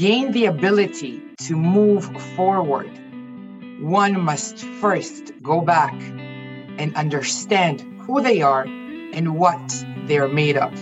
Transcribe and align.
gain 0.00 0.32
the 0.32 0.46
ability 0.46 1.20
to 1.36 1.54
move 1.54 2.06
forward, 2.34 2.88
one 3.82 4.18
must 4.18 4.56
first 4.80 5.30
go 5.42 5.60
back 5.60 5.92
and 6.78 6.96
understand 6.96 7.82
who 8.00 8.22
they 8.22 8.40
are 8.40 8.62
and 8.62 9.36
what 9.36 9.84
they're 10.06 10.26
made 10.26 10.56
of. 10.56 10.72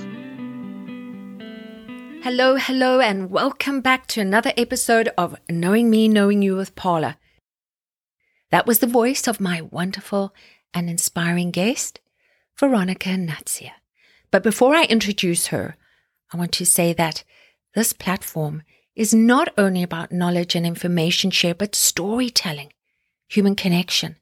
Hello, 2.22 2.54
hello, 2.54 3.00
and 3.00 3.28
welcome 3.28 3.80
back 3.80 4.06
to 4.06 4.20
another 4.20 4.52
episode 4.56 5.10
of 5.18 5.34
Knowing 5.50 5.90
Me, 5.90 6.06
Knowing 6.06 6.40
You 6.40 6.54
with 6.54 6.76
Paula. 6.76 7.18
That 8.52 8.68
was 8.68 8.78
the 8.78 8.86
voice 8.86 9.26
of 9.26 9.40
my 9.40 9.62
wonderful 9.62 10.32
and 10.72 10.88
inspiring 10.88 11.50
guest, 11.50 11.98
Veronica 12.56 13.08
Natsia. 13.08 13.72
But 14.30 14.44
before 14.44 14.76
I 14.76 14.84
introduce 14.84 15.48
her, 15.48 15.76
I 16.32 16.36
want 16.36 16.52
to 16.52 16.64
say 16.64 16.92
that 16.92 17.24
this 17.74 17.92
platform 17.92 18.62
is 18.98 19.14
not 19.14 19.48
only 19.56 19.80
about 19.80 20.10
knowledge 20.10 20.56
and 20.56 20.66
information 20.66 21.30
share, 21.30 21.54
but 21.54 21.76
storytelling, 21.76 22.72
human 23.28 23.54
connection, 23.54 24.16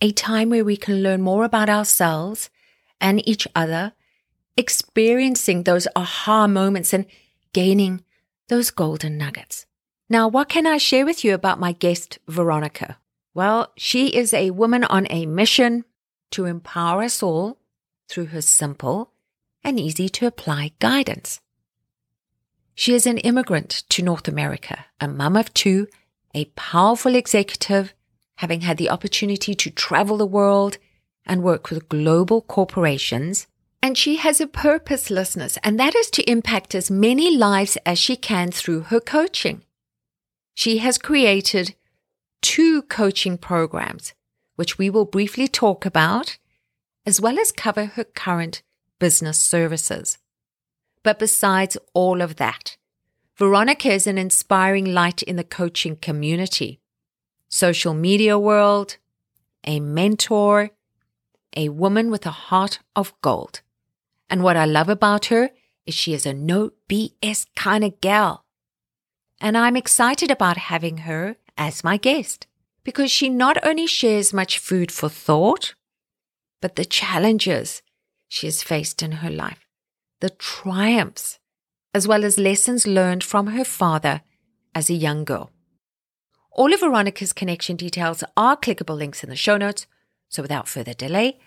a 0.00 0.10
time 0.12 0.48
where 0.48 0.64
we 0.64 0.78
can 0.78 1.02
learn 1.02 1.20
more 1.20 1.44
about 1.44 1.68
ourselves 1.68 2.48
and 2.98 3.26
each 3.28 3.46
other, 3.54 3.92
experiencing 4.56 5.62
those 5.62 5.86
aha 5.94 6.46
moments 6.46 6.94
and 6.94 7.04
gaining 7.52 8.02
those 8.48 8.70
golden 8.70 9.18
nuggets. 9.18 9.66
Now, 10.08 10.26
what 10.26 10.48
can 10.48 10.66
I 10.66 10.78
share 10.78 11.04
with 11.04 11.22
you 11.22 11.34
about 11.34 11.60
my 11.60 11.72
guest, 11.72 12.18
Veronica? 12.26 12.96
Well, 13.34 13.72
she 13.76 14.08
is 14.08 14.32
a 14.32 14.52
woman 14.52 14.84
on 14.84 15.06
a 15.10 15.26
mission 15.26 15.84
to 16.30 16.46
empower 16.46 17.02
us 17.02 17.22
all 17.22 17.58
through 18.08 18.26
her 18.26 18.40
simple 18.40 19.12
and 19.62 19.78
easy 19.78 20.08
to 20.08 20.26
apply 20.26 20.72
guidance. 20.78 21.40
She 22.74 22.94
is 22.94 23.06
an 23.06 23.18
immigrant 23.18 23.84
to 23.90 24.02
North 24.02 24.26
America, 24.26 24.86
a 25.00 25.06
mum 25.06 25.36
of 25.36 25.54
two, 25.54 25.86
a 26.34 26.46
powerful 26.56 27.14
executive, 27.14 27.94
having 28.36 28.62
had 28.62 28.78
the 28.78 28.90
opportunity 28.90 29.54
to 29.54 29.70
travel 29.70 30.16
the 30.16 30.26
world 30.26 30.78
and 31.24 31.42
work 31.42 31.70
with 31.70 31.88
global 31.88 32.42
corporations. 32.42 33.46
And 33.80 33.96
she 33.96 34.16
has 34.16 34.40
a 34.40 34.46
purposelessness, 34.46 35.56
and 35.62 35.78
that 35.78 35.94
is 35.94 36.10
to 36.10 36.28
impact 36.28 36.74
as 36.74 36.90
many 36.90 37.36
lives 37.36 37.78
as 37.86 37.98
she 37.98 38.16
can 38.16 38.50
through 38.50 38.80
her 38.82 39.00
coaching. 39.00 39.62
She 40.54 40.78
has 40.78 40.98
created 40.98 41.74
two 42.42 42.82
coaching 42.82 43.38
programs, 43.38 44.14
which 44.56 44.78
we 44.78 44.90
will 44.90 45.04
briefly 45.04 45.46
talk 45.46 45.86
about, 45.86 46.38
as 47.06 47.20
well 47.20 47.38
as 47.38 47.52
cover 47.52 47.84
her 47.84 48.04
current 48.04 48.62
business 48.98 49.38
services. 49.38 50.18
But 51.04 51.18
besides 51.18 51.76
all 51.92 52.20
of 52.22 52.36
that, 52.36 52.76
Veronica 53.36 53.92
is 53.92 54.06
an 54.06 54.18
inspiring 54.18 54.86
light 54.86 55.22
in 55.22 55.36
the 55.36 55.44
coaching 55.44 55.96
community, 55.96 56.80
social 57.48 57.94
media 57.94 58.38
world, 58.38 58.96
a 59.64 59.80
mentor, 59.80 60.70
a 61.56 61.68
woman 61.68 62.10
with 62.10 62.24
a 62.26 62.30
heart 62.30 62.78
of 62.96 63.12
gold. 63.20 63.60
And 64.30 64.42
what 64.42 64.56
I 64.56 64.64
love 64.64 64.88
about 64.88 65.26
her 65.26 65.50
is 65.84 65.94
she 65.94 66.14
is 66.14 66.24
a 66.24 66.32
no 66.32 66.70
BS 66.88 67.46
kind 67.54 67.84
of 67.84 68.00
gal. 68.00 68.44
And 69.40 69.58
I'm 69.58 69.76
excited 69.76 70.30
about 70.30 70.56
having 70.56 70.98
her 70.98 71.36
as 71.58 71.84
my 71.84 71.98
guest 71.98 72.46
because 72.82 73.10
she 73.10 73.28
not 73.28 73.58
only 73.64 73.86
shares 73.86 74.32
much 74.32 74.58
food 74.58 74.90
for 74.90 75.10
thought, 75.10 75.74
but 76.62 76.76
the 76.76 76.84
challenges 76.84 77.82
she 78.26 78.46
has 78.46 78.62
faced 78.62 79.02
in 79.02 79.12
her 79.12 79.30
life 79.30 79.63
the 80.24 80.30
triumphs, 80.30 81.38
as 81.92 82.08
well 82.08 82.24
as 82.24 82.38
lessons 82.38 82.86
learned 82.86 83.22
from 83.22 83.48
her 83.48 83.62
father 83.62 84.22
as 84.74 84.88
a 84.88 84.94
young 84.94 85.22
girl. 85.22 85.50
All 86.50 86.72
of 86.72 86.80
Veronica's 86.80 87.34
connection 87.34 87.76
details 87.76 88.24
are 88.34 88.56
clickable 88.56 88.96
links 88.96 89.22
in 89.22 89.28
the 89.28 89.36
show 89.36 89.58
notes. 89.58 89.86
So 90.30 90.40
without 90.40 90.66
further 90.66 90.94
delay, 90.94 91.38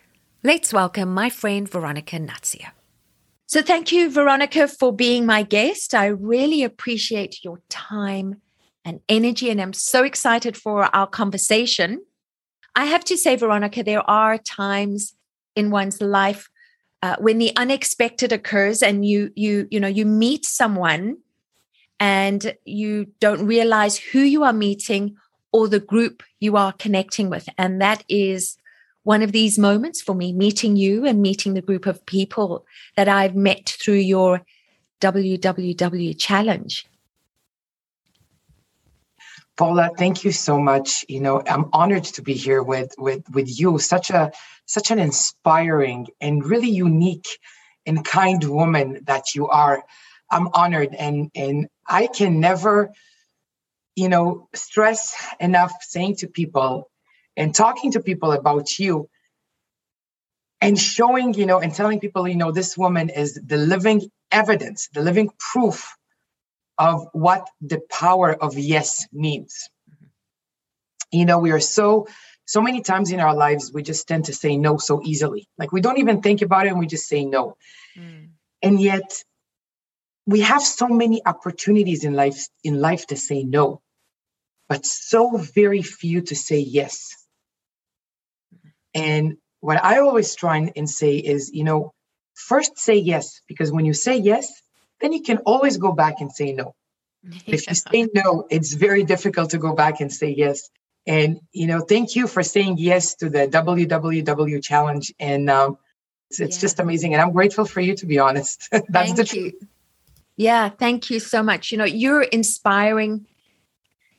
let's 0.44 0.72
welcome 0.72 1.12
my 1.12 1.32
friend 1.32 1.68
Veronica 1.68 2.18
Natsia. 2.18 2.68
So 3.48 3.64
thank 3.64 3.92
you, 3.92 4.12
Veronica, 4.12 4.68
for 4.68 4.94
being 4.94 5.26
my 5.26 5.42
guest. 5.42 5.96
I 5.96 6.06
really 6.06 6.64
appreciate 6.64 7.44
your 7.44 7.60
time 7.70 8.44
and 8.86 9.00
energy, 9.10 9.50
and 9.50 9.60
I'm 9.60 9.74
so 9.74 10.04
excited 10.04 10.56
for 10.56 10.96
our 10.96 11.08
conversation. 11.08 12.06
I 12.76 12.86
have 12.86 13.04
to 13.06 13.18
say, 13.18 13.38
Veronica, 13.38 13.82
there 13.82 14.08
are 14.08 14.38
times 14.38 15.16
in 15.56 15.72
one's 15.72 16.00
life 16.00 16.48
uh, 17.04 17.16
when 17.20 17.38
the 17.38 17.52
unexpected 17.56 18.32
occurs 18.32 18.82
and 18.82 19.06
you 19.06 19.32
you 19.36 19.68
you 19.70 19.80
know 19.80 19.88
you 19.88 20.06
meet 20.06 20.46
someone 20.46 21.18
and 22.00 22.56
you 22.66 23.08
don't 23.20 23.46
realize 23.46 23.98
who 23.98 24.20
you 24.20 24.44
are 24.44 24.54
meeting 24.54 25.16
or 25.52 25.68
the 25.68 25.80
group 25.80 26.24
you 26.40 26.58
are 26.58 26.74
connecting 26.74 27.30
with 27.30 27.48
and 27.58 27.82
that 27.82 28.04
is 28.10 28.58
one 29.04 29.24
of 29.24 29.32
these 29.32 29.58
moments 29.58 30.02
for 30.02 30.14
me 30.14 30.34
meeting 30.34 30.76
you 30.76 31.06
and 31.06 31.22
meeting 31.22 31.54
the 31.54 31.62
group 31.62 31.86
of 31.86 32.06
people 32.06 32.66
that 32.98 33.08
I've 33.08 33.36
met 33.36 33.70
through 33.70 34.04
your 34.16 34.42
WWW 35.00 36.20
challenge. 36.20 36.86
Paula, 39.56 39.92
thank 39.98 40.26
you 40.26 40.32
so 40.32 40.60
much. 40.60 41.06
You 41.08 41.22
know, 41.22 41.42
I'm 41.48 41.70
honored 41.72 42.04
to 42.04 42.22
be 42.22 42.34
here 42.34 42.62
with 42.62 42.94
with 42.98 43.24
with 43.34 43.60
you. 43.60 43.80
Such 43.80 44.10
a 44.10 44.32
such 44.68 44.92
an 44.92 45.00
inspiring 45.00 46.08
and 46.22 46.46
really 46.46 46.70
unique 46.70 47.28
and 47.86 48.06
kind 48.06 48.44
woman 48.44 49.02
that 49.06 49.34
you 49.34 49.48
are. 49.48 49.84
I'm 50.30 50.50
honored 50.54 50.94
and 50.94 51.32
and 51.34 51.68
I 51.88 52.08
can 52.08 52.40
never, 52.40 52.92
you 53.96 54.10
know, 54.10 54.50
stress 54.54 55.16
enough 55.40 55.74
saying 55.82 56.18
to 56.18 56.28
people 56.28 56.92
and 57.36 57.56
talking 57.56 57.94
to 57.94 58.02
people 58.02 58.34
about 58.34 58.78
you 58.78 59.10
and 60.60 60.78
showing, 60.78 61.34
you 61.34 61.46
know, 61.46 61.60
and 61.60 61.74
telling 61.74 62.00
people, 62.00 62.28
you 62.28 62.36
know, 62.36 62.52
this 62.52 62.78
woman 62.78 63.10
is 63.10 63.40
the 63.46 63.58
living 63.58 64.02
evidence, 64.32 64.90
the 64.94 65.02
living 65.02 65.30
proof 65.40 65.96
of 66.78 67.08
what 67.14 67.48
the 67.62 67.80
power 67.90 68.34
of 68.34 68.58
yes 68.58 69.08
means. 69.14 69.70
Mm-hmm. 69.90 70.06
You 71.12 71.26
know, 71.26 71.40
we 71.40 71.52
are 71.52 71.60
so 71.60 72.08
so 72.48 72.62
many 72.62 72.82
times 72.82 73.12
in 73.12 73.20
our 73.20 73.36
lives 73.36 73.74
we 73.74 73.84
just 73.84 74.08
tend 74.08 74.26
to 74.26 74.34
say 74.34 74.58
no 74.58 74.78
so 74.78 75.02
easily. 75.04 75.48
Like 75.58 75.74
we 75.74 75.82
don't 75.82 76.00
even 76.00 76.22
think 76.22 76.42
about 76.42 76.66
it 76.66 76.70
and 76.70 76.80
we 76.80 76.88
just 76.88 77.08
say 77.08 77.26
no. 77.26 77.58
Mm. 77.96 78.30
And 78.64 78.82
yet 78.82 79.24
we 80.26 80.40
have 80.42 80.62
so 80.62 80.88
many 80.88 81.22
opportunities 81.26 82.06
in 82.06 82.14
life 82.14 82.48
in 82.64 82.80
life 82.80 83.06
to 83.08 83.18
say 83.18 83.44
no, 83.44 83.82
but 84.70 84.86
so 84.86 85.38
very 85.38 85.82
few 85.82 86.22
to 86.22 86.36
say 86.36 86.60
yes. 86.60 87.14
And 88.94 89.38
what 89.60 89.84
I 89.84 90.00
always 90.00 90.34
try 90.34 90.72
and 90.74 90.90
say 90.90 91.18
is, 91.18 91.52
you 91.54 91.66
know, 91.66 91.94
first 92.34 92.80
say 92.80 92.96
yes, 92.96 93.42
because 93.48 93.74
when 93.74 93.86
you 93.86 93.94
say 93.94 94.18
yes, 94.18 94.62
then 95.02 95.12
you 95.12 95.22
can 95.22 95.40
always 95.40 95.76
go 95.76 95.92
back 95.92 96.22
and 96.22 96.32
say 96.32 96.54
no. 96.54 96.76
Yeah. 97.24 97.40
If 97.46 97.68
you 97.68 97.76
say 97.92 98.08
no, 98.14 98.48
it's 98.50 98.74
very 98.74 99.04
difficult 99.04 99.50
to 99.50 99.58
go 99.58 99.76
back 99.76 100.00
and 100.00 100.12
say 100.12 100.34
yes. 100.38 100.70
And 101.08 101.40
you 101.54 101.68
know, 101.68 101.80
thank 101.80 102.16
you 102.16 102.28
for 102.28 102.44
saying 102.44 102.76
yes 102.78 103.16
to 103.16 103.30
the 103.30 103.48
WWW 103.48 104.64
challenge. 104.64 105.14
And 105.20 105.50
um, 105.50 105.78
it's, 106.30 106.40
it's 106.40 106.58
yeah. 106.58 106.62
just 106.62 106.80
amazing. 106.80 107.14
And 107.14 107.22
I'm 107.22 107.32
grateful 107.32 107.66
for 107.66 107.80
you, 107.80 107.96
to 107.96 108.06
be 108.06 108.20
honest. 108.20 108.68
That's 108.72 108.86
thank 108.92 109.16
the 109.16 109.24
truth. 109.24 109.54
Yeah, 110.36 110.70
thank 110.70 111.10
you 111.10 111.20
so 111.20 111.42
much. 111.42 111.72
You 111.72 111.78
know, 111.80 111.86
you're 111.86 112.22
inspiring. 112.22 113.26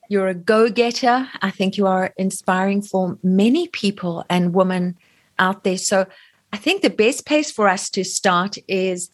You're 0.09 0.29
a 0.29 0.35
go 0.35 0.71
getter. 0.71 1.29
I 1.43 1.51
think 1.51 1.77
you 1.77 1.87
are 1.87 2.15
inspiring 2.17 2.83
for 2.83 3.19
many 3.23 3.69
people 3.69 4.25
and 4.31 4.55
women 4.55 4.97
out 5.39 5.65
there. 5.65 5.79
So 5.79 6.07
I 6.53 6.57
think 6.57 6.81
the 6.81 6.91
best 6.91 7.27
place 7.27 7.53
for 7.53 7.69
us 7.69 7.91
to 7.91 8.05
start 8.05 8.57
is 8.67 9.11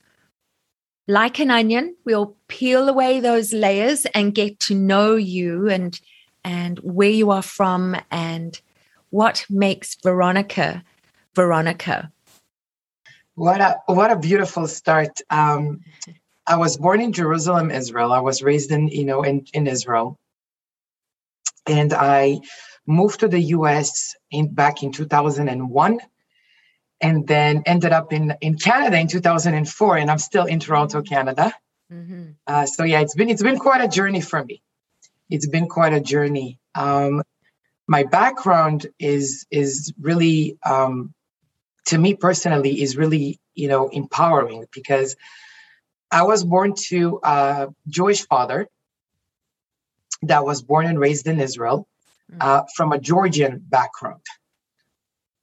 like 1.07 1.39
an 1.39 1.51
onion, 1.51 1.97
we'll 2.05 2.37
peel 2.49 2.89
away 2.89 3.21
those 3.21 3.53
layers 3.53 4.07
and 4.07 4.35
get 4.35 4.59
to 4.61 4.75
know 4.75 5.17
you 5.17 5.69
and 5.69 6.01
and 6.45 6.79
where 6.79 7.11
you 7.11 7.31
are 7.31 7.43
from 7.43 7.97
and 8.11 8.61
what 9.11 9.47
makes 9.49 9.97
Veronica 10.03 10.85
Veronica. 11.35 12.13
What 13.35 13.61
a 13.61 13.81
what 13.87 14.11
a 14.11 14.17
beautiful 14.17 14.69
start. 14.69 15.21
Um, 15.31 15.81
I 16.47 16.57
was 16.57 16.77
born 16.77 17.01
in 17.01 17.13
Jerusalem, 17.13 17.71
Israel. 17.71 18.13
I 18.13 18.21
was 18.21 18.43
raised 18.43 18.71
in 18.71 18.89
you 18.89 19.05
know 19.05 19.23
in, 19.23 19.47
in 19.53 19.67
Israel, 19.67 20.19
and 21.67 21.93
I 21.93 22.41
moved 22.87 23.21
to 23.21 23.29
the 23.29 23.41
U.S. 23.41 24.15
in 24.31 24.55
back 24.55 24.83
in 24.83 24.93
2001 24.93 26.01
and 27.01 27.27
then 27.27 27.63
ended 27.67 27.93
up 27.93 28.13
in 28.13 28.35
in 28.41 28.57
Canada 28.57 28.99
in 28.99 29.09
2004, 29.09 29.97
and 29.97 30.11
I'm 30.11 30.19
still 30.19 30.45
in 30.45 30.61
Toronto, 30.61 31.03
Canada. 31.03 31.53
Mm-hmm. 31.93 32.31
Uh, 32.47 32.67
so 32.67 32.85
yeah, 32.85 33.01
it's 33.01 33.15
been 33.15 33.29
it's 33.29 33.43
been 33.43 33.59
quite 33.59 33.83
a 33.83 33.89
journey 33.89 34.21
for 34.21 34.45
me. 34.45 34.63
It's 35.35 35.49
been 35.49 35.67
quite 35.67 35.93
a 35.93 36.01
journey. 36.01 36.61
Um, 36.77 37.23
my 37.89 38.05
background 38.05 38.87
is 39.01 39.47
is 39.51 39.93
really 40.01 40.57
um, 40.65 41.13
to 41.87 41.99
me 41.99 42.15
personally 42.15 42.81
is 42.81 42.97
really 42.97 43.41
you 43.55 43.67
know 43.67 43.89
empowering 43.89 44.65
because 44.73 45.17
I 46.13 46.23
was 46.23 46.45
born 46.45 46.75
to 46.91 47.19
a 47.25 47.69
Jewish 47.89 48.23
father 48.29 48.69
that 50.23 50.45
was 50.45 50.63
born 50.63 50.87
and 50.87 51.01
raised 51.01 51.27
in 51.27 51.41
Israel 51.41 51.89
mm. 52.31 52.37
uh, 52.41 52.63
from 52.77 52.93
a 52.93 53.01
Georgian 53.01 53.59
background. 53.59 54.25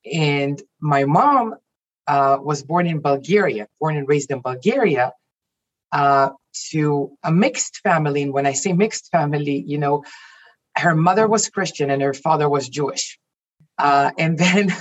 And 0.09 0.55
my 0.79 1.03
mom 1.03 1.55
uh, 2.07 2.38
was 2.41 2.63
born 2.63 2.88
in 2.88 3.01
Bulgaria, 3.01 3.67
born 3.81 3.97
and 3.97 4.07
raised 4.07 4.31
in 4.31 4.39
Bulgaria, 4.39 5.11
uh, 5.91 6.29
to 6.71 7.11
a 7.23 7.31
mixed 7.31 7.77
family. 7.83 8.23
And 8.23 8.33
when 8.33 8.45
I 8.45 8.53
say 8.53 8.73
mixed 8.73 9.09
family, 9.11 9.63
you 9.65 9.77
know, 9.77 10.03
her 10.75 10.95
mother 10.95 11.27
was 11.27 11.49
Christian 11.49 11.89
and 11.89 12.01
her 12.01 12.13
father 12.13 12.49
was 12.49 12.69
Jewish. 12.69 13.19
Uh, 13.77 14.11
and 14.17 14.38
then 14.38 14.73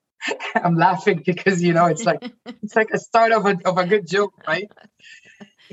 I'm 0.54 0.76
laughing 0.76 1.22
because 1.24 1.62
you 1.62 1.72
know 1.72 1.86
it's 1.86 2.04
like 2.04 2.22
it's 2.62 2.76
like 2.76 2.90
a 2.92 2.98
start 2.98 3.32
of 3.32 3.46
a 3.46 3.56
of 3.64 3.78
a 3.78 3.86
good 3.86 4.06
joke, 4.06 4.34
right? 4.46 4.70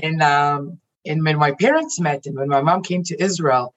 And 0.02 0.22
um, 0.22 0.80
and 1.06 1.24
when 1.24 1.38
my 1.38 1.52
parents 1.52 2.00
met 2.00 2.26
and 2.26 2.36
when 2.36 2.50
my 2.50 2.62
mom 2.62 2.84
came 2.84 3.04
to 3.04 3.22
Israel, 3.22 3.74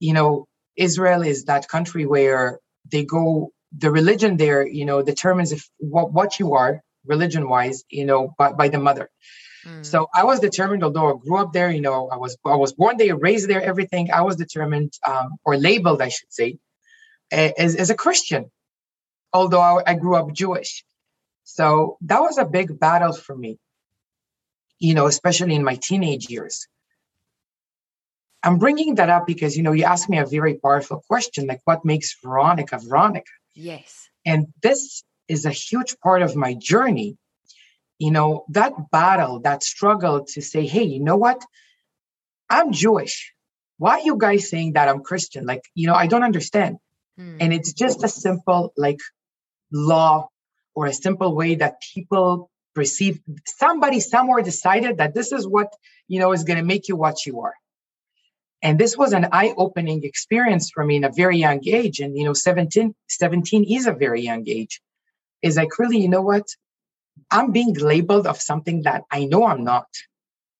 you 0.00 0.12
know, 0.12 0.46
Israel 0.76 1.22
is 1.22 1.44
that 1.44 1.68
country 1.68 2.06
where 2.06 2.58
they 2.90 3.04
go. 3.04 3.52
The 3.78 3.90
religion 3.90 4.36
there, 4.36 4.66
you 4.66 4.84
know, 4.84 5.02
determines 5.02 5.50
if 5.52 5.68
what 5.78 6.12
what 6.12 6.38
you 6.38 6.54
are 6.54 6.82
religion 7.06 7.48
wise, 7.48 7.84
you 7.90 8.04
know, 8.04 8.34
by, 8.38 8.52
by 8.52 8.68
the 8.68 8.78
mother. 8.78 9.10
Mm. 9.66 9.84
So 9.84 10.08
I 10.14 10.24
was 10.24 10.40
determined, 10.40 10.82
although 10.84 11.14
I 11.14 11.18
grew 11.18 11.38
up 11.38 11.52
there, 11.52 11.70
you 11.70 11.80
know, 11.80 12.08
I 12.08 12.16
was 12.16 12.36
I 12.44 12.56
was 12.56 12.72
born 12.72 12.96
there, 12.96 13.16
raised 13.16 13.48
there, 13.48 13.62
everything. 13.62 14.10
I 14.10 14.22
was 14.22 14.36
determined, 14.36 14.92
um, 15.06 15.36
or 15.44 15.56
labeled, 15.56 16.02
I 16.02 16.08
should 16.08 16.32
say, 16.32 16.58
as, 17.30 17.76
as 17.76 17.90
a 17.90 17.94
Christian, 17.94 18.50
although 19.32 19.60
I, 19.60 19.82
I 19.86 19.94
grew 19.94 20.16
up 20.16 20.32
Jewish. 20.32 20.84
So 21.44 21.98
that 22.02 22.20
was 22.20 22.38
a 22.38 22.44
big 22.44 22.78
battle 22.78 23.12
for 23.12 23.36
me, 23.36 23.58
you 24.78 24.94
know, 24.94 25.06
especially 25.06 25.54
in 25.54 25.64
my 25.64 25.76
teenage 25.76 26.28
years. 26.30 26.66
I'm 28.44 28.58
bringing 28.58 28.96
that 28.96 29.08
up 29.08 29.26
because, 29.26 29.56
you 29.56 29.62
know, 29.62 29.72
you 29.72 29.84
asked 29.84 30.08
me 30.08 30.18
a 30.18 30.26
very 30.26 30.54
powerful 30.54 31.02
question 31.06 31.46
like, 31.46 31.60
what 31.64 31.84
makes 31.84 32.16
Veronica 32.22 32.78
Veronica? 32.82 33.30
Yes. 33.54 34.08
And 34.26 34.48
this 34.62 35.04
is 35.28 35.44
a 35.44 35.50
huge 35.50 35.96
part 36.00 36.22
of 36.22 36.34
my 36.34 36.54
journey 36.54 37.16
you 38.02 38.10
know, 38.10 38.44
that 38.48 38.72
battle, 38.90 39.38
that 39.42 39.62
struggle 39.62 40.24
to 40.24 40.42
say, 40.42 40.66
hey, 40.66 40.82
you 40.82 40.98
know 40.98 41.16
what? 41.16 41.40
I'm 42.50 42.72
Jewish. 42.72 43.32
Why 43.78 43.92
are 43.92 44.00
you 44.00 44.16
guys 44.18 44.50
saying 44.50 44.72
that 44.72 44.88
I'm 44.88 45.04
Christian? 45.04 45.46
Like, 45.46 45.62
you 45.76 45.86
know, 45.86 45.94
I 45.94 46.08
don't 46.08 46.24
understand. 46.24 46.78
Hmm. 47.16 47.36
And 47.38 47.52
it's 47.52 47.72
just 47.72 48.02
a 48.02 48.08
simple, 48.08 48.72
like, 48.76 48.98
law 49.70 50.28
or 50.74 50.86
a 50.86 50.92
simple 50.92 51.36
way 51.36 51.54
that 51.54 51.80
people 51.94 52.50
perceive 52.74 53.20
somebody 53.46 54.00
somewhere 54.00 54.42
decided 54.42 54.98
that 54.98 55.14
this 55.14 55.30
is 55.30 55.46
what, 55.46 55.72
you 56.08 56.18
know, 56.18 56.32
is 56.32 56.42
going 56.42 56.58
to 56.58 56.64
make 56.64 56.88
you 56.88 56.96
what 56.96 57.24
you 57.24 57.42
are. 57.42 57.54
And 58.62 58.80
this 58.80 58.98
was 58.98 59.12
an 59.12 59.28
eye 59.30 59.54
opening 59.56 60.02
experience 60.02 60.72
for 60.74 60.84
me 60.84 60.96
in 60.96 61.04
a 61.04 61.12
very 61.12 61.38
young 61.38 61.60
age. 61.68 62.00
And, 62.00 62.18
you 62.18 62.24
know, 62.24 62.32
17, 62.32 62.96
17 63.08 63.62
is 63.62 63.86
a 63.86 63.92
very 63.92 64.22
young 64.22 64.42
age. 64.48 64.80
Is 65.40 65.56
like, 65.56 65.78
really, 65.78 65.98
you 65.98 66.08
know 66.08 66.22
what? 66.22 66.48
I'm 67.30 67.50
being 67.50 67.74
labeled 67.74 68.26
of 68.26 68.40
something 68.40 68.82
that 68.82 69.02
I 69.10 69.24
know 69.24 69.46
I'm 69.46 69.64
not. 69.64 69.88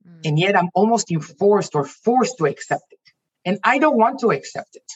Mm. 0.07 0.21
And 0.27 0.39
yet 0.39 0.57
I'm 0.57 0.71
almost 0.75 1.11
enforced 1.11 1.75
or 1.75 1.85
forced 1.85 2.39
to 2.39 2.47
accept 2.47 2.85
it. 2.91 2.99
And 3.45 3.59
I 3.65 3.79
don't 3.79 3.97
want 3.97 4.21
to 4.21 4.31
accept 4.31 4.77
it. 4.77 4.93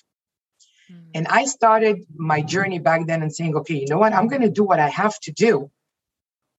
Mm. 0.92 1.10
And 1.14 1.28
I 1.28 1.44
started 1.44 2.04
my 2.14 2.42
journey 2.42 2.78
back 2.78 3.06
then 3.06 3.22
and 3.22 3.34
saying, 3.34 3.56
okay, 3.56 3.74
you 3.74 3.86
know 3.88 3.98
what? 3.98 4.12
I'm 4.12 4.28
going 4.28 4.42
to 4.42 4.50
do 4.50 4.64
what 4.64 4.80
I 4.80 4.88
have 4.88 5.18
to 5.20 5.32
do 5.32 5.70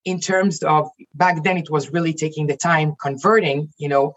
in 0.06 0.20
terms 0.20 0.64
of 0.64 0.90
back 1.14 1.44
then 1.44 1.58
it 1.58 1.70
was 1.70 1.92
really 1.92 2.14
taking 2.14 2.48
the 2.48 2.56
time 2.56 2.96
converting, 3.02 3.74
you 3.78 3.90
know, 3.90 4.14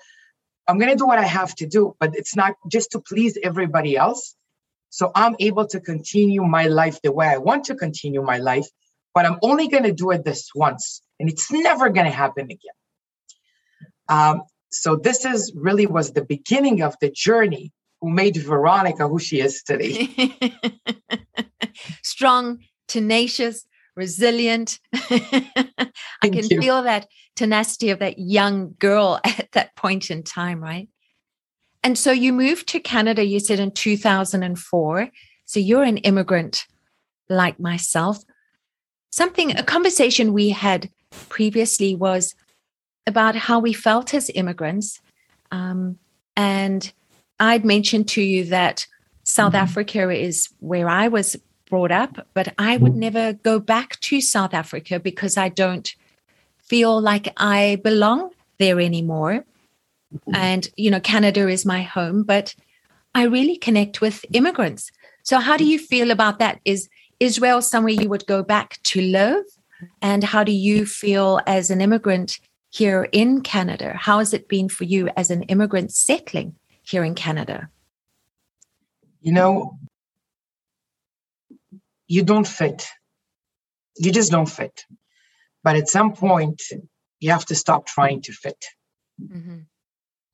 I'm 0.69 0.79
going 0.79 0.91
to 0.91 0.97
do 0.97 1.07
what 1.07 1.19
I 1.19 1.27
have 1.27 1.53
to 1.57 1.67
do, 1.67 1.97
but 1.99 2.15
it's 2.15 2.37
not 2.37 2.55
just 2.71 2.93
to 2.93 3.01
please 3.01 3.37
everybody 3.43 3.97
else. 3.97 4.37
So 4.91 5.11
I'm 5.17 5.35
able 5.41 5.67
to 5.67 5.81
continue 5.81 6.45
my 6.45 6.67
life 6.67 7.01
the 7.03 7.11
way 7.11 7.27
I 7.27 7.39
want 7.39 7.65
to 7.65 7.75
continue 7.75 8.23
my 8.23 8.39
life 8.39 8.69
but 9.15 9.27
I'm 9.27 9.39
only 9.43 9.69
going 9.69 9.85
to 9.85 9.93
do 9.93 10.11
it 10.11 10.25
this 10.25 10.51
once, 10.55 11.03
and 11.19 11.29
it's 11.29 11.51
never 11.51 11.89
going 11.91 12.07
to 12.07 12.13
happen 12.13 12.45
again. 12.45 12.59
Um, 14.09 14.43
so 14.71 14.97
this 14.97 15.25
is 15.25 15.53
really 15.55 15.87
was 15.87 16.13
the 16.13 16.25
beginning 16.25 16.83
of 16.83 16.95
the 17.01 17.11
journey 17.11 17.73
who 18.01 18.11
made 18.11 18.37
Veronica 18.37 19.09
who 19.09 19.19
she 19.19 19.41
is 19.41 19.63
today. 19.63 20.09
Strong, 22.03 22.61
tenacious, 22.89 23.67
resilient. 23.97 24.79
I 24.95 25.91
can 26.23 26.47
you. 26.49 26.61
feel 26.61 26.83
that 26.83 27.07
tenacity 27.37 27.91
of 27.91 27.99
that 27.99 28.19
young 28.19 28.75
girl 28.79 29.21
at 29.25 29.49
that 29.53 29.75
point 29.77 30.11
in 30.11 30.23
time, 30.23 30.63
right? 30.63 30.89
And 31.83 31.97
so 31.97 32.13
you 32.13 32.33
moved 32.33 32.69
to 32.69 32.81
Canada, 32.81 33.25
you 33.25 33.41
said 33.41 33.59
in 33.59 33.71
2004. 33.71 35.09
So 35.47 35.61
you're 35.61 35.83
an 35.83 35.97
immigrant 35.99 36.67
like 37.29 37.59
myself 37.59 38.19
something, 39.11 39.57
a 39.57 39.63
conversation 39.63 40.33
we 40.33 40.51
had 40.51 40.91
previously 41.29 41.95
was 41.95 42.35
about 43.07 43.35
how 43.35 43.59
we 43.59 43.73
felt 43.73 44.15
as 44.15 44.31
immigrants. 44.35 45.01
Um, 45.51 45.99
and 46.37 46.93
I'd 47.39 47.65
mentioned 47.65 48.09
to 48.11 48.23
you 48.23 48.45
that 48.45 48.87
South 49.25 49.53
mm-hmm. 49.53 49.63
Africa 49.63 50.11
is 50.11 50.49
where 50.61 50.89
I 50.89 51.09
was 51.09 51.37
brought 51.69 51.91
up, 51.91 52.27
but 52.35 52.53
I 52.59 52.77
would 52.77 52.93
mm-hmm. 52.93 53.01
never 53.01 53.33
go 53.33 53.59
back 53.59 53.99
to 54.01 54.21
South 54.21 54.55
Africa 54.55 55.01
because 55.01 55.37
I 55.37 55.49
don't 55.49 55.95
feel 56.59 57.01
like 57.01 57.33
I 57.37 57.81
belong 57.83 58.31
there 58.59 58.81
anymore. 58.81 59.45
Mm-hmm. 60.15 60.35
And, 60.35 60.69
you 60.77 60.91
know, 60.91 61.01
Canada 61.01 61.49
is 61.49 61.65
my 61.65 61.83
home, 61.83 62.23
but 62.25 62.55
I 63.15 63.25
really 63.25 63.57
connect 63.57 64.01
with 64.01 64.25
immigrants. 64.33 64.91
So, 65.23 65.39
how 65.39 65.57
do 65.57 65.65
you 65.65 65.79
feel 65.79 66.11
about 66.11 66.39
that? 66.39 66.61
Is 66.65 66.89
Israel 67.21 67.63
somewhere 67.63 67.93
you 67.93 68.09
would 68.09 68.27
go 68.27 68.43
back 68.43 68.81
to 68.85 69.01
live? 69.01 69.45
And 70.03 70.25
how 70.25 70.45
do 70.45 70.53
you 70.53 70.85
feel 70.85 71.41
as 71.47 71.71
an 71.71 71.81
immigrant 71.81 72.39
here 72.71 73.09
in 73.13 73.41
Canada? 73.43 73.95
How 73.97 74.19
has 74.19 74.35
it 74.35 74.49
been 74.49 74.69
for 74.69 74.85
you 74.85 75.09
as 75.17 75.31
an 75.31 75.43
immigrant 75.45 75.93
settling 75.93 76.57
here 76.83 77.05
in 77.05 77.15
Canada? 77.15 77.69
You 79.21 79.33
know, 79.33 79.79
you 82.09 82.25
don't 82.25 82.47
fit. 82.47 82.89
You 83.97 84.13
just 84.13 84.31
don't 84.31 84.47
fit. 84.49 84.85
But 85.63 85.77
at 85.77 85.89
some 85.89 86.13
point, 86.15 86.63
you 87.21 87.31
have 87.31 87.47
to 87.47 87.55
stop 87.55 87.87
trying 87.87 88.23
to 88.23 88.33
fit. 88.33 88.65
Mm-hmm. 89.23 89.59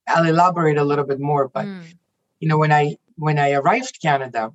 I'll 0.09 0.27
elaborate 0.27 0.79
a 0.79 0.85
little 0.85 1.05
bit 1.05 1.19
more, 1.19 1.49
but 1.49 1.67
mm. 1.67 1.83
you 2.39 2.49
know, 2.49 2.59
when 2.59 2.73
I 2.73 2.97
when 3.17 3.39
I 3.39 3.53
arrived 3.53 3.99
Canada, 4.01 4.53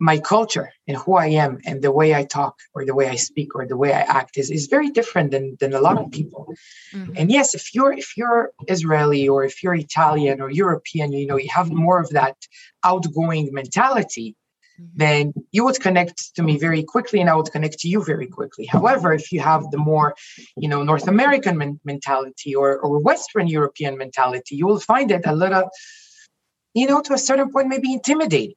my 0.00 0.18
culture 0.18 0.72
and 0.88 0.96
who 0.96 1.14
I 1.14 1.26
am 1.26 1.60
and 1.66 1.82
the 1.82 1.92
way 1.92 2.14
I 2.14 2.24
talk 2.24 2.56
or 2.74 2.86
the 2.86 2.94
way 2.94 3.06
I 3.08 3.16
speak 3.16 3.54
or 3.54 3.66
the 3.66 3.76
way 3.76 3.92
I 3.92 4.00
act 4.00 4.38
is, 4.38 4.50
is 4.50 4.66
very 4.66 4.90
different 4.90 5.30
than, 5.30 5.58
than 5.60 5.74
a 5.74 5.80
lot 5.80 5.98
of 5.98 6.10
people. 6.10 6.54
Mm-hmm. 6.94 7.12
And 7.18 7.30
yes, 7.30 7.54
if 7.54 7.74
you're 7.74 7.92
if 7.92 8.16
you're 8.16 8.50
Israeli 8.66 9.28
or 9.28 9.44
if 9.44 9.62
you're 9.62 9.74
Italian 9.74 10.40
or 10.40 10.50
European, 10.50 11.12
you 11.12 11.26
know, 11.26 11.36
you 11.36 11.50
have 11.50 11.70
more 11.70 12.00
of 12.00 12.08
that 12.10 12.36
outgoing 12.82 13.50
mentality, 13.52 14.36
mm-hmm. 14.80 14.96
then 14.96 15.34
you 15.52 15.66
would 15.66 15.78
connect 15.78 16.34
to 16.36 16.42
me 16.42 16.56
very 16.56 16.82
quickly 16.82 17.20
and 17.20 17.28
I 17.28 17.36
would 17.36 17.52
connect 17.52 17.80
to 17.80 17.88
you 17.88 18.02
very 18.02 18.26
quickly. 18.26 18.64
However, 18.64 19.12
if 19.12 19.30
you 19.32 19.40
have 19.40 19.70
the 19.70 19.82
more, 19.90 20.14
you 20.56 20.68
know, 20.70 20.82
North 20.82 21.08
American 21.08 21.58
men- 21.58 21.80
mentality 21.84 22.54
or, 22.54 22.78
or 22.78 22.98
Western 23.00 23.48
European 23.48 23.98
mentality, 23.98 24.56
you 24.56 24.66
will 24.66 24.80
find 24.80 25.10
it 25.10 25.26
a 25.26 25.34
little, 25.34 25.68
you 26.72 26.86
know, 26.86 27.02
to 27.02 27.12
a 27.12 27.18
certain 27.18 27.52
point, 27.52 27.68
maybe 27.68 27.92
intimidating 27.92 28.54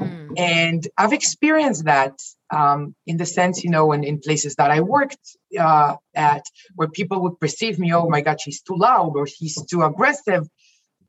Mm. 0.00 0.38
And 0.38 0.88
I've 0.96 1.12
experienced 1.12 1.84
that 1.84 2.18
um, 2.52 2.94
in 3.06 3.16
the 3.16 3.26
sense, 3.26 3.62
you 3.62 3.70
know, 3.70 3.92
in, 3.92 4.02
in 4.04 4.18
places 4.18 4.54
that 4.56 4.70
I 4.70 4.80
worked 4.80 5.36
uh, 5.58 5.96
at 6.14 6.44
where 6.74 6.88
people 6.88 7.22
would 7.22 7.38
perceive 7.38 7.78
me, 7.78 7.92
oh 7.92 8.08
my 8.08 8.20
God, 8.20 8.40
she's 8.40 8.62
too 8.62 8.76
loud 8.76 9.12
or 9.16 9.26
he's 9.26 9.62
too 9.66 9.82
aggressive. 9.82 10.48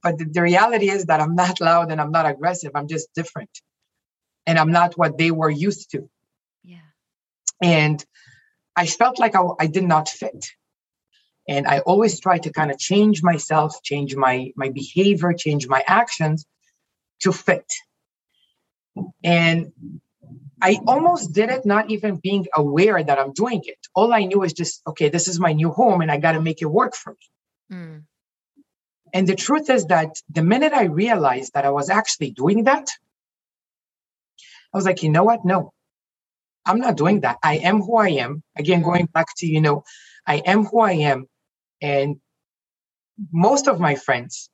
But 0.03 0.17
the, 0.17 0.25
the 0.25 0.41
reality 0.41 0.89
is 0.89 1.05
that 1.05 1.21
I'm 1.21 1.35
not 1.35 1.61
loud 1.69 1.91
and 1.91 2.01
I'm 2.01 2.11
not 2.11 2.25
aggressive. 2.25 2.71
I'm 2.75 2.87
just 2.87 3.09
different. 3.15 3.49
And 4.45 4.57
I'm 4.57 4.71
not 4.71 4.97
what 4.97 5.17
they 5.17 5.31
were 5.31 5.49
used 5.49 5.91
to. 5.91 6.09
Yeah. 6.63 6.77
And 7.61 8.03
I 8.75 8.87
felt 8.87 9.19
like 9.19 9.35
I, 9.35 9.41
I 9.59 9.67
did 9.67 9.83
not 9.83 10.09
fit. 10.09 10.45
And 11.47 11.67
I 11.67 11.79
always 11.79 12.19
try 12.19 12.37
to 12.39 12.51
kind 12.51 12.71
of 12.71 12.77
change 12.77 13.23
myself, 13.23 13.81
change 13.83 14.15
my 14.15 14.51
my 14.55 14.69
behavior, 14.69 15.33
change 15.33 15.67
my 15.67 15.83
actions 15.87 16.45
to 17.21 17.31
fit 17.31 17.65
and 19.23 19.71
I 20.61 20.79
almost 20.87 21.33
did 21.33 21.49
it 21.49 21.65
not 21.65 21.89
even 21.89 22.17
being 22.17 22.45
aware 22.53 23.03
that 23.03 23.17
I'm 23.17 23.33
doing 23.33 23.61
it. 23.65 23.79
All 23.95 24.13
I 24.13 24.25
knew 24.25 24.43
is 24.43 24.53
just, 24.53 24.81
okay, 24.85 25.09
this 25.09 25.27
is 25.27 25.39
my 25.39 25.53
new 25.53 25.71
home 25.71 26.01
and 26.01 26.11
I 26.11 26.17
got 26.17 26.33
to 26.33 26.41
make 26.41 26.61
it 26.61 26.67
work 26.67 26.95
for 26.95 27.13
me. 27.13 27.75
Mm. 27.77 28.03
And 29.13 29.27
the 29.27 29.35
truth 29.35 29.69
is 29.69 29.87
that 29.87 30.15
the 30.29 30.43
minute 30.43 30.73
I 30.73 30.83
realized 30.83 31.53
that 31.53 31.65
I 31.65 31.71
was 31.71 31.89
actually 31.89 32.31
doing 32.31 32.65
that, 32.65 32.87
I 34.73 34.77
was 34.77 34.85
like, 34.85 35.03
you 35.03 35.09
know 35.09 35.23
what? 35.23 35.43
No, 35.43 35.73
I'm 36.65 36.79
not 36.79 36.95
doing 36.95 37.21
that. 37.21 37.37
I 37.43 37.57
am 37.57 37.81
who 37.81 37.97
I 37.97 38.09
am. 38.09 38.43
Again, 38.55 38.83
going 38.83 39.07
back 39.07 39.27
to, 39.37 39.47
you 39.47 39.61
know, 39.61 39.83
I 40.25 40.37
am 40.37 40.65
who 40.65 40.79
I 40.79 40.93
am. 40.93 41.27
And 41.81 42.17
most 43.31 43.67
of 43.67 43.79
my 43.79 43.95
friends 43.95 44.49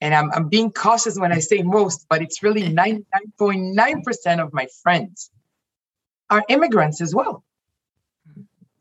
and 0.00 0.14
I'm, 0.14 0.30
I'm 0.32 0.48
being 0.48 0.70
cautious 0.70 1.18
when 1.18 1.32
I 1.32 1.40
say 1.40 1.62
most, 1.62 2.06
but 2.08 2.22
it's 2.22 2.42
really 2.42 2.62
99.9% 2.62 4.42
of 4.42 4.52
my 4.52 4.68
friends 4.82 5.30
are 6.30 6.44
immigrants 6.48 7.00
as 7.00 7.14
well. 7.14 7.44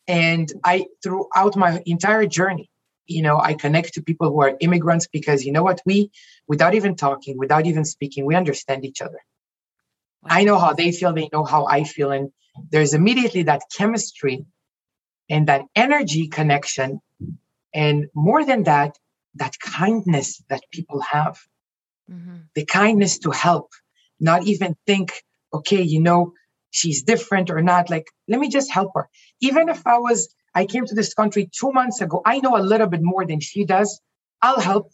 And 0.07 0.51
I, 0.63 0.85
throughout 1.03 1.55
my 1.55 1.81
entire 1.85 2.25
journey, 2.27 2.69
you 3.07 3.21
know, 3.21 3.39
I 3.39 3.53
connect 3.53 3.95
to 3.95 4.01
people 4.01 4.29
who 4.29 4.41
are 4.41 4.55
immigrants 4.59 5.07
because 5.07 5.45
you 5.45 5.51
know 5.51 5.63
what? 5.63 5.81
We, 5.85 6.11
without 6.47 6.75
even 6.75 6.95
talking, 6.95 7.37
without 7.37 7.65
even 7.65 7.85
speaking, 7.85 8.25
we 8.25 8.35
understand 8.35 8.85
each 8.85 9.01
other. 9.01 9.19
Wow. 10.21 10.29
I 10.31 10.43
know 10.43 10.59
how 10.59 10.73
they 10.73 10.91
feel, 10.91 11.13
they 11.13 11.29
know 11.31 11.43
how 11.43 11.65
I 11.65 11.83
feel. 11.83 12.11
And 12.11 12.31
there's 12.69 12.93
immediately 12.93 13.43
that 13.43 13.63
chemistry 13.75 14.45
and 15.29 15.47
that 15.47 15.63
energy 15.75 16.27
connection. 16.27 17.01
And 17.73 18.07
more 18.13 18.45
than 18.45 18.63
that, 18.63 18.97
that 19.37 19.59
kindness 19.59 20.41
that 20.49 20.61
people 20.71 21.01
have, 21.01 21.39
mm-hmm. 22.09 22.37
the 22.55 22.65
kindness 22.65 23.19
to 23.19 23.31
help, 23.31 23.71
not 24.19 24.43
even 24.43 24.75
think, 24.85 25.23
okay, 25.53 25.81
you 25.81 26.01
know, 26.01 26.33
she's 26.71 27.03
different 27.03 27.49
or 27.49 27.61
not. 27.61 27.89
Like, 27.89 28.07
let 28.27 28.39
me 28.39 28.49
just 28.49 28.71
help 28.71 28.91
her. 28.95 29.09
Even 29.41 29.69
if 29.69 29.85
I 29.85 29.97
was, 29.99 30.33
I 30.53 30.65
came 30.65 30.85
to 30.85 30.95
this 30.95 31.13
country 31.13 31.49
two 31.57 31.71
months 31.71 32.01
ago, 32.01 32.21
I 32.25 32.39
know 32.39 32.57
a 32.57 32.61
little 32.61 32.87
bit 32.87 33.01
more 33.03 33.25
than 33.25 33.39
she 33.39 33.65
does. 33.65 34.01
I'll 34.41 34.59
help, 34.59 34.91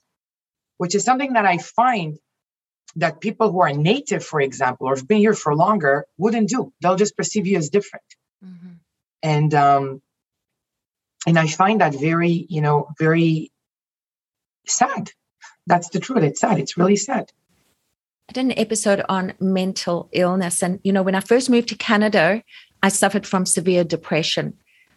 which 0.77 0.95
is 0.95 1.03
something 1.03 1.33
that 1.33 1.45
I 1.45 1.57
find 1.57 2.17
that 2.95 3.21
people 3.21 3.51
who 3.51 3.61
are 3.61 3.73
native, 3.73 4.23
for 4.23 4.39
example, 4.39 4.87
or 4.87 4.95
have 4.95 5.07
been 5.07 5.19
here 5.19 5.33
for 5.33 5.55
longer 5.55 6.05
wouldn't 6.17 6.49
do. 6.49 6.71
They'll 6.81 6.95
just 6.95 7.17
perceive 7.17 7.47
you 7.47 7.57
as 7.57 7.69
different. 7.69 8.05
Mm-hmm. 8.43 8.73
And 9.23 9.53
um, 9.53 10.01
and 11.25 11.39
I 11.39 11.47
find 11.47 11.81
that 11.81 11.95
very, 11.95 12.45
you 12.49 12.61
know, 12.61 12.89
very 12.99 13.52
sad. 14.67 15.11
That's 15.67 15.89
the 15.89 15.99
truth. 15.99 16.23
It's 16.23 16.41
sad. 16.41 16.59
It's 16.59 16.77
really 16.77 16.95
sad. 16.95 17.31
I 18.29 18.33
did 18.33 18.45
an 18.45 18.57
episode 18.57 19.03
on 19.09 19.33
mental 19.39 20.09
illness. 20.11 20.63
And, 20.63 20.79
you 20.83 20.91
know, 20.91 21.03
when 21.03 21.15
I 21.15 21.19
first 21.19 21.49
moved 21.49 21.69
to 21.69 21.75
Canada, 21.75 22.43
I 22.81 22.89
suffered 22.89 23.27
from 23.27 23.45
severe 23.45 23.83
depression. 23.83 24.53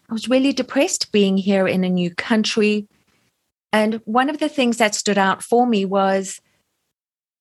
I 0.09 0.13
was 0.13 0.29
really 0.29 0.53
depressed 0.53 1.13
being 1.13 1.37
here 1.37 1.67
in 1.67 1.85
a 1.85 1.89
new 1.89 2.15
country. 2.15 2.87
And 3.73 4.01
one 4.05 4.31
of 4.31 4.39
the 4.39 4.49
things 4.49 4.77
that 4.77 4.95
stood 4.95 5.19
out 5.19 5.43
for 5.43 5.67
me 5.67 5.85
was 5.85 6.41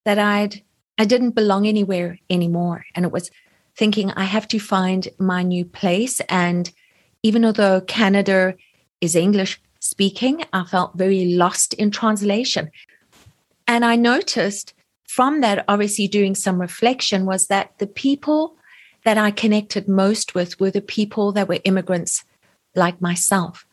that 0.04 0.18
I'd 0.18 0.62
I 0.98 1.04
didn't 1.04 1.32
belong 1.32 1.66
anywhere 1.66 2.18
anymore. 2.30 2.86
And 2.94 3.04
it 3.04 3.12
was 3.12 3.30
thinking 3.76 4.10
I 4.12 4.24
have 4.24 4.48
to 4.48 4.58
find 4.58 5.08
my 5.18 5.42
new 5.42 5.64
place. 5.64 6.20
And 6.28 6.70
even 7.22 7.42
though 7.52 7.82
Canada 7.82 8.54
is 9.00 9.14
English 9.14 9.60
speaking, 9.88 10.44
I 10.52 10.64
felt 10.64 10.96
very 10.96 11.26
lost 11.26 11.74
in 11.74 11.90
translation. 11.90 12.70
And 13.66 13.84
I 13.84 13.96
noticed 13.96 14.74
from 15.04 15.40
that, 15.40 15.64
obviously 15.68 16.08
doing 16.08 16.34
some 16.34 16.60
reflection, 16.60 17.26
was 17.26 17.46
that 17.46 17.78
the 17.78 17.86
people 17.86 18.56
that 19.04 19.18
I 19.18 19.30
connected 19.30 19.88
most 19.88 20.34
with 20.34 20.58
were 20.60 20.70
the 20.70 20.80
people 20.80 21.32
that 21.32 21.48
were 21.48 21.60
immigrants 21.64 22.24
like 22.74 23.00
myself. 23.00 23.66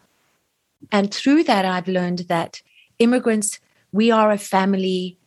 And 0.92 1.14
through 1.14 1.44
that, 1.46 1.66
I've 1.66 1.88
learned 1.88 2.20
that 2.30 2.62
immigrants, 3.00 3.60
we 3.92 4.12
are 4.12 4.32
a 4.32 4.38
family 4.38 5.18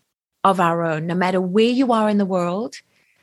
of 0.44 0.60
our 0.60 0.84
own, 0.84 1.06
no 1.06 1.14
matter 1.14 1.40
where 1.40 1.64
you 1.64 1.92
are 1.92 2.08
in 2.08 2.18
the 2.18 2.24
world, 2.24 2.76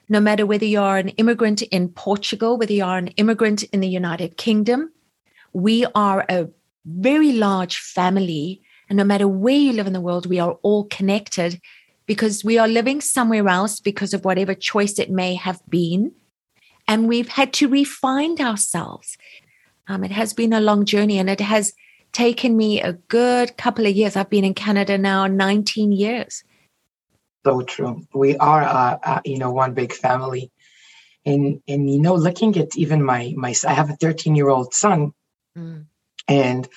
no 0.10 0.20
matter 0.20 0.46
whether 0.46 0.66
you 0.66 0.82
are 0.82 0.98
an 0.98 1.10
immigrant 1.10 1.62
in 1.62 1.90
Portugal, 1.90 2.58
whether 2.58 2.74
you 2.74 2.84
are 2.84 2.98
an 2.98 3.08
immigrant 3.10 3.64
in 3.64 3.80
the 3.80 3.88
United 3.88 4.36
Kingdom, 4.36 4.92
we 5.54 5.86
are 5.96 6.26
a 6.28 6.50
very 6.86 7.32
large 7.32 7.78
family. 7.78 8.62
And 8.90 8.98
no 8.98 9.04
matter 9.04 9.28
where 9.28 9.56
you 9.56 9.74
live 9.74 9.88
in 9.88 9.94
the 9.94 10.02
world, 10.02 10.26
we 10.26 10.40
are 10.40 10.58
all 10.62 10.86
connected 10.86 11.62
because 12.06 12.44
we 12.44 12.58
are 12.58 12.68
living 12.68 13.02
somewhere 13.02 13.48
else 13.48 13.80
because 13.80 14.14
of 14.14 14.26
whatever 14.26 14.54
choice 14.54 15.00
it 15.00 15.10
may 15.10 15.36
have 15.36 15.62
been. 15.70 16.12
And 16.88 17.08
we've 17.08 17.30
had 17.30 17.54
to 17.54 17.70
refine 17.70 18.40
ourselves. 18.42 19.18
Um, 19.88 20.04
it 20.04 20.12
has 20.12 20.34
been 20.34 20.54
a 20.54 20.60
long 20.60 20.86
journey 20.86 21.18
and 21.18 21.30
it 21.30 21.40
has 21.40 21.74
taken 22.12 22.58
me 22.58 22.82
a 22.82 22.94
good 22.94 23.58
couple 23.58 23.86
of 23.86 23.96
years. 23.96 24.16
I've 24.16 24.30
been 24.30 24.44
in 24.44 24.54
Canada 24.54 24.98
now 24.98 25.28
19 25.28 25.92
years. 25.94 26.44
So 27.46 27.62
true. 27.62 28.06
We 28.14 28.38
are, 28.38 28.64
uh, 28.64 28.98
uh, 29.04 29.22
you 29.26 29.38
know, 29.38 29.52
one 29.52 29.74
big 29.74 29.94
family. 29.94 30.52
And, 31.26 31.62
and, 31.68 31.90
you 31.90 32.02
know, 32.02 32.16
looking 32.16 32.58
at 32.58 32.76
even 32.76 33.02
my, 33.02 33.34
my, 33.36 33.54
I 33.66 33.74
have 33.74 33.90
a 33.90 33.96
13 33.96 34.36
year 34.36 34.50
old 34.50 34.74
son. 34.74 35.14
Mm 35.58 35.86
and 36.28 36.68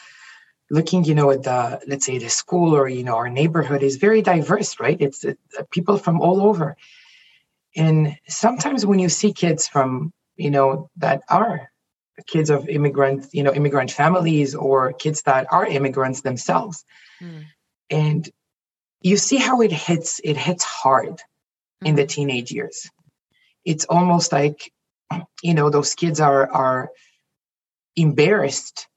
looking 0.70 1.04
you 1.04 1.14
know 1.14 1.30
at 1.30 1.42
the 1.42 1.80
let's 1.86 2.06
say 2.06 2.18
the 2.18 2.28
school 2.28 2.74
or 2.74 2.88
you 2.88 3.04
know 3.04 3.16
our 3.16 3.28
neighborhood 3.28 3.82
is 3.82 3.96
very 3.96 4.22
diverse 4.22 4.80
right 4.80 5.00
it's 5.00 5.24
uh, 5.24 5.34
people 5.70 5.96
from 5.98 6.20
all 6.20 6.42
over 6.42 6.76
and 7.76 8.16
sometimes 8.26 8.84
when 8.84 8.98
you 8.98 9.08
see 9.08 9.32
kids 9.32 9.68
from 9.68 10.12
you 10.36 10.50
know 10.50 10.90
that 10.96 11.22
are 11.28 11.70
kids 12.26 12.50
of 12.50 12.68
immigrant 12.68 13.26
you 13.32 13.42
know 13.42 13.52
immigrant 13.52 13.90
families 13.90 14.54
or 14.54 14.92
kids 14.92 15.22
that 15.22 15.46
are 15.52 15.66
immigrants 15.66 16.22
themselves 16.22 16.84
mm. 17.20 17.44
and 17.90 18.28
you 19.02 19.16
see 19.16 19.36
how 19.36 19.60
it 19.60 19.70
hits 19.70 20.20
it 20.24 20.36
hits 20.36 20.64
hard 20.64 21.20
in 21.84 21.94
the 21.94 22.02
hmm. 22.02 22.08
teenage 22.08 22.50
years 22.50 22.90
it's 23.64 23.84
almost 23.84 24.32
like 24.32 24.72
you 25.42 25.52
know 25.52 25.68
those 25.68 25.94
kids 25.94 26.20
are 26.20 26.50
are 26.50 26.90
embarrassed 27.94 28.88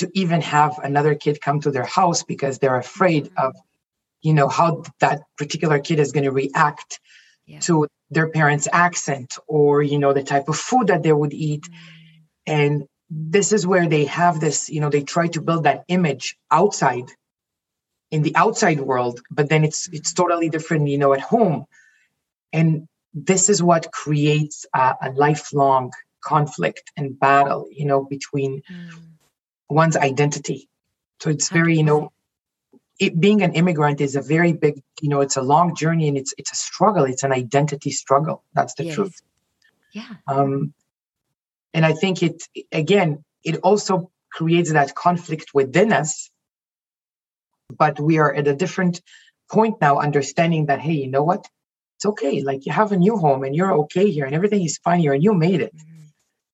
to 0.00 0.10
even 0.14 0.40
have 0.40 0.78
another 0.82 1.14
kid 1.14 1.42
come 1.42 1.60
to 1.60 1.70
their 1.70 1.84
house 1.84 2.22
because 2.22 2.58
they're 2.58 2.78
afraid 2.78 3.30
of 3.36 3.54
you 4.22 4.32
know 4.32 4.48
how 4.48 4.82
that 5.00 5.20
particular 5.36 5.78
kid 5.78 5.98
is 6.00 6.12
going 6.12 6.24
to 6.24 6.32
react 6.32 6.98
yeah. 7.46 7.60
to 7.60 7.86
their 8.10 8.30
parents 8.30 8.66
accent 8.72 9.36
or 9.46 9.82
you 9.82 9.98
know 9.98 10.14
the 10.14 10.22
type 10.22 10.48
of 10.48 10.56
food 10.56 10.86
that 10.86 11.02
they 11.02 11.12
would 11.12 11.34
eat. 11.34 11.68
And 12.46 12.86
this 13.10 13.52
is 13.52 13.66
where 13.66 13.86
they 13.88 14.06
have 14.06 14.40
this 14.40 14.70
you 14.70 14.80
know 14.80 14.88
they 14.88 15.02
try 15.02 15.26
to 15.28 15.42
build 15.42 15.64
that 15.64 15.84
image 15.88 16.38
outside 16.50 17.08
in 18.10 18.22
the 18.22 18.34
outside 18.36 18.80
world 18.80 19.20
but 19.30 19.48
then 19.50 19.64
it's 19.64 19.88
it's 19.92 20.14
totally 20.14 20.48
different 20.48 20.88
you 20.88 20.96
know 20.96 21.12
at 21.12 21.20
home. 21.20 21.66
And 22.54 22.88
this 23.12 23.50
is 23.50 23.62
what 23.62 23.92
creates 23.92 24.64
a, 24.74 24.94
a 25.02 25.10
lifelong 25.12 25.92
conflict 26.24 26.90
and 26.96 27.18
battle 27.20 27.68
you 27.70 27.84
know 27.84 28.02
between 28.04 28.62
mm 28.62 29.10
one's 29.70 29.96
identity. 29.96 30.68
So 31.20 31.30
it's 31.30 31.48
very, 31.48 31.76
you 31.76 31.84
know, 31.84 32.12
it, 32.98 33.18
being 33.18 33.42
an 33.42 33.54
immigrant 33.54 34.00
is 34.00 34.16
a 34.16 34.22
very 34.22 34.52
big, 34.52 34.82
you 35.00 35.08
know, 35.08 35.20
it's 35.20 35.36
a 35.36 35.42
long 35.42 35.74
journey 35.74 36.08
and 36.08 36.18
it's 36.18 36.34
it's 36.36 36.52
a 36.52 36.56
struggle. 36.56 37.04
It's 37.04 37.22
an 37.22 37.32
identity 37.32 37.90
struggle. 37.90 38.42
That's 38.54 38.74
the 38.74 38.84
yes. 38.84 38.94
truth. 38.94 39.22
Yeah. 39.92 40.14
Um, 40.26 40.74
and 41.72 41.86
I 41.86 41.92
think 41.92 42.22
it 42.22 42.42
again, 42.72 43.24
it 43.44 43.56
also 43.58 44.10
creates 44.30 44.72
that 44.72 44.94
conflict 44.94 45.52
within 45.54 45.92
us. 45.92 46.30
But 47.78 48.00
we 48.00 48.18
are 48.18 48.34
at 48.34 48.48
a 48.48 48.54
different 48.54 49.00
point 49.50 49.80
now, 49.80 50.00
understanding 50.00 50.66
that 50.66 50.80
hey, 50.80 50.92
you 50.92 51.08
know 51.08 51.22
what? 51.22 51.46
It's 51.96 52.06
okay. 52.06 52.42
Like 52.42 52.66
you 52.66 52.72
have 52.72 52.92
a 52.92 52.96
new 52.96 53.16
home 53.16 53.44
and 53.44 53.54
you're 53.54 53.72
okay 53.82 54.10
here 54.10 54.24
and 54.24 54.34
everything 54.34 54.64
is 54.64 54.78
fine 54.78 55.00
here 55.00 55.12
and 55.12 55.22
you 55.22 55.34
made 55.34 55.60
it. 55.60 55.74
Mm-hmm 55.76 55.89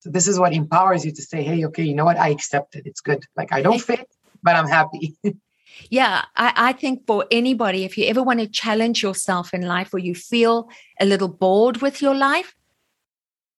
so 0.07 0.13
this 0.13 0.29
is 0.29 0.39
what 0.39 0.53
empowers 0.53 1.05
you 1.05 1.11
to 1.11 1.23
say, 1.23 1.43
hey, 1.43 1.65
okay, 1.67 1.83
you 1.83 1.93
know 1.93 2.05
what? 2.05 2.17
I 2.17 2.29
accept 2.29 2.77
it. 2.77 2.87
It's 2.87 3.01
good. 3.01 3.25
Like 3.37 3.53
I 3.53 3.61
don't 3.61 3.81
fit, 3.81 4.07
but 4.41 4.55
I'm 4.55 4.69
happy. 4.69 5.17
yeah, 5.91 6.25
I, 6.37 6.53
I 6.55 6.73
think 6.75 7.09
for 7.09 7.27
anybody, 7.33 7.85
if 7.85 7.99
you 7.99 8.07
ever 8.07 8.23
want 8.23 8.39
to 8.39 8.47
challenge 8.47 9.03
yourself 9.03 9.53
in 9.53 9.63
life 9.63 9.93
or 9.93 9.99
you 9.99 10.15
feel 10.15 10.69
a 11.01 11.05
little 11.05 11.27
bored 11.27 11.79
with 11.79 12.01
your 12.01 12.15
life, 12.15 12.55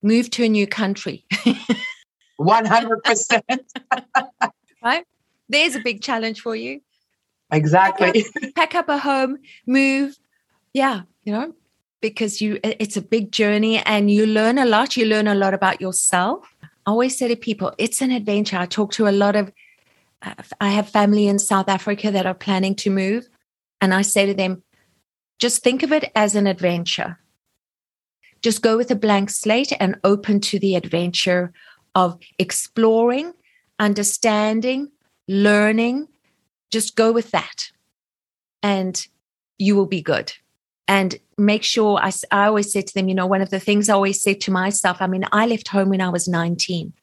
move 0.03 0.31
to 0.31 0.45
a 0.45 0.49
new 0.49 0.67
country. 0.67 1.27
100%. 2.41 3.43
right? 4.83 5.05
There's 5.51 5.77
a 5.77 5.81
big 5.81 6.01
challenge 6.01 6.41
for 6.41 6.57
you. 6.57 6.81
Exactly. 7.53 8.23
Pack 8.23 8.25
up, 8.25 8.55
pack 8.55 8.75
up 8.75 8.89
a 8.89 8.97
home, 8.97 9.37
move. 9.67 10.17
Yeah, 10.73 11.03
you 11.25 11.33
know, 11.35 11.53
because 12.01 12.41
you 12.41 12.59
it's 12.63 12.97
a 12.97 13.03
big 13.03 13.33
journey 13.33 13.79
and 13.79 14.11
you 14.11 14.27
learn 14.27 14.59
a 14.59 14.65
lot. 14.65 14.97
You 14.97 15.07
learn 15.07 15.27
a 15.27 15.35
lot 15.35 15.55
about 15.55 15.81
yourself. 15.81 16.55
I 16.63 16.91
always 16.91 17.19
say 17.19 17.29
to 17.29 17.37
people 17.37 17.75
it's 17.79 18.01
an 18.01 18.11
adventure. 18.11 18.59
I 18.59 18.67
talk 18.67 18.93
to 18.93 19.09
a 19.09 19.11
lot 19.11 19.37
of 19.37 19.53
uh, 20.23 20.35
i 20.61 20.71
have 20.71 20.89
family 20.89 21.29
in 21.29 21.39
south 21.39 21.69
africa 21.69 22.11
that 22.11 22.27
are 22.27 22.35
planning 22.35 22.75
to 22.75 22.91
move 22.91 23.29
and 23.81 23.95
i 23.95 24.03
say 24.03 24.27
to 24.27 24.35
them 24.35 24.65
just 25.39 25.63
think 25.63 25.83
of 25.83 25.93
it 25.93 26.11
as 26.15 26.35
an 26.35 26.47
adventure. 26.47 27.19
Just 28.43 28.63
go 28.63 28.77
with 28.77 28.91
a 28.91 28.97
blank 28.97 29.31
slate 29.31 29.73
and 29.79 29.97
open 30.05 30.41
to 30.41 30.59
the 30.59 30.75
adventure 30.75 31.53
of 31.95 32.19
exploring 32.39 33.33
understanding 33.79 34.91
learning. 35.29 36.09
Just 36.71 36.97
go 36.97 37.13
with 37.13 37.31
that 37.31 37.71
and 38.63 39.07
you 39.59 39.77
will 39.77 39.87
be 39.87 40.03
good 40.03 40.33
and 40.89 41.17
make 41.37 41.63
sure 41.63 41.99
I, 42.03 42.11
I 42.33 42.47
always 42.47 42.73
say 42.73 42.81
to 42.81 42.95
them, 42.95 43.09
you 43.09 43.15
know, 43.15 43.27
one 43.27 43.43
of 43.43 43.51
the 43.51 43.61
things 43.61 43.89
I 43.89 43.95
always 43.95 44.21
say 44.23 44.33
to 44.35 44.51
myself, 44.51 44.97
I 45.01 45.07
mean, 45.07 45.27
I 45.31 45.47
left 45.47 45.69
home 45.69 45.91
when 45.91 46.01
I 46.01 46.09
was 46.09 46.27
19, 46.27 46.95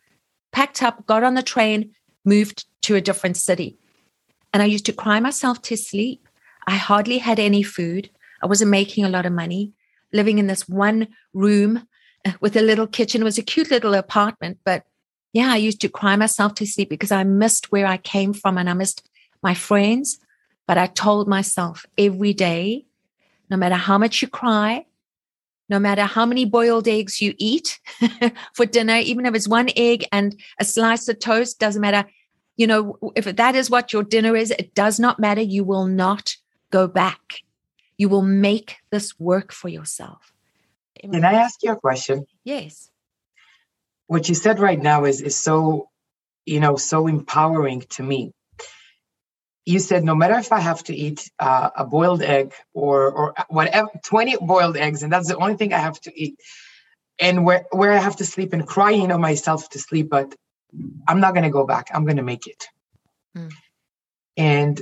packed 0.52 0.82
up, 0.82 1.06
got 1.06 1.24
on 1.24 1.36
the 1.36 1.44
train, 1.44 1.92
moved 2.26 2.66
to 2.82 2.96
a 2.96 3.02
different 3.02 3.38
city. 3.38 3.78
And 4.52 4.64
I 4.64 4.66
used 4.66 4.88
to 4.88 4.94
cry 4.94 5.20
myself 5.20 5.62
to 5.64 5.78
sleep. 5.78 6.28
I 6.66 6.76
hardly 6.76 7.20
had 7.20 7.40
any 7.40 7.62
food. 7.62 8.10
I 8.42 8.48
wasn't 8.48 8.72
making 8.72 9.06
a 9.06 9.10
lot 9.10 9.28
of 9.28 9.34
money, 9.34 9.74
living 10.12 10.40
in 10.40 10.48
this 10.48 10.68
one 10.68 11.08
room 11.34 11.88
uh, 12.26 12.32
with 12.42 12.58
a 12.58 12.62
little 12.62 12.88
kitchen. 12.88 13.22
It 13.22 13.26
was 13.26 13.38
a 13.38 13.44
cute 13.44 13.70
little 13.70 13.94
apartment, 13.94 14.58
but 14.66 14.84
yeah, 15.32 15.52
I 15.52 15.58
used 15.58 15.82
to 15.82 15.90
cry 15.90 16.16
myself 16.16 16.56
to 16.56 16.66
sleep 16.66 16.90
because 16.90 17.12
I 17.12 17.24
missed 17.24 17.72
where 17.72 17.86
I 17.86 17.98
came 17.98 18.34
from 18.34 18.58
and 18.58 18.70
I 18.70 18.74
missed 18.74 19.08
my 19.44 19.54
friends. 19.54 20.18
But 20.68 20.80
I 20.80 20.88
told 20.88 21.28
myself 21.28 21.86
every 21.98 22.34
day, 22.34 22.86
no 23.50 23.58
matter 23.58 23.76
how 23.76 23.98
much 23.98 24.22
you 24.22 24.28
cry, 24.28 24.86
no 25.70 25.80
matter 25.80 26.04
how 26.04 26.26
many 26.26 26.46
boiled 26.46 26.88
eggs 26.88 27.22
you 27.22 27.34
eat 27.38 27.80
for 28.54 28.66
dinner, 28.66 28.98
even 28.98 29.26
if 29.26 29.34
it's 29.34 29.48
one 29.48 29.70
egg 29.76 30.06
and 30.12 30.40
a 30.60 30.66
slice 30.66 31.08
of 31.08 31.20
toast, 31.20 31.60
doesn't 31.60 31.82
matter. 31.82 32.08
You 32.56 32.68
know, 32.68 32.98
if 33.16 33.26
that 33.26 33.56
is 33.56 33.70
what 33.70 33.92
your 33.92 34.04
dinner 34.04 34.36
is, 34.36 34.52
it 34.52 34.74
does 34.76 35.00
not 35.00 35.20
matter. 35.20 35.42
You 35.42 35.64
will 35.64 35.88
not 35.88 36.36
go 36.72 36.88
back. 36.88 37.42
You 37.98 38.10
will 38.10 38.22
make 38.22 38.78
this 38.92 39.20
work 39.20 39.52
for 39.52 39.70
yourself. 39.70 40.34
Can 41.00 41.26
I 41.26 41.34
ask 41.34 41.62
you 41.64 41.72
a 41.72 41.76
question? 41.76 42.26
Yes. 42.44 42.90
What 44.08 44.30
you 44.30 44.36
said 44.36 44.60
right 44.60 44.82
now 44.82 45.06
is 45.06 45.22
is 45.22 45.36
so, 45.36 45.90
you 46.46 46.60
know, 46.60 46.76
so 46.76 47.08
empowering 47.08 47.82
to 47.92 48.04
me 48.04 48.34
you 49.66 49.80
said 49.80 50.04
no 50.04 50.16
matter 50.16 50.36
if 50.36 50.52
I 50.52 50.60
have 50.60 50.84
to 50.86 50.96
eat 50.96 51.30
uh, 51.40 51.72
a 51.76 51.86
boiled 51.86 52.22
egg 52.22 52.54
or 52.74 53.12
or 53.12 53.34
whatever, 53.50 53.90
twenty 54.04 54.38
boiled 54.38 54.78
eggs, 54.78 55.04
and 55.04 55.12
that's 55.12 55.28
the 55.28 55.38
only 55.38 55.56
thing 55.56 55.74
I 55.74 55.80
have 55.80 56.00
to 56.02 56.12
eat, 56.16 56.40
and 57.20 57.44
where 57.46 57.66
where 57.72 57.92
I 57.92 57.98
have 57.98 58.18
to 58.18 58.26
sleep 58.26 58.54
and 58.54 58.66
crying 58.66 59.12
on 59.12 59.22
myself 59.22 59.70
to 59.72 59.80
sleep, 59.80 60.10
but 60.10 60.36
I'm 61.08 61.20
not 61.20 61.34
gonna 61.34 61.50
go 61.50 61.66
back. 61.66 61.90
I'm 61.94 62.06
gonna 62.06 62.24
make 62.24 62.46
it, 62.48 62.68
mm. 63.36 63.52
and 64.38 64.82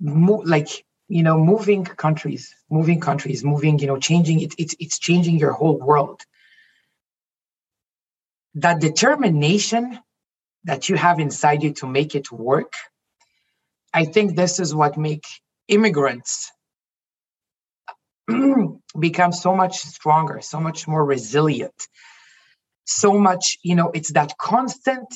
mo- 0.00 0.42
like 0.44 0.84
you 1.08 1.22
know, 1.22 1.38
moving 1.38 1.84
countries, 1.84 2.54
moving 2.70 3.00
countries, 3.00 3.44
moving, 3.44 3.78
you 3.78 3.86
know, 3.86 3.98
changing 3.98 4.40
it. 4.40 4.54
It's 4.56 4.74
it's 4.80 4.98
changing 4.98 5.38
your 5.38 5.52
whole 5.52 5.76
world. 5.78 6.22
That 8.54 8.80
determination 8.80 9.98
that 10.64 10.88
you 10.88 10.96
have 10.96 11.20
inside 11.20 11.62
you 11.62 11.74
to 11.74 11.86
make 11.86 12.14
it 12.14 12.32
work 12.32 12.72
I 13.94 14.04
think 14.04 14.34
this 14.34 14.58
is 14.58 14.74
what 14.74 14.98
make 14.98 15.24
immigrants 15.68 16.50
become 18.98 19.32
so 19.32 19.54
much 19.54 19.78
stronger, 19.78 20.40
so 20.40 20.60
much 20.60 20.88
more 20.88 21.04
resilient, 21.04 21.74
so 22.84 23.16
much, 23.18 23.58
you 23.62 23.76
know, 23.76 23.92
it's 23.94 24.12
that 24.12 24.36
constant, 24.36 25.14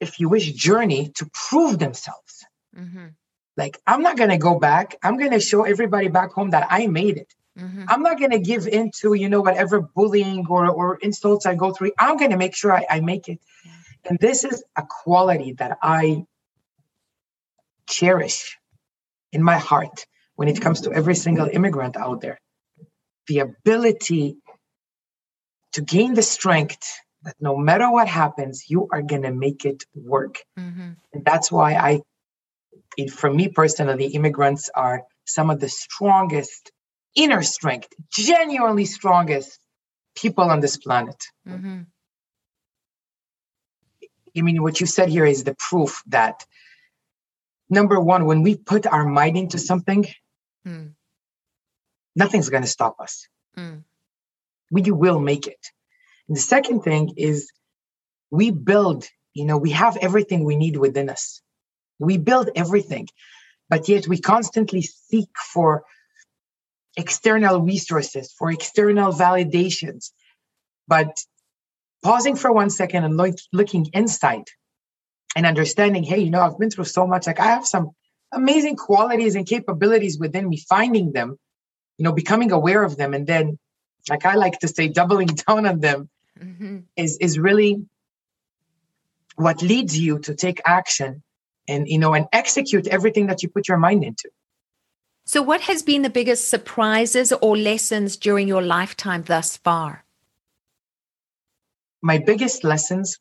if 0.00 0.18
you 0.18 0.28
wish, 0.28 0.52
journey 0.52 1.12
to 1.14 1.30
prove 1.32 1.78
themselves. 1.78 2.44
Mm-hmm. 2.76 3.06
Like, 3.56 3.78
I'm 3.86 4.02
not 4.02 4.16
going 4.16 4.30
to 4.30 4.38
go 4.38 4.58
back. 4.58 4.96
I'm 5.02 5.16
going 5.16 5.32
to 5.32 5.40
show 5.40 5.62
everybody 5.62 6.08
back 6.08 6.32
home 6.32 6.50
that 6.50 6.66
I 6.70 6.88
made 6.88 7.18
it. 7.18 7.32
Mm-hmm. 7.56 7.84
I'm 7.88 8.02
not 8.02 8.18
going 8.18 8.30
to 8.32 8.38
give 8.38 8.66
in 8.66 8.90
to, 9.00 9.14
you 9.14 9.28
know, 9.28 9.40
whatever 9.42 9.80
bullying 9.80 10.44
or, 10.48 10.68
or 10.68 10.96
insults 11.02 11.46
I 11.46 11.54
go 11.54 11.72
through. 11.72 11.92
I'm 11.98 12.16
going 12.16 12.30
to 12.32 12.36
make 12.36 12.54
sure 12.54 12.72
I, 12.72 12.84
I 12.90 13.00
make 13.00 13.28
it. 13.28 13.40
Yeah. 13.64 13.72
And 14.10 14.18
this 14.20 14.44
is 14.44 14.64
a 14.76 14.84
quality 14.88 15.52
that 15.54 15.78
I 15.82 16.24
cherish 17.88 18.56
in 19.32 19.42
my 19.42 19.58
heart 19.58 20.06
when 20.36 20.48
it 20.48 20.60
comes 20.60 20.82
to 20.82 20.92
every 20.92 21.14
single 21.14 21.48
immigrant 21.52 21.96
out 21.96 22.20
there 22.20 22.38
the 23.28 23.38
ability 23.40 24.36
to 25.74 25.82
gain 25.82 26.14
the 26.14 26.22
strength 26.22 26.98
that 27.22 27.36
no 27.40 27.56
matter 27.56 27.90
what 27.90 28.08
happens, 28.08 28.64
you 28.68 28.88
are 28.90 29.02
going 29.02 29.22
to 29.22 29.32
make 29.32 29.64
it 29.64 29.84
work. 29.94 30.38
Mm-hmm. 30.58 30.90
And 31.12 31.24
that's 31.24 31.52
why 31.52 31.74
I, 31.74 32.00
for 33.10 33.32
me 33.32 33.48
personally, 33.48 34.06
immigrants 34.06 34.70
are 34.74 35.02
some 35.26 35.50
of 35.50 35.60
the 35.60 35.68
strongest 35.68 36.72
inner 37.14 37.42
strength, 37.42 37.88
genuinely 38.10 38.86
strongest 38.86 39.58
people 40.16 40.44
on 40.44 40.60
this 40.60 40.76
planet. 40.78 41.22
Mm-hmm. 41.46 41.80
I 44.36 44.40
mean, 44.40 44.62
what 44.62 44.80
you 44.80 44.86
said 44.86 45.08
here 45.08 45.26
is 45.26 45.44
the 45.44 45.56
proof 45.58 46.02
that 46.06 46.44
number 47.70 48.00
one, 48.00 48.24
when 48.24 48.42
we 48.42 48.56
put 48.56 48.86
our 48.86 49.06
mind 49.06 49.36
into 49.36 49.58
something, 49.58 50.06
mm. 50.66 50.92
nothing's 52.16 52.48
going 52.48 52.62
to 52.62 52.68
stop 52.68 52.96
us. 53.00 53.26
Mm. 53.56 53.84
We 54.70 54.82
will 54.90 55.20
make 55.20 55.46
it. 55.46 55.66
And 56.28 56.36
the 56.36 56.40
second 56.40 56.82
thing 56.82 57.14
is 57.16 57.50
we 58.30 58.50
build, 58.50 59.06
you 59.34 59.44
know, 59.44 59.58
we 59.58 59.70
have 59.70 59.96
everything 59.96 60.44
we 60.44 60.56
need 60.56 60.76
within 60.76 61.08
us. 61.08 61.40
We 61.98 62.18
build 62.18 62.50
everything, 62.54 63.08
but 63.68 63.88
yet 63.88 64.06
we 64.06 64.20
constantly 64.20 64.82
seek 64.82 65.30
for 65.52 65.84
external 66.96 67.62
resources, 67.62 68.32
for 68.32 68.50
external 68.50 69.12
validations. 69.12 70.10
But 70.86 71.18
pausing 72.02 72.36
for 72.36 72.52
one 72.52 72.70
second 72.70 73.04
and 73.04 73.16
look, 73.16 73.36
looking 73.52 73.88
inside, 73.92 74.44
and 75.36 75.46
understanding, 75.46 76.02
hey, 76.02 76.18
you 76.20 76.30
know, 76.30 76.40
I've 76.40 76.58
been 76.58 76.70
through 76.70 76.84
so 76.84 77.06
much. 77.06 77.26
Like 77.26 77.40
I 77.40 77.46
have 77.46 77.66
some 77.66 77.90
amazing 78.32 78.76
qualities 78.76 79.34
and 79.34 79.46
capabilities 79.46 80.18
within 80.18 80.48
me, 80.48 80.58
finding 80.68 81.12
them, 81.12 81.38
you 81.96 82.04
know, 82.04 82.12
becoming 82.12 82.52
aware 82.52 82.82
of 82.82 82.96
them, 82.96 83.14
and 83.14 83.26
then, 83.26 83.58
like 84.08 84.24
I 84.24 84.34
like 84.34 84.58
to 84.60 84.68
say, 84.68 84.88
doubling 84.88 85.28
down 85.46 85.66
on 85.66 85.80
them 85.80 86.08
mm-hmm. 86.38 86.78
is 86.96 87.18
is 87.18 87.38
really 87.38 87.86
what 89.36 89.62
leads 89.62 89.98
you 89.98 90.18
to 90.20 90.34
take 90.34 90.60
action 90.66 91.22
and 91.68 91.88
you 91.88 91.98
know 91.98 92.14
and 92.14 92.26
execute 92.32 92.86
everything 92.86 93.26
that 93.26 93.42
you 93.42 93.48
put 93.48 93.68
your 93.68 93.78
mind 93.78 94.04
into. 94.04 94.30
So, 95.24 95.42
what 95.42 95.60
has 95.62 95.82
been 95.82 96.02
the 96.02 96.10
biggest 96.10 96.48
surprises 96.48 97.32
or 97.32 97.56
lessons 97.56 98.16
during 98.16 98.48
your 98.48 98.62
lifetime 98.62 99.24
thus 99.24 99.58
far? 99.58 100.04
My 102.00 102.18
biggest 102.18 102.64
lessons 102.64 103.18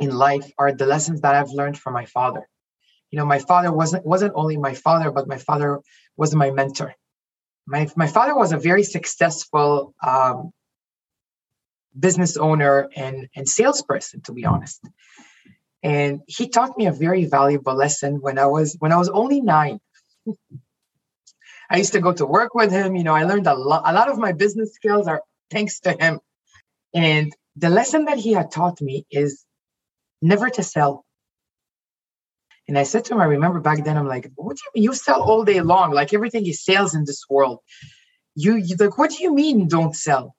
in 0.00 0.10
life 0.10 0.50
are 0.58 0.72
the 0.72 0.86
lessons 0.86 1.20
that 1.22 1.34
I've 1.34 1.50
learned 1.50 1.78
from 1.78 1.94
my 1.94 2.04
father. 2.06 2.48
You 3.10 3.18
know, 3.18 3.26
my 3.26 3.38
father 3.38 3.72
wasn't 3.72 4.04
wasn't 4.04 4.32
only 4.34 4.56
my 4.56 4.74
father, 4.74 5.10
but 5.10 5.28
my 5.28 5.38
father 5.38 5.80
was 6.16 6.34
my 6.34 6.50
mentor. 6.50 6.94
My 7.66 7.88
my 7.96 8.06
father 8.06 8.34
was 8.34 8.52
a 8.52 8.58
very 8.58 8.82
successful 8.82 9.94
um, 10.04 10.50
business 11.98 12.36
owner 12.36 12.88
and 12.94 13.28
and 13.34 13.48
salesperson, 13.48 14.22
to 14.22 14.32
be 14.32 14.44
honest. 14.44 14.80
And 15.82 16.20
he 16.26 16.48
taught 16.48 16.76
me 16.76 16.86
a 16.86 16.92
very 16.92 17.26
valuable 17.26 17.74
lesson 17.74 18.20
when 18.20 18.38
I 18.38 18.46
was 18.46 18.76
when 18.78 18.92
I 18.92 18.96
was 18.96 19.08
only 19.08 19.40
nine. 19.40 19.80
I 21.70 21.78
used 21.78 21.92
to 21.92 22.00
go 22.00 22.12
to 22.12 22.26
work 22.26 22.54
with 22.54 22.70
him. 22.70 22.96
You 22.96 23.04
know, 23.04 23.14
I 23.14 23.24
learned 23.24 23.46
a 23.46 23.54
lot. 23.54 23.82
A 23.86 23.92
lot 23.92 24.10
of 24.10 24.18
my 24.18 24.32
business 24.32 24.74
skills 24.74 25.08
are 25.08 25.22
thanks 25.50 25.80
to 25.80 25.92
him. 25.92 26.20
And 26.94 27.32
the 27.56 27.70
lesson 27.70 28.04
that 28.06 28.18
he 28.18 28.32
had 28.32 28.50
taught 28.50 28.80
me 28.80 29.06
is 29.10 29.45
never 30.22 30.50
to 30.50 30.62
sell. 30.62 31.04
And 32.68 32.76
I 32.78 32.82
said 32.82 33.04
to 33.06 33.14
him, 33.14 33.20
I 33.20 33.26
remember 33.26 33.60
back 33.60 33.84
then, 33.84 33.96
I'm 33.96 34.08
like, 34.08 34.30
what 34.34 34.56
do 34.56 34.62
you 34.64 34.70
mean? 34.74 34.84
You 34.84 34.94
sell 34.94 35.22
all 35.22 35.44
day 35.44 35.60
long, 35.60 35.92
like 35.92 36.12
everything 36.12 36.46
is 36.46 36.64
sales 36.64 36.94
in 36.94 37.04
this 37.04 37.24
world. 37.30 37.60
You, 38.34 38.56
you 38.56 38.76
like, 38.76 38.98
what 38.98 39.10
do 39.10 39.22
you 39.22 39.34
mean 39.34 39.68
don't 39.68 39.94
sell? 39.94 40.34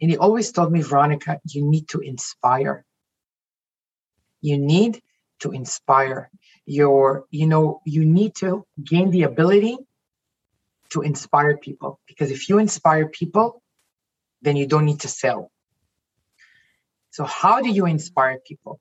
And 0.00 0.10
he 0.10 0.16
always 0.16 0.50
told 0.50 0.72
me, 0.72 0.82
Veronica, 0.82 1.40
you 1.44 1.64
need 1.64 1.88
to 1.90 2.00
inspire. 2.00 2.84
You 4.40 4.58
need 4.58 5.00
to 5.40 5.52
inspire 5.52 6.30
your, 6.66 7.26
you 7.30 7.46
know, 7.46 7.80
you 7.84 8.04
need 8.04 8.34
to 8.36 8.64
gain 8.82 9.10
the 9.10 9.24
ability 9.24 9.76
to 10.90 11.02
inspire 11.02 11.56
people. 11.56 12.00
Because 12.06 12.30
if 12.30 12.48
you 12.48 12.58
inspire 12.58 13.08
people, 13.08 13.62
then 14.42 14.56
you 14.56 14.66
don't 14.66 14.86
need 14.86 15.00
to 15.00 15.08
sell. 15.08 15.50
So 17.20 17.26
how 17.26 17.60
do 17.60 17.68
you 17.68 17.84
inspire 17.84 18.38
people? 18.46 18.80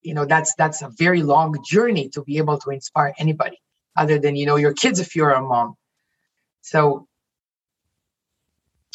You 0.00 0.14
know, 0.14 0.24
that's 0.24 0.54
that's 0.54 0.80
a 0.80 0.88
very 0.88 1.22
long 1.22 1.62
journey 1.62 2.08
to 2.14 2.22
be 2.22 2.38
able 2.38 2.56
to 2.60 2.70
inspire 2.70 3.12
anybody 3.18 3.58
other 3.94 4.18
than 4.18 4.36
you 4.36 4.46
know 4.46 4.56
your 4.56 4.72
kids 4.72 5.00
if 5.00 5.14
you're 5.14 5.32
a 5.32 5.42
mom. 5.42 5.74
So 6.62 7.06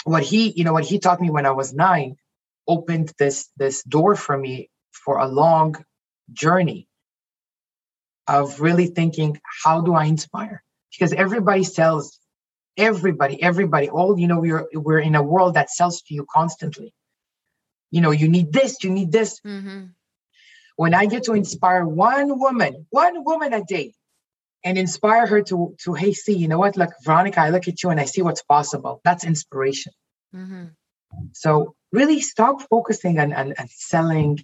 what 0.06 0.24
he, 0.24 0.54
you 0.58 0.64
know, 0.64 0.74
what 0.74 0.86
he 0.86 0.98
taught 0.98 1.22
me 1.22 1.30
when 1.30 1.46
I 1.46 1.52
was 1.52 1.72
nine 1.72 2.16
opened 2.68 3.14
this 3.20 3.50
this 3.58 3.84
door 3.84 4.16
for 4.16 4.36
me 4.36 4.72
for 4.90 5.20
a 5.20 5.28
long 5.28 5.76
journey 6.34 6.88
of 8.28 8.60
really 8.60 8.88
thinking, 8.88 9.40
how 9.64 9.82
do 9.82 9.94
I 9.94 10.06
inspire? 10.06 10.64
Because 10.92 11.14
everybody 11.14 11.64
sells, 11.64 12.20
everybody, 12.76 13.40
everybody, 13.44 13.88
all 13.88 14.18
you 14.18 14.26
know, 14.26 14.40
we're 14.40 14.68
we're 14.74 14.98
in 15.10 15.14
a 15.14 15.22
world 15.22 15.54
that 15.54 15.70
sells 15.70 16.02
to 16.02 16.16
you 16.16 16.26
constantly 16.34 16.92
you 17.92 18.02
know, 18.02 18.12
you 18.12 18.28
need 18.28 18.54
this, 18.54 18.84
you 18.84 18.90
need 18.90 19.12
this. 19.12 19.40
Mm-hmm. 19.42 19.86
When 20.76 20.94
I 20.94 21.06
get 21.06 21.24
to 21.24 21.34
inspire 21.34 21.86
one 21.86 22.40
woman, 22.40 22.86
one 22.90 23.24
woman 23.24 23.54
a 23.54 23.64
day, 23.64 23.94
and 24.64 24.78
inspire 24.78 25.26
her 25.26 25.42
to 25.44 25.76
to 25.84 25.94
hey, 25.94 26.14
see, 26.14 26.36
you 26.36 26.48
know 26.48 26.60
what? 26.60 26.78
Look, 26.78 26.92
Veronica, 27.04 27.42
I 27.42 27.50
look 27.50 27.68
at 27.68 27.82
you 27.82 27.90
and 27.90 28.00
I 28.00 28.06
see 28.06 28.22
what's 28.22 28.44
possible. 28.44 29.02
That's 29.04 29.24
inspiration. 29.24 29.94
Mm-hmm. 30.36 30.66
So 31.34 31.76
really 31.92 32.20
stop 32.20 32.62
focusing 32.70 33.20
on, 33.20 33.34
on, 33.34 33.54
on 33.58 33.68
selling 33.70 34.40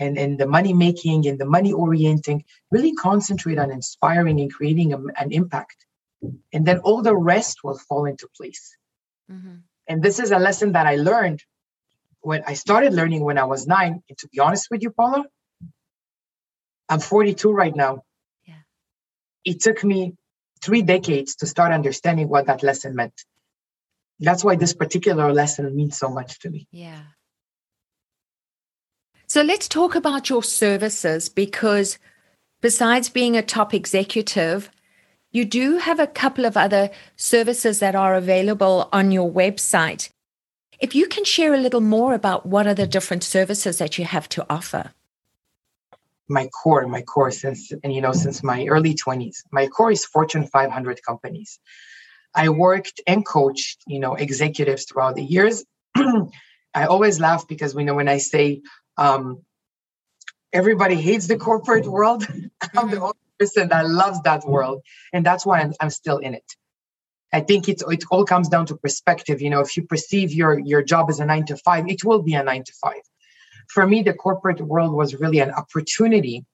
and, 0.00 0.16
and 0.16 0.38
the 0.38 0.46
money 0.46 0.72
making 0.72 1.26
and 1.26 1.38
the 1.38 1.44
money 1.44 1.72
orienting. 1.72 2.44
Really 2.70 2.92
concentrate 2.94 3.58
on 3.58 3.70
inspiring 3.70 4.40
and 4.40 4.52
creating 4.52 4.92
a, 4.92 4.98
an 5.16 5.32
impact. 5.32 5.84
And 6.52 6.64
then 6.64 6.78
all 6.78 7.02
the 7.02 7.16
rest 7.16 7.58
will 7.62 7.78
fall 7.78 8.06
into 8.06 8.28
place. 8.36 8.76
Mm-hmm. 9.30 9.56
And 9.88 10.02
this 10.02 10.18
is 10.18 10.30
a 10.30 10.38
lesson 10.38 10.72
that 10.72 10.86
I 10.86 10.96
learned 10.96 11.42
when 12.26 12.42
I 12.44 12.54
started 12.54 12.92
learning 12.92 13.22
when 13.22 13.38
I 13.38 13.44
was 13.44 13.68
nine. 13.68 14.02
And 14.08 14.18
to 14.18 14.28
be 14.28 14.40
honest 14.40 14.66
with 14.68 14.82
you, 14.82 14.90
Paula, 14.90 15.24
I'm 16.88 16.98
42 16.98 17.52
right 17.52 17.74
now. 17.74 18.02
Yeah. 18.44 18.62
It 19.44 19.60
took 19.60 19.84
me 19.84 20.14
three 20.60 20.82
decades 20.82 21.36
to 21.36 21.46
start 21.46 21.72
understanding 21.72 22.28
what 22.28 22.46
that 22.46 22.64
lesson 22.64 22.96
meant. 22.96 23.14
That's 24.18 24.42
why 24.42 24.56
this 24.56 24.74
particular 24.74 25.32
lesson 25.32 25.76
means 25.76 25.96
so 25.96 26.08
much 26.08 26.40
to 26.40 26.50
me. 26.50 26.66
Yeah. 26.72 27.02
So 29.28 29.42
let's 29.42 29.68
talk 29.68 29.94
about 29.94 30.28
your 30.28 30.42
services 30.42 31.28
because 31.28 31.96
besides 32.60 33.08
being 33.08 33.36
a 33.36 33.42
top 33.42 33.72
executive, 33.72 34.68
you 35.30 35.44
do 35.44 35.78
have 35.78 36.00
a 36.00 36.08
couple 36.08 36.44
of 36.44 36.56
other 36.56 36.90
services 37.14 37.78
that 37.78 37.94
are 37.94 38.16
available 38.16 38.88
on 38.92 39.12
your 39.12 39.30
website. 39.30 40.10
If 40.78 40.94
you 40.94 41.06
can 41.06 41.24
share 41.24 41.54
a 41.54 41.58
little 41.58 41.80
more 41.80 42.14
about 42.14 42.46
what 42.46 42.66
are 42.66 42.74
the 42.74 42.86
different 42.86 43.24
services 43.24 43.78
that 43.78 43.98
you 43.98 44.04
have 44.04 44.28
to 44.30 44.46
offer 44.50 44.92
my 46.28 46.48
core, 46.48 46.86
my 46.86 47.02
core 47.02 47.30
since 47.30 47.72
and 47.84 47.92
you 47.94 48.00
know 48.00 48.12
since 48.12 48.42
my 48.42 48.66
early 48.66 48.94
20s. 48.94 49.36
My 49.52 49.68
core 49.68 49.92
is 49.92 50.04
Fortune 50.04 50.46
500 50.46 51.00
companies. 51.06 51.60
I 52.34 52.48
worked 52.50 53.00
and 53.06 53.24
coached, 53.24 53.82
you 53.86 53.98
know, 53.98 54.14
executives 54.14 54.84
throughout 54.84 55.14
the 55.14 55.22
years. 55.22 55.64
I 55.96 56.84
always 56.86 57.18
laugh 57.18 57.48
because 57.48 57.74
we 57.74 57.84
know 57.84 57.94
when 57.94 58.08
I 58.08 58.18
say 58.18 58.60
um, 58.98 59.42
everybody 60.52 60.96
hates 60.96 61.26
the 61.28 61.38
corporate 61.38 61.86
world, 61.86 62.26
I'm 62.74 62.90
the 62.90 62.96
mm-hmm. 62.96 63.02
only 63.02 63.14
person 63.38 63.68
that 63.68 63.88
loves 63.88 64.20
that 64.22 64.46
world, 64.46 64.82
and 65.12 65.24
that's 65.24 65.46
why 65.46 65.60
I'm, 65.60 65.72
I'm 65.80 65.90
still 65.90 66.18
in 66.18 66.34
it. 66.34 66.56
I 67.38 67.40
think 67.48 67.68
it 67.72 67.82
it 67.96 68.02
all 68.10 68.24
comes 68.24 68.48
down 68.48 68.64
to 68.66 68.74
perspective. 68.76 69.36
You 69.44 69.50
know, 69.50 69.62
if 69.66 69.76
you 69.76 69.82
perceive 69.94 70.28
your 70.40 70.52
your 70.72 70.82
job 70.92 71.04
as 71.12 71.18
a 71.20 71.26
nine 71.32 71.44
to 71.50 71.56
five, 71.66 71.82
it 71.94 72.00
will 72.06 72.22
be 72.22 72.34
a 72.34 72.42
nine 72.50 72.64
to 72.68 72.74
five 72.84 73.04
for 73.68 73.86
me, 73.86 74.02
the 74.02 74.14
corporate 74.14 74.60
world 74.60 74.94
was 74.94 75.14
really 75.14 75.40
an 75.40 75.50
opportunity 75.50 76.44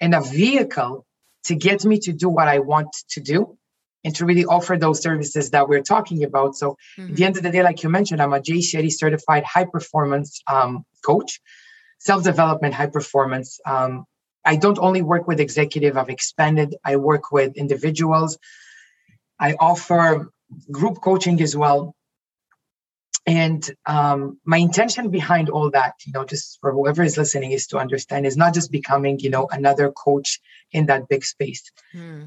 and 0.00 0.14
a 0.14 0.20
vehicle 0.20 1.06
to 1.44 1.54
get 1.54 1.84
me 1.84 1.98
to 2.00 2.12
do 2.12 2.28
what 2.28 2.48
I 2.48 2.58
want 2.58 2.94
to 3.10 3.20
do 3.20 3.56
and 4.04 4.14
to 4.16 4.24
really 4.24 4.44
offer 4.44 4.76
those 4.76 5.02
services 5.02 5.50
that 5.50 5.68
we're 5.68 5.82
talking 5.82 6.24
about. 6.24 6.56
So, 6.56 6.76
mm-hmm. 6.98 7.10
at 7.10 7.16
the 7.16 7.24
end 7.24 7.36
of 7.36 7.42
the 7.42 7.50
day, 7.50 7.62
like 7.62 7.82
you 7.82 7.90
mentioned, 7.90 8.22
I'm 8.22 8.32
a 8.32 8.40
Jay 8.40 8.58
Shetty 8.58 8.92
certified 8.92 9.44
high 9.44 9.64
performance 9.64 10.42
um, 10.46 10.84
coach, 11.04 11.40
self 11.98 12.22
development, 12.22 12.74
high 12.74 12.86
performance. 12.86 13.60
Um, 13.66 14.04
I 14.44 14.56
don't 14.56 14.78
only 14.78 15.02
work 15.02 15.26
with 15.26 15.38
executive, 15.38 15.98
I've 15.98 16.08
expanded, 16.08 16.74
I 16.82 16.96
work 16.96 17.30
with 17.30 17.56
individuals. 17.56 18.38
I 19.40 19.54
offer 19.58 20.30
group 20.70 21.00
coaching 21.00 21.40
as 21.40 21.56
well. 21.56 21.94
And 23.26 23.68
um, 23.86 24.38
my 24.44 24.58
intention 24.58 25.10
behind 25.10 25.50
all 25.50 25.70
that 25.70 25.94
you 26.06 26.12
know 26.12 26.24
just 26.24 26.58
for 26.60 26.72
whoever 26.72 27.02
is 27.02 27.16
listening 27.18 27.52
is 27.52 27.66
to 27.68 27.78
understand 27.78 28.26
is 28.26 28.36
not 28.36 28.54
just 28.54 28.70
becoming 28.70 29.18
you 29.20 29.30
know 29.30 29.46
another 29.50 29.90
coach 29.92 30.40
in 30.72 30.86
that 30.86 31.08
big 31.08 31.24
space. 31.24 31.62
Hmm. 31.92 32.22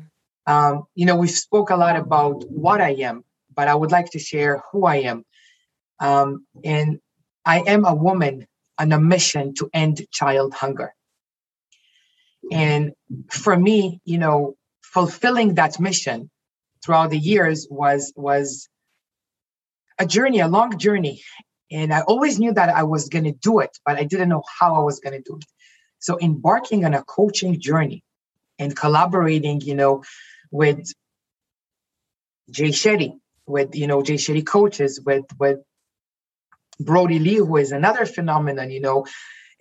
um, 0.46 0.84
you 0.94 1.06
know 1.06 1.16
we've 1.16 1.32
spoke 1.32 1.70
a 1.72 1.76
lot 1.76 1.96
about 1.96 2.44
what 2.50 2.80
i 2.82 2.92
am 3.10 3.24
but 3.56 3.68
i 3.68 3.76
would 3.76 3.92
like 3.92 4.10
to 4.12 4.20
share 4.20 4.62
who 4.72 4.86
i 4.86 4.98
am. 4.98 5.26
Um, 6.00 6.46
and 6.64 7.00
i 7.46 7.60
am 7.62 7.86
a 7.86 7.96
woman 7.96 8.48
on 8.78 8.92
a 8.92 9.00
mission 9.00 9.56
to 9.56 9.70
end 9.74 10.06
child 10.12 10.54
hunger. 10.54 10.94
And 12.52 12.94
for 13.32 13.58
me 13.58 14.00
you 14.06 14.20
know 14.20 14.56
fulfilling 14.82 15.56
that 15.56 15.80
mission 15.80 16.30
throughout 16.84 17.10
the 17.10 17.18
years 17.18 17.68
was 17.70 18.14
was 18.16 18.68
a 20.00 20.06
journey, 20.06 20.40
a 20.40 20.48
long 20.48 20.78
journey. 20.78 21.24
And 21.72 21.94
I 21.94 22.02
always 22.02 22.40
knew 22.40 22.54
that 22.54 22.70
I 22.70 22.84
was 22.84 23.10
going 23.10 23.24
to 23.26 23.32
do 23.32 23.60
it, 23.60 23.78
but 23.86 23.98
I 23.98 24.04
didn't 24.04 24.30
know 24.30 24.44
how 24.60 24.76
I 24.76 24.84
was 24.84 25.00
going 25.00 25.14
to 25.14 25.22
do 25.22 25.38
it. 25.38 25.46
So 26.00 26.20
embarking 26.20 26.86
on 26.86 26.94
a 26.94 27.04
coaching 27.04 27.60
journey 27.60 28.04
and 28.60 28.76
collaborating, 28.76 29.62
you 29.62 29.74
know, 29.74 30.04
with 30.52 30.92
Jay 32.52 32.70
Shetty, 32.70 33.14
with, 33.48 33.76
you 33.76 33.88
know, 33.88 34.04
Jay 34.04 34.16
Shetty 34.16 34.46
coaches, 34.46 35.02
with, 35.04 35.26
with 35.40 35.60
Brody 36.80 37.20
Lee, 37.20 37.38
who 37.38 37.58
is 37.58 37.72
another 37.72 38.06
phenomenon, 38.06 38.70
you 38.70 38.82
know, 38.82 39.06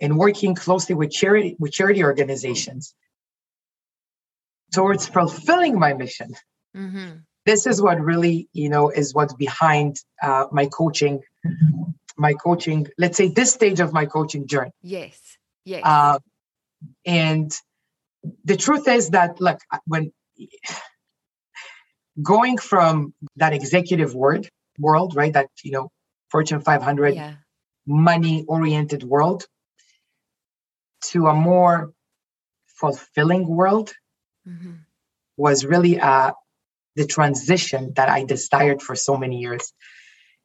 and 0.00 0.18
working 0.18 0.54
closely 0.54 0.94
with 0.94 1.10
charity, 1.10 1.56
with 1.58 1.72
charity 1.72 2.02
organizations 2.02 2.94
towards 4.72 5.06
fulfilling 5.06 5.78
my 5.78 5.94
mission. 5.94 6.34
Mm-hmm. 6.76 7.18
This 7.44 7.66
is 7.66 7.82
what 7.82 8.00
really 8.00 8.48
you 8.52 8.68
know 8.68 8.90
is 8.90 9.14
what's 9.14 9.34
behind 9.34 9.96
uh, 10.22 10.46
my 10.52 10.66
coaching. 10.66 11.22
My 12.16 12.34
coaching 12.34 12.86
let's 12.98 13.16
say 13.16 13.28
this 13.28 13.52
stage 13.52 13.80
of 13.80 13.92
my 13.92 14.06
coaching 14.06 14.46
journey. 14.46 14.72
Yes. 14.82 15.18
Yes. 15.64 15.82
Uh, 15.84 16.18
and 17.06 17.52
the 18.44 18.56
truth 18.56 18.86
is 18.86 19.10
that 19.10 19.40
look 19.40 19.60
when 19.86 20.12
going 22.22 22.58
from 22.58 23.14
that 23.36 23.52
executive 23.52 24.14
word 24.14 24.48
world 24.78 25.16
right 25.16 25.32
that 25.32 25.48
you 25.62 25.72
know 25.72 25.90
fortune 26.30 26.60
500 26.60 27.14
yeah. 27.14 27.34
money 27.86 28.44
oriented 28.46 29.02
world 29.02 29.46
to 31.02 31.26
a 31.26 31.34
more 31.34 31.92
fulfilling 32.66 33.46
world 33.46 33.92
mm-hmm. 34.46 34.72
was 35.36 35.64
really 35.64 35.96
a, 35.96 36.32
the 36.96 37.06
transition 37.06 37.92
that 37.96 38.08
I 38.08 38.24
desired 38.24 38.82
for 38.82 38.94
so 38.94 39.16
many 39.16 39.38
years. 39.38 39.72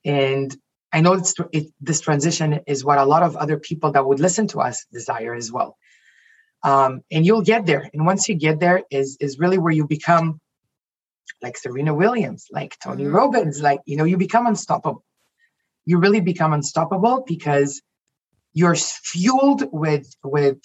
And 0.05 0.55
I 0.93 1.01
know 1.01 1.13
it's, 1.13 1.33
it, 1.51 1.67
this 1.81 1.99
transition 2.01 2.61
is 2.67 2.83
what 2.83 2.97
a 2.97 3.05
lot 3.05 3.23
of 3.23 3.35
other 3.35 3.57
people 3.57 3.91
that 3.91 4.05
would 4.05 4.19
listen 4.19 4.47
to 4.49 4.61
us 4.61 4.85
desire 4.91 5.35
as 5.35 5.51
well. 5.51 5.77
Um, 6.63 7.01
and 7.11 7.25
you'll 7.25 7.43
get 7.43 7.65
there. 7.65 7.89
And 7.93 8.05
once 8.05 8.27
you 8.27 8.35
get 8.35 8.59
there, 8.59 8.83
is 8.89 9.17
is 9.19 9.39
really 9.39 9.57
where 9.57 9.71
you 9.71 9.87
become 9.87 10.39
like 11.41 11.57
Serena 11.57 11.93
Williams, 11.93 12.47
like 12.51 12.77
Tony 12.83 13.03
mm-hmm. 13.03 13.15
Robbins, 13.15 13.61
like 13.61 13.81
you 13.85 13.97
know, 13.97 14.05
you 14.05 14.17
become 14.17 14.47
unstoppable. 14.47 15.03
You 15.85 15.99
really 15.99 16.19
become 16.19 16.53
unstoppable 16.53 17.23
because 17.27 17.81
you're 18.53 18.75
fueled 18.75 19.63
with 19.71 20.07
with 20.23 20.57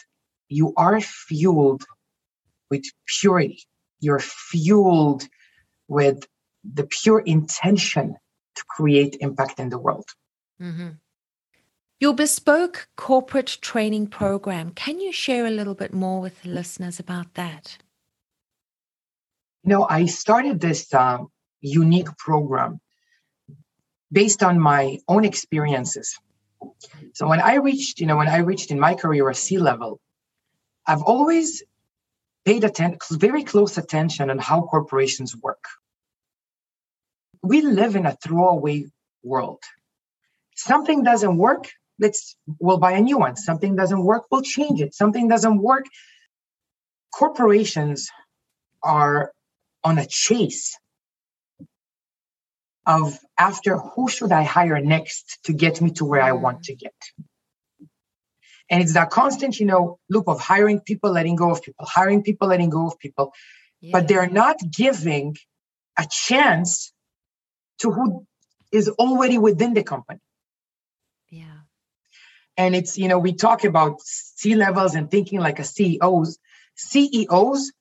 you 0.48 0.72
are 0.76 1.00
fueled 1.00 1.84
with 2.70 2.84
purity. 3.06 3.62
You're 4.00 4.18
fueled 4.18 5.28
with 5.92 6.26
the 6.64 6.84
pure 6.84 7.20
intention 7.20 8.16
to 8.56 8.64
create 8.68 9.16
impact 9.20 9.60
in 9.60 9.68
the 9.68 9.78
world. 9.78 10.08
Mm-hmm. 10.60 10.90
Your 12.00 12.14
bespoke 12.14 12.88
corporate 12.96 13.58
training 13.60 14.08
program, 14.08 14.70
can 14.70 15.00
you 15.00 15.12
share 15.12 15.46
a 15.46 15.50
little 15.50 15.74
bit 15.74 15.92
more 15.92 16.20
with 16.20 16.42
the 16.42 16.48
listeners 16.48 16.98
about 16.98 17.34
that? 17.34 17.78
You 19.62 19.70
know, 19.70 19.86
I 19.88 20.06
started 20.06 20.60
this 20.60 20.92
um, 20.94 21.28
unique 21.60 22.16
program 22.16 22.80
based 24.10 24.42
on 24.42 24.58
my 24.58 24.98
own 25.06 25.24
experiences. 25.24 26.18
So 27.14 27.28
when 27.28 27.40
I 27.40 27.56
reached, 27.56 28.00
you 28.00 28.06
know, 28.06 28.16
when 28.16 28.28
I 28.28 28.38
reached 28.38 28.70
in 28.70 28.80
my 28.80 28.94
career 28.94 29.28
a 29.28 29.34
C 29.34 29.58
level, 29.58 30.00
I've 30.86 31.02
always 31.02 31.62
paid 32.44 32.64
atten- 32.64 32.98
very 33.12 33.44
close 33.44 33.78
attention 33.78 34.30
on 34.30 34.38
how 34.38 34.62
corporations 34.62 35.36
work 35.36 35.64
we 37.42 37.62
live 37.62 37.96
in 37.96 38.06
a 38.06 38.16
throwaway 38.16 38.86
world. 39.22 39.62
Something 40.54 41.02
doesn't 41.02 41.36
work, 41.36 41.70
let's 41.98 42.36
we'll 42.58 42.78
buy 42.78 42.92
a 42.92 43.00
new 43.00 43.18
one. 43.18 43.36
Something 43.36 43.76
doesn't 43.76 44.02
work, 44.04 44.24
we'll 44.30 44.42
change 44.42 44.80
it. 44.80 44.94
Something 44.94 45.28
doesn't 45.28 45.58
work. 45.58 45.86
Corporations 47.12 48.10
are 48.82 49.32
on 49.84 49.98
a 49.98 50.06
chase 50.06 50.78
of 52.86 53.18
after 53.38 53.78
who 53.78 54.08
should 54.08 54.32
I 54.32 54.42
hire 54.42 54.80
next 54.80 55.38
to 55.44 55.52
get 55.52 55.80
me 55.80 55.90
to 55.92 56.04
where 56.04 56.22
I 56.22 56.32
want 56.32 56.64
to 56.64 56.74
get. 56.74 56.94
And 58.70 58.82
it's 58.82 58.94
that 58.94 59.10
constant, 59.10 59.60
you 59.60 59.66
know, 59.66 59.98
loop 60.08 60.28
of 60.28 60.40
hiring 60.40 60.80
people, 60.80 61.12
letting 61.12 61.36
go 61.36 61.50
of 61.50 61.62
people, 61.62 61.86
hiring 61.86 62.22
people, 62.22 62.48
letting 62.48 62.70
go 62.70 62.86
of 62.86 62.98
people. 62.98 63.32
Yeah. 63.80 63.90
But 63.92 64.08
they're 64.08 64.30
not 64.30 64.58
giving 64.70 65.36
a 65.98 66.06
chance 66.10 66.91
to 67.82 67.90
who 67.90 68.26
is 68.72 68.88
already 68.88 69.38
within 69.38 69.74
the 69.74 69.82
company. 69.82 70.20
Yeah. 71.30 71.58
And 72.56 72.74
it's, 72.74 72.98
you 72.98 73.08
know, 73.08 73.18
we 73.18 73.34
talk 73.34 73.64
about 73.64 74.00
C 74.00 74.54
levels 74.54 74.94
and 74.94 75.10
thinking 75.10 75.40
like 75.40 75.58
a 75.58 75.64
CEOs. 75.64 76.38
CEOs, 76.76 77.72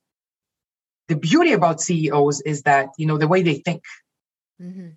the 1.07 1.15
beauty 1.15 1.53
about 1.53 1.81
CEOs 1.81 2.41
is 2.41 2.63
that, 2.63 2.89
you 2.97 3.05
know, 3.05 3.17
the 3.17 3.27
way 3.27 3.41
they 3.41 3.55
think. 3.55 3.83
Mm-hmm. 4.61 4.89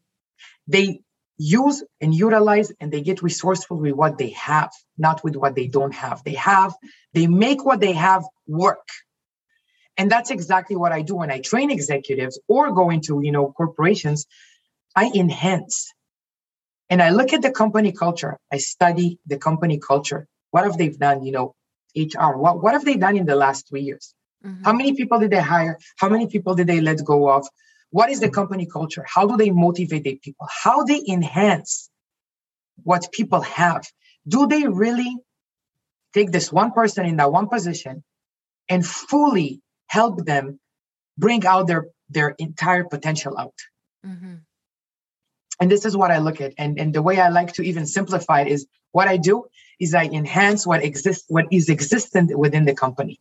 They 0.66 1.00
use 1.36 1.82
and 2.00 2.14
utilize 2.14 2.72
and 2.80 2.92
they 2.92 3.02
get 3.02 3.22
resourceful 3.22 3.78
with 3.78 3.92
what 3.92 4.18
they 4.18 4.30
have, 4.30 4.70
not 4.96 5.24
with 5.24 5.36
what 5.36 5.54
they 5.54 5.66
don't 5.66 5.94
have. 5.94 6.22
They 6.24 6.34
have, 6.34 6.74
they 7.12 7.26
make 7.26 7.64
what 7.64 7.80
they 7.80 7.92
have 7.92 8.24
work. 8.46 8.88
And 9.96 10.10
that's 10.10 10.30
exactly 10.30 10.76
what 10.76 10.92
I 10.92 11.02
do 11.02 11.16
when 11.16 11.30
I 11.30 11.40
train 11.40 11.70
executives 11.70 12.38
or 12.48 12.72
go 12.72 12.90
into, 12.90 13.20
you 13.22 13.32
know, 13.32 13.52
corporations. 13.56 14.26
I 14.94 15.10
enhance. 15.14 15.92
And 16.90 17.02
I 17.02 17.10
look 17.10 17.32
at 17.32 17.42
the 17.42 17.50
company 17.50 17.92
culture. 17.92 18.38
I 18.52 18.58
study 18.58 19.18
the 19.26 19.38
company 19.38 19.78
culture. 19.78 20.26
What 20.50 20.64
have 20.64 20.76
they 20.76 20.90
done, 20.90 21.24
you 21.24 21.32
know, 21.32 21.54
HR? 21.96 22.36
What, 22.36 22.62
what 22.62 22.74
have 22.74 22.84
they 22.84 22.96
done 22.96 23.16
in 23.16 23.26
the 23.26 23.36
last 23.36 23.68
three 23.68 23.82
years? 23.82 24.14
Mm-hmm. 24.44 24.64
How 24.64 24.72
many 24.72 24.94
people 24.94 25.18
did 25.18 25.30
they 25.30 25.40
hire? 25.40 25.78
How 25.96 26.08
many 26.08 26.26
people 26.26 26.54
did 26.54 26.66
they 26.66 26.80
let 26.80 27.04
go 27.04 27.28
of? 27.30 27.46
What 27.90 28.10
is 28.10 28.20
the 28.20 28.28
company 28.28 28.66
culture? 28.66 29.04
How 29.08 29.26
do 29.26 29.36
they 29.36 29.50
motivate 29.50 30.04
their 30.04 30.16
people? 30.16 30.46
How 30.50 30.84
do 30.84 30.94
they 30.94 31.12
enhance 31.12 31.90
what 32.82 33.12
people 33.12 33.40
have? 33.40 33.86
Do 34.26 34.46
they 34.46 34.66
really 34.66 35.16
take 36.12 36.30
this 36.30 36.52
one 36.52 36.72
person 36.72 37.06
in 37.06 37.16
that 37.16 37.32
one 37.32 37.48
position 37.48 38.02
and 38.68 38.84
fully 38.84 39.60
help 39.86 40.24
them 40.24 40.58
bring 41.16 41.46
out 41.46 41.66
their 41.66 41.86
their 42.08 42.34
entire 42.38 42.84
potential 42.84 43.38
out? 43.38 43.58
Mm-hmm. 44.04 44.34
And 45.60 45.70
this 45.70 45.84
is 45.84 45.96
what 45.96 46.10
I 46.10 46.18
look 46.18 46.40
at. 46.40 46.54
And, 46.58 46.78
and 46.78 46.94
the 46.94 47.02
way 47.02 47.20
I 47.20 47.28
like 47.28 47.52
to 47.54 47.62
even 47.62 47.86
simplify 47.86 48.40
it 48.40 48.48
is 48.48 48.66
what 48.92 49.08
I 49.08 49.16
do 49.16 49.44
is 49.80 49.94
I 49.94 50.04
enhance 50.04 50.66
what 50.66 50.84
exists, 50.84 51.24
what 51.28 51.46
is 51.50 51.68
existent 51.68 52.36
within 52.36 52.64
the 52.64 52.74
company. 52.74 53.20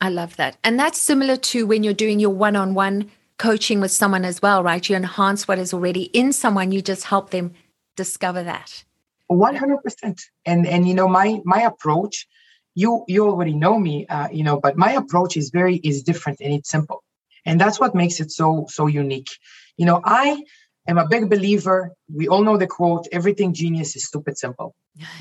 I 0.00 0.08
love 0.08 0.36
that. 0.36 0.56
And 0.64 0.78
that's 0.78 1.00
similar 1.00 1.36
to 1.36 1.66
when 1.66 1.84
you're 1.84 1.94
doing 1.94 2.18
your 2.18 2.30
one 2.30 2.56
on 2.56 2.74
one 2.74 3.10
coaching 3.38 3.80
with 3.80 3.90
someone 3.90 4.24
as 4.24 4.42
well, 4.42 4.62
right? 4.62 4.88
You 4.88 4.96
enhance 4.96 5.46
what 5.46 5.58
is 5.58 5.72
already 5.72 6.04
in 6.04 6.32
someone, 6.32 6.72
you 6.72 6.82
just 6.82 7.04
help 7.04 7.30
them 7.30 7.52
discover 7.96 8.42
that. 8.42 8.84
100%. 9.30 10.22
And, 10.44 10.66
and 10.66 10.88
you 10.88 10.94
know, 10.94 11.08
my, 11.08 11.40
my 11.44 11.62
approach, 11.62 12.26
you, 12.74 13.04
you 13.08 13.26
already 13.26 13.54
know 13.54 13.78
me, 13.78 14.06
uh, 14.06 14.28
you 14.30 14.44
know, 14.44 14.60
but 14.60 14.76
my 14.76 14.92
approach 14.92 15.36
is 15.36 15.50
very, 15.50 15.76
is 15.76 16.02
different 16.02 16.40
and 16.40 16.52
it's 16.52 16.70
simple. 16.70 17.02
And 17.44 17.60
that's 17.60 17.80
what 17.80 17.94
makes 17.94 18.20
it 18.20 18.30
so, 18.30 18.66
so 18.68 18.86
unique. 18.86 19.30
You 19.76 19.86
know, 19.86 20.00
I 20.04 20.42
am 20.86 20.98
a 20.98 21.08
big 21.08 21.30
believer. 21.30 21.92
We 22.12 22.28
all 22.28 22.42
know 22.42 22.56
the 22.56 22.66
quote, 22.66 23.08
everything 23.12 23.54
genius 23.54 23.96
is 23.96 24.06
stupid 24.06 24.38
simple. 24.38 24.74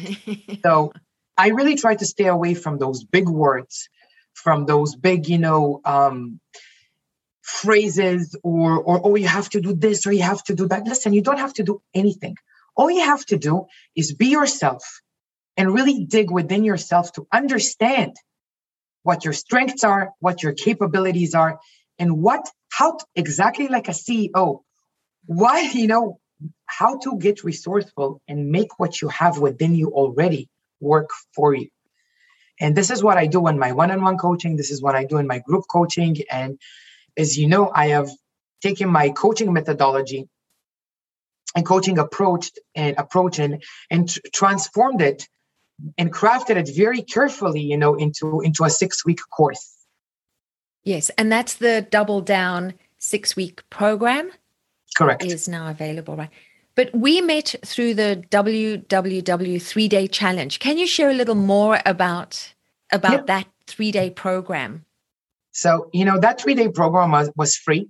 so 0.64 0.92
I 1.38 1.50
really 1.50 1.76
try 1.76 1.96
to 1.96 2.06
stay 2.06 2.28
away 2.28 2.54
from 2.54 2.78
those 2.78 3.04
big 3.04 3.28
words 3.30 3.90
from 4.34 4.66
those 4.66 4.96
big, 4.96 5.28
you 5.28 5.38
know, 5.38 5.82
um, 5.86 6.40
phrases 7.42 8.36
or, 8.44 8.80
or, 8.80 9.02
oh, 9.04 9.16
you 9.16 9.28
have 9.28 9.50
to 9.50 9.62
do 9.62 9.74
this 9.74 10.06
or 10.08 10.12
you 10.12 10.24
have 10.24 10.44
to 10.44 10.56
do 10.56 10.68
that. 10.68 10.86
Listen, 10.86 11.14
you 11.14 11.22
don't 11.22 11.40
have 11.40 11.54
to 11.54 11.64
do 11.64 11.82
anything. 11.94 12.36
All 12.76 12.90
you 12.90 13.02
have 13.02 13.26
to 13.28 13.38
do 13.38 13.66
is 13.96 14.14
be 14.14 14.28
yourself 14.28 14.84
and 15.58 15.74
really 15.74 16.06
dig 16.06 16.32
within 16.32 16.64
yourself 16.64 17.12
to 17.14 17.28
understand 17.32 18.16
what 19.04 19.26
your 19.26 19.34
strengths 19.34 19.84
are, 19.84 20.12
what 20.20 20.44
your 20.44 20.54
capabilities 20.54 21.36
are, 21.36 21.60
and 22.00 22.22
what, 22.22 22.50
how 22.72 22.98
exactly 23.16 23.68
like 23.68 23.88
a 23.88 23.92
CEO, 23.92 24.62
why, 25.26 25.70
you 25.74 25.88
know, 25.88 26.20
how 26.66 26.98
to 27.00 27.18
get 27.20 27.44
resourceful 27.44 28.22
and 28.28 28.50
make 28.50 28.80
what 28.80 29.02
you 29.02 29.10
have 29.10 29.38
within 29.38 29.76
you 29.76 29.90
already 29.90 30.50
work 30.80 31.10
for 31.36 31.54
you. 31.54 31.68
And 32.60 32.76
this 32.76 32.90
is 32.90 33.04
what 33.04 33.18
I 33.18 33.28
do 33.28 33.48
in 33.48 33.60
my 33.60 33.74
one 33.74 33.92
on 33.92 34.02
one 34.02 34.18
coaching. 34.18 34.56
This 34.56 34.72
is 34.72 34.82
what 34.82 34.96
I 34.96 35.04
do 35.04 35.18
in 35.18 35.28
my 35.28 35.40
group 35.40 35.66
coaching. 35.70 36.18
And 36.32 36.60
as 37.18 37.38
you 37.38 37.48
know, 37.48 37.72
I 37.74 37.88
have 37.88 38.10
taken 38.62 38.90
my 38.90 39.10
coaching 39.10 39.52
methodology 39.52 40.30
and 41.56 41.66
coaching 41.66 41.98
approach 41.98 42.52
and 42.76 42.98
approach 42.98 43.40
and, 43.40 43.64
and 43.90 44.10
transformed 44.34 45.02
it 45.02 45.28
and 45.98 46.14
crafted 46.14 46.56
it 46.56 46.70
very 46.76 47.02
carefully, 47.02 47.62
you 47.62 47.78
know, 47.78 47.96
into 47.96 48.42
into 48.42 48.64
a 48.64 48.70
six 48.70 49.06
week 49.06 49.20
course. 49.36 49.81
Yes, 50.84 51.12
and 51.18 51.32
that's 51.32 51.56
the 51.56 51.86
double 51.90 52.22
down 52.22 52.74
six 52.98 53.36
week 53.36 53.68
program. 53.70 54.32
Correct. 54.98 55.24
Is 55.24 55.48
now 55.48 55.70
available, 55.70 56.16
right? 56.16 56.30
But 56.76 56.90
we 56.94 57.22
met 57.22 57.56
through 57.66 57.96
the 57.96 58.24
WWW 58.30 59.62
three 59.62 59.88
day 59.88 60.08
challenge. 60.08 60.60
Can 60.60 60.78
you 60.78 60.88
share 60.88 61.10
a 61.10 61.14
little 61.14 61.36
more 61.36 61.80
about 61.86 62.54
about 62.92 63.12
yeah. 63.12 63.24
that 63.28 63.48
three 63.68 63.92
day 63.92 64.10
program? 64.10 64.86
So 65.52 65.90
you 65.94 66.06
know 66.06 66.20
that 66.20 66.42
three 66.42 66.56
day 66.56 66.70
program 66.70 67.12
was, 67.12 67.32
was 67.36 67.56
free. 67.56 67.90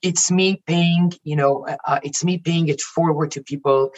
It's 0.00 0.30
me 0.32 0.62
paying, 0.66 1.12
you 1.22 1.36
know, 1.36 1.66
uh, 1.66 1.76
uh, 1.86 2.00
it's 2.02 2.24
me 2.24 2.38
paying 2.38 2.68
it 2.68 2.80
forward 2.80 3.30
to 3.32 3.42
people 3.42 3.92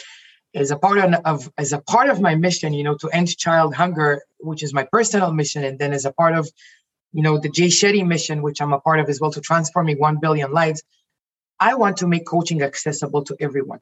as 0.55 0.71
a 0.71 0.77
part 0.77 0.99
of 1.25 1.51
as 1.57 1.73
a 1.73 1.79
part 1.79 2.09
of 2.09 2.21
my 2.21 2.35
mission, 2.35 2.73
you 2.73 2.83
know, 2.83 2.95
to 2.95 3.09
end 3.09 3.37
child 3.37 3.75
hunger, 3.75 4.21
which 4.39 4.63
is 4.63 4.73
my 4.73 4.87
personal 4.91 5.31
mission, 5.33 5.63
and 5.63 5.77
then 5.77 5.93
as 5.93 6.05
a 6.05 6.13
part 6.13 6.33
of, 6.35 6.49
you 7.15 7.21
know, 7.21 7.37
the 7.37 7.47
Jay 7.47 7.67
Shetty 7.67 8.05
mission, 8.05 8.41
which 8.41 8.61
I'm 8.61 8.73
a 8.73 8.79
part 8.81 8.99
of 8.99 9.07
as 9.07 9.21
well, 9.21 9.31
to 9.31 9.39
transforming 9.39 9.97
one 9.97 10.17
billion 10.19 10.51
lives. 10.51 10.83
I 11.61 11.75
want 11.75 11.95
to 11.97 12.07
make 12.07 12.27
coaching 12.27 12.61
accessible 12.61 13.23
to 13.23 13.37
everyone. 13.39 13.79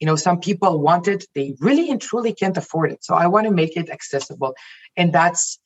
You 0.00 0.06
know, 0.06 0.16
some 0.16 0.40
people 0.40 0.80
want 0.80 1.06
it, 1.06 1.24
they 1.36 1.54
really 1.60 1.88
and 1.88 2.00
truly 2.00 2.34
can't 2.34 2.56
afford 2.56 2.90
it. 2.90 3.04
So 3.04 3.14
I 3.14 3.28
want 3.28 3.46
to 3.46 3.52
make 3.52 3.76
it 3.76 3.88
accessible. 3.88 4.54
And 4.96 5.12
that's 5.12 5.60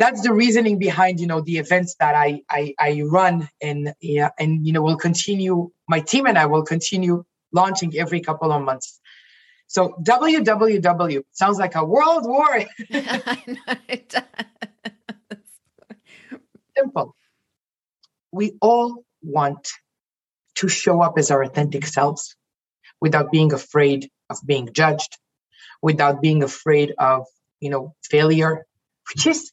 that's 0.00 0.22
the 0.22 0.32
reasoning 0.32 0.78
behind 0.78 1.20
you 1.20 1.26
know 1.26 1.42
the 1.42 1.58
events 1.58 1.94
that 2.00 2.14
I 2.14 2.40
I, 2.50 2.74
I 2.78 3.02
run 3.04 3.48
and 3.60 3.92
yeah 4.00 4.30
and 4.38 4.66
you 4.66 4.72
know 4.72 4.80
will 4.80 4.96
continue 4.96 5.70
my 5.88 6.00
team 6.00 6.26
and 6.26 6.38
I 6.38 6.46
will 6.46 6.62
continue 6.62 7.22
launching 7.52 7.92
every 7.98 8.20
couple 8.22 8.50
of 8.50 8.62
months. 8.62 8.98
So 9.66 9.94
www 10.02 11.22
sounds 11.32 11.58
like 11.58 11.74
a 11.76 11.84
world 11.84 12.24
war. 12.26 12.64
Simple. 16.80 17.14
We 18.32 18.54
all 18.62 19.04
want 19.22 19.68
to 20.56 20.68
show 20.68 21.02
up 21.02 21.18
as 21.18 21.30
our 21.30 21.42
authentic 21.42 21.84
selves 21.86 22.34
without 23.02 23.30
being 23.30 23.52
afraid 23.52 24.08
of 24.30 24.38
being 24.46 24.70
judged, 24.72 25.18
without 25.82 26.22
being 26.22 26.42
afraid 26.42 26.94
of, 26.98 27.26
you 27.60 27.68
know, 27.68 27.94
failure. 28.02 28.64
Just 29.16 29.52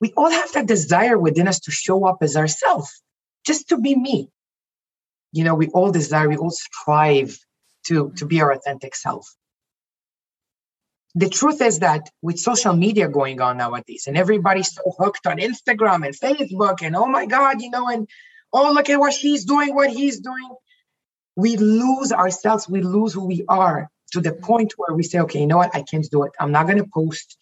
we 0.00 0.12
all 0.16 0.30
have 0.30 0.52
that 0.52 0.66
desire 0.66 1.18
within 1.18 1.48
us 1.48 1.58
to 1.60 1.72
show 1.72 2.06
up 2.06 2.18
as 2.22 2.36
ourselves, 2.36 3.02
just 3.44 3.70
to 3.70 3.78
be 3.78 3.96
me. 3.96 4.30
You 5.32 5.42
know, 5.44 5.56
we 5.56 5.66
all 5.68 5.90
desire, 5.90 6.28
we 6.28 6.36
all 6.36 6.50
strive 6.52 7.36
to, 7.88 8.12
to 8.18 8.26
be 8.26 8.40
our 8.40 8.52
authentic 8.52 8.94
self. 8.94 9.26
The 11.14 11.28
truth 11.28 11.62
is 11.62 11.80
that 11.80 12.10
with 12.22 12.38
social 12.38 12.74
media 12.74 13.08
going 13.08 13.40
on 13.40 13.56
nowadays, 13.56 14.04
and 14.06 14.16
everybody's 14.16 14.74
so 14.74 14.82
hooked 14.98 15.26
on 15.26 15.38
Instagram 15.38 16.04
and 16.04 16.14
Facebook, 16.14 16.82
and 16.82 16.94
oh 16.94 17.06
my 17.06 17.26
God, 17.26 17.62
you 17.62 17.70
know, 17.70 17.88
and 17.88 18.08
oh, 18.52 18.72
look 18.72 18.90
at 18.90 19.00
what 19.00 19.12
she's 19.12 19.44
doing, 19.44 19.74
what 19.74 19.90
he's 19.90 20.20
doing. 20.20 20.50
We 21.36 21.56
lose 21.56 22.12
ourselves, 22.12 22.68
we 22.68 22.82
lose 22.82 23.12
who 23.14 23.26
we 23.26 23.44
are 23.48 23.88
to 24.12 24.20
the 24.20 24.32
point 24.32 24.74
where 24.76 24.94
we 24.94 25.02
say, 25.02 25.20
okay, 25.20 25.40
you 25.40 25.46
know 25.46 25.58
what, 25.58 25.74
I 25.74 25.82
can't 25.82 26.08
do 26.10 26.24
it. 26.24 26.32
I'm 26.40 26.52
not 26.52 26.66
going 26.66 26.78
to 26.78 26.88
post. 26.92 27.36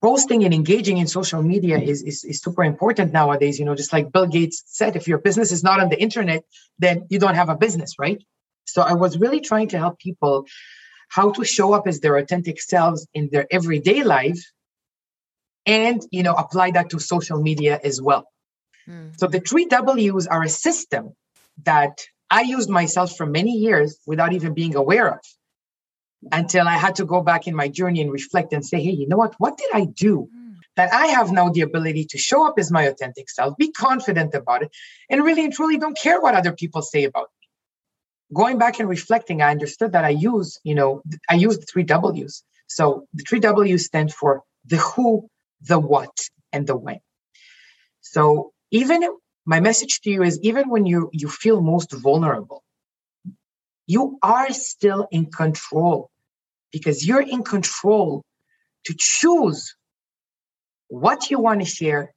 Posting 0.00 0.44
and 0.44 0.54
engaging 0.54 0.98
in 0.98 1.08
social 1.08 1.42
media 1.42 1.78
is, 1.78 2.02
is, 2.02 2.22
is 2.22 2.40
super 2.40 2.62
important 2.62 3.12
nowadays. 3.12 3.58
You 3.58 3.64
know, 3.64 3.74
just 3.74 3.92
like 3.92 4.12
Bill 4.12 4.26
Gates 4.26 4.62
said, 4.66 4.94
if 4.94 5.08
your 5.08 5.18
business 5.18 5.50
is 5.50 5.64
not 5.64 5.80
on 5.80 5.88
the 5.88 6.00
internet, 6.00 6.44
then 6.78 7.06
you 7.10 7.18
don't 7.18 7.34
have 7.34 7.48
a 7.48 7.56
business, 7.56 7.94
right? 7.98 8.22
So 8.64 8.82
I 8.82 8.92
was 8.92 9.18
really 9.18 9.40
trying 9.40 9.68
to 9.68 9.78
help 9.78 9.98
people 9.98 10.46
how 11.08 11.30
to 11.32 11.44
show 11.44 11.72
up 11.72 11.86
as 11.86 12.00
their 12.00 12.16
authentic 12.16 12.60
selves 12.60 13.06
in 13.14 13.28
their 13.32 13.46
everyday 13.50 14.02
life 14.02 14.40
and 15.66 16.02
you 16.10 16.22
know 16.22 16.34
apply 16.34 16.70
that 16.70 16.90
to 16.90 16.98
social 16.98 17.40
media 17.42 17.80
as 17.82 18.00
well 18.00 18.28
hmm. 18.86 19.08
so 19.16 19.26
the 19.26 19.40
three 19.40 19.66
W's 19.66 20.26
are 20.26 20.42
a 20.42 20.48
system 20.48 21.14
that 21.64 22.00
I 22.30 22.42
used 22.42 22.68
myself 22.68 23.16
for 23.16 23.26
many 23.26 23.52
years 23.52 23.98
without 24.06 24.32
even 24.32 24.54
being 24.54 24.76
aware 24.76 25.14
of 25.14 25.20
until 26.32 26.66
I 26.66 26.76
had 26.76 26.96
to 26.96 27.04
go 27.04 27.22
back 27.22 27.46
in 27.46 27.54
my 27.54 27.68
journey 27.68 28.02
and 28.02 28.10
reflect 28.10 28.52
and 28.52 28.64
say, 28.64 28.82
hey, 28.82 28.90
you 28.90 29.08
know 29.08 29.16
what? 29.16 29.34
What 29.38 29.56
did 29.56 29.70
I 29.72 29.84
do? 29.86 30.28
Hmm. 30.32 30.52
That 30.76 30.92
I 30.92 31.06
have 31.08 31.32
now 31.32 31.48
the 31.48 31.62
ability 31.62 32.04
to 32.10 32.18
show 32.18 32.46
up 32.46 32.54
as 32.56 32.70
my 32.70 32.84
authentic 32.84 33.28
self, 33.30 33.56
be 33.56 33.72
confident 33.72 34.34
about 34.34 34.62
it, 34.62 34.70
and 35.10 35.24
really 35.24 35.44
and 35.44 35.52
truly 35.52 35.76
don't 35.76 35.98
care 35.98 36.20
what 36.20 36.34
other 36.34 36.52
people 36.52 36.82
say 36.82 37.02
about 37.02 37.28
me. 37.37 37.37
Going 38.32 38.58
back 38.58 38.78
and 38.78 38.88
reflecting, 38.88 39.42
I 39.42 39.50
understood 39.50 39.92
that 39.92 40.04
I 40.04 40.10
use, 40.10 40.58
you 40.62 40.74
know, 40.74 41.02
I 41.30 41.34
use 41.34 41.58
the 41.58 41.66
three 41.66 41.84
W's. 41.84 42.44
So 42.66 43.06
the 43.14 43.22
three 43.22 43.40
W's 43.40 43.86
stand 43.86 44.12
for 44.12 44.42
the 44.66 44.76
who, 44.76 45.28
the 45.62 45.78
what, 45.78 46.14
and 46.52 46.66
the 46.66 46.76
when. 46.76 47.00
So 48.02 48.52
even 48.70 49.02
my 49.46 49.60
message 49.60 50.00
to 50.02 50.10
you 50.10 50.22
is 50.22 50.38
even 50.42 50.68
when 50.68 50.84
you 50.84 51.08
you 51.12 51.28
feel 51.28 51.62
most 51.62 51.90
vulnerable 51.92 52.62
you 53.86 54.18
are 54.22 54.52
still 54.52 55.08
in 55.10 55.24
control 55.26 56.10
because 56.70 57.06
you're 57.06 57.22
in 57.22 57.42
control 57.42 58.22
to 58.84 58.94
choose 58.96 59.74
what 60.88 61.30
you 61.30 61.40
want 61.40 61.60
to 61.60 61.66
share 61.66 62.12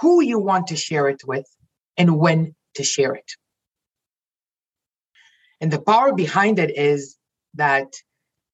who 0.00 0.22
you 0.22 0.38
want 0.38 0.68
to 0.68 0.76
share 0.76 1.08
it 1.08 1.22
with 1.26 1.46
and 1.96 2.16
when 2.16 2.54
to 2.74 2.84
share 2.84 3.14
it 3.14 3.32
And 5.60 5.70
the 5.70 5.80
power 5.80 6.12
behind 6.14 6.58
it 6.58 6.76
is 6.76 7.16
that 7.54 7.92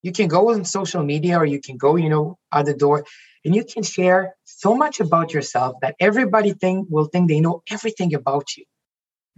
you 0.03 0.11
can 0.11 0.27
go 0.27 0.51
on 0.51 0.65
social 0.65 1.03
media 1.03 1.37
or 1.37 1.45
you 1.45 1.61
can 1.61 1.77
go, 1.77 1.95
you 1.95 2.09
know, 2.09 2.37
out 2.51 2.65
the 2.65 2.73
door 2.73 3.05
and 3.43 3.55
you 3.55 3.63
can 3.63 3.83
share 3.83 4.35
so 4.43 4.75
much 4.75 4.99
about 4.99 5.33
yourself 5.33 5.77
that 5.81 5.95
everybody 5.99 6.53
think 6.53 6.87
will 6.89 7.05
think 7.05 7.29
they 7.29 7.39
know 7.39 7.63
everything 7.71 8.13
about 8.13 8.55
you. 8.55 8.65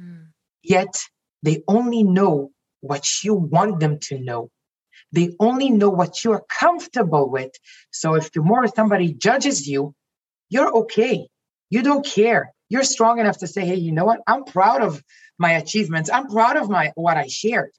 Mm. 0.01 0.27
Yet 0.63 0.99
they 1.43 1.63
only 1.67 2.03
know 2.03 2.51
what 2.81 3.05
you 3.23 3.33
want 3.33 3.79
them 3.79 3.99
to 3.99 4.19
know. 4.19 4.49
They 5.11 5.35
only 5.39 5.69
know 5.69 5.89
what 5.89 6.23
you're 6.23 6.43
comfortable 6.49 7.29
with. 7.29 7.51
So 7.91 8.15
if 8.15 8.31
tomorrow 8.31 8.67
somebody 8.73 9.13
judges 9.13 9.67
you, 9.67 9.93
you're 10.49 10.71
okay. 10.81 11.27
You 11.69 11.83
don't 11.83 12.05
care. 12.05 12.53
You're 12.69 12.83
strong 12.83 13.19
enough 13.19 13.39
to 13.39 13.47
say, 13.47 13.65
hey, 13.65 13.75
you 13.75 13.91
know 13.91 14.05
what? 14.05 14.21
I'm 14.27 14.43
proud 14.43 14.81
of 14.81 15.03
my 15.39 15.53
achievements. 15.53 16.09
I'm 16.11 16.27
proud 16.27 16.57
of 16.57 16.69
my 16.69 16.91
what 16.95 17.17
I 17.17 17.27
shared. 17.27 17.71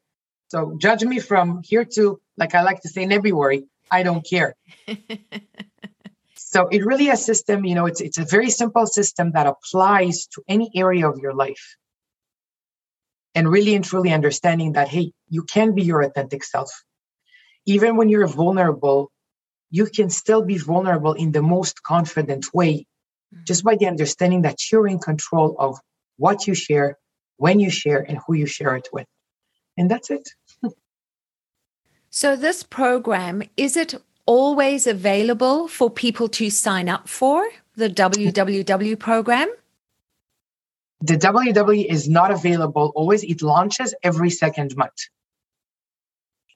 So 0.49 0.77
judge 0.81 1.05
me 1.05 1.21
from 1.21 1.63
here 1.63 1.85
to, 1.95 2.21
like 2.37 2.55
I 2.55 2.63
like 2.63 2.81
to 2.81 2.89
say 2.89 3.03
in 3.03 3.11
February, 3.11 3.67
I 3.91 4.03
don't 4.03 4.27
care. 4.29 4.57
so 6.37 6.67
it 6.69 6.85
really 6.85 7.09
a 7.09 7.17
system, 7.17 7.65
you 7.65 7.77
know, 7.77 7.87
it's 7.87 8.01
it's 8.01 8.19
a 8.19 8.25
very 8.25 8.51
simple 8.51 8.87
system 8.87 9.33
that 9.33 9.47
applies 9.47 10.27
to 10.35 10.43
any 10.49 10.71
area 10.75 11.09
of 11.09 11.19
your 11.19 11.35
life. 11.35 11.77
And 13.37 13.49
really 13.49 13.77
and 13.77 13.85
truly 13.85 14.13
understanding 14.13 14.73
that, 14.73 14.89
hey, 14.89 15.13
you 15.29 15.45
can 15.45 15.75
be 15.75 15.83
your 15.83 16.03
authentic 16.03 16.43
self. 16.43 16.71
Even 17.65 17.97
when 17.97 18.09
you're 18.09 18.27
vulnerable, 18.27 19.13
you 19.71 19.87
can 19.87 20.11
still 20.11 20.43
be 20.43 20.59
vulnerable 20.59 21.13
in 21.13 21.31
the 21.31 21.43
most 21.43 21.83
confident 21.85 22.53
way 22.53 22.87
mm. 23.33 23.47
just 23.47 23.63
by 23.63 23.77
the 23.77 23.87
understanding 23.87 24.43
that 24.43 24.59
you're 24.73 24.89
in 24.89 24.99
control 24.99 25.55
of 25.61 25.79
what 26.17 26.49
you 26.49 26.55
share, 26.55 26.99
when 27.41 27.59
you 27.59 27.71
share, 27.71 28.01
and 28.09 28.19
who 28.25 28.35
you 28.35 28.47
share 28.47 28.77
it 28.77 28.89
with. 28.93 29.07
And 29.79 29.91
that's 29.91 30.11
it. 30.11 30.29
so, 32.11 32.37
this 32.37 32.63
program, 32.63 33.43
is 33.57 33.77
it 33.77 33.95
always 34.27 34.87
available 34.87 35.67
for 35.67 35.91
people 35.91 36.29
to 36.29 36.51
sign 36.51 36.89
up 36.89 37.09
for 37.09 37.49
the 37.77 37.89
WWW 37.89 38.99
program? 38.99 39.49
The 41.01 41.17
WW 41.17 41.85
is 41.87 42.09
not 42.09 42.31
available 42.31 42.93
always. 42.95 43.25
It 43.25 43.41
launches 43.41 43.95
every 44.03 44.31
second 44.31 44.77
month. 44.77 45.01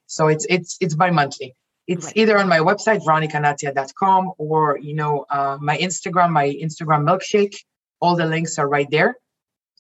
So 0.07 0.29
it's 0.29 0.47
it's 0.51 0.77
it's 0.81 0.95
bi-monthly. 0.95 1.55
It's 1.87 2.07
right. 2.07 2.17
either 2.17 2.39
on 2.39 2.49
my 2.49 2.59
website, 2.59 3.01
veronicanatia.com, 3.05 4.33
or 4.39 4.79
you 4.79 4.95
know, 4.95 5.25
uh, 5.31 5.57
my 5.61 5.77
Instagram, 5.79 6.31
my 6.31 6.49
Instagram 6.49 7.03
milkshake. 7.09 7.57
All 8.01 8.17
the 8.17 8.27
links 8.27 8.59
are 8.59 8.69
right 8.69 8.91
there. 8.91 9.17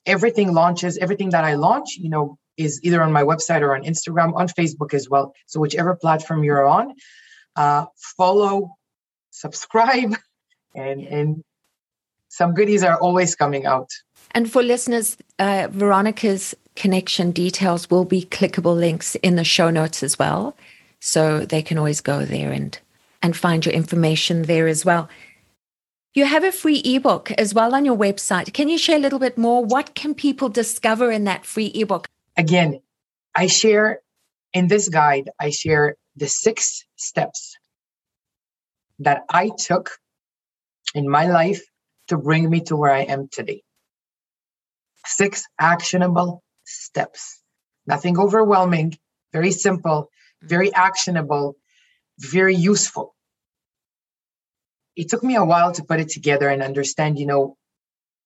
Everything 0.06 0.52
launches, 0.52 0.98
everything 0.98 1.30
that 1.30 1.44
I 1.44 1.54
launch, 1.54 1.96
you 1.96 2.10
know, 2.10 2.38
is 2.56 2.80
either 2.82 3.02
on 3.02 3.12
my 3.12 3.22
website 3.22 3.62
or 3.62 3.74
on 3.74 3.82
Instagram, 3.82 4.34
on 4.34 4.48
Facebook 4.48 4.94
as 4.94 5.08
well. 5.08 5.34
So 5.46 5.60
whichever 5.60 5.96
platform 5.96 6.44
you're 6.44 6.66
on, 6.66 6.94
uh, 7.56 7.86
follow, 8.16 8.76
subscribe, 9.30 10.14
and 10.74 11.00
and 11.00 11.44
some 12.28 12.52
goodies 12.52 12.82
are 12.82 12.96
always 12.96 13.36
coming 13.36 13.64
out. 13.64 13.90
And 14.32 14.50
for 14.50 14.62
listeners, 14.62 15.16
uh, 15.38 15.68
Veronica's 15.70 16.54
connection 16.74 17.30
details 17.30 17.88
will 17.88 18.04
be 18.04 18.24
clickable 18.24 18.76
links 18.76 19.14
in 19.16 19.36
the 19.36 19.44
show 19.44 19.70
notes 19.70 20.02
as 20.02 20.18
well. 20.18 20.56
So 21.00 21.40
they 21.40 21.62
can 21.62 21.78
always 21.78 22.00
go 22.00 22.24
there 22.24 22.50
and, 22.50 22.76
and 23.22 23.36
find 23.36 23.64
your 23.64 23.74
information 23.74 24.42
there 24.42 24.66
as 24.66 24.84
well. 24.84 25.08
You 26.14 26.26
have 26.26 26.44
a 26.44 26.52
free 26.52 26.80
ebook 26.84 27.32
as 27.32 27.54
well 27.54 27.74
on 27.74 27.84
your 27.84 27.96
website. 27.96 28.54
Can 28.54 28.68
you 28.68 28.78
share 28.78 28.98
a 28.98 29.00
little 29.00 29.18
bit 29.18 29.36
more? 29.36 29.64
What 29.64 29.96
can 29.96 30.14
people 30.14 30.48
discover 30.48 31.10
in 31.10 31.24
that 31.24 31.44
free 31.44 31.72
ebook? 31.74 32.06
Again, 32.36 32.80
I 33.34 33.48
share 33.48 34.00
in 34.52 34.68
this 34.68 34.88
guide, 34.88 35.30
I 35.40 35.50
share 35.50 35.96
the 36.14 36.28
six 36.28 36.84
steps 36.94 37.56
that 39.00 39.22
I 39.28 39.50
took 39.58 39.90
in 40.94 41.10
my 41.10 41.26
life 41.26 41.62
to 42.06 42.16
bring 42.16 42.48
me 42.48 42.60
to 42.60 42.76
where 42.76 42.92
I 42.92 43.00
am 43.00 43.26
today. 43.26 43.64
Six 45.04 45.42
actionable 45.58 46.44
steps. 46.64 47.42
Nothing 47.88 48.20
overwhelming, 48.20 48.96
very 49.32 49.50
simple, 49.50 50.10
very 50.40 50.72
actionable, 50.72 51.56
very 52.20 52.54
useful. 52.54 53.13
It 54.96 55.08
took 55.08 55.22
me 55.22 55.36
a 55.36 55.44
while 55.44 55.72
to 55.72 55.84
put 55.84 56.00
it 56.00 56.08
together 56.08 56.48
and 56.48 56.62
understand, 56.62 57.18
you 57.18 57.26
know, 57.26 57.56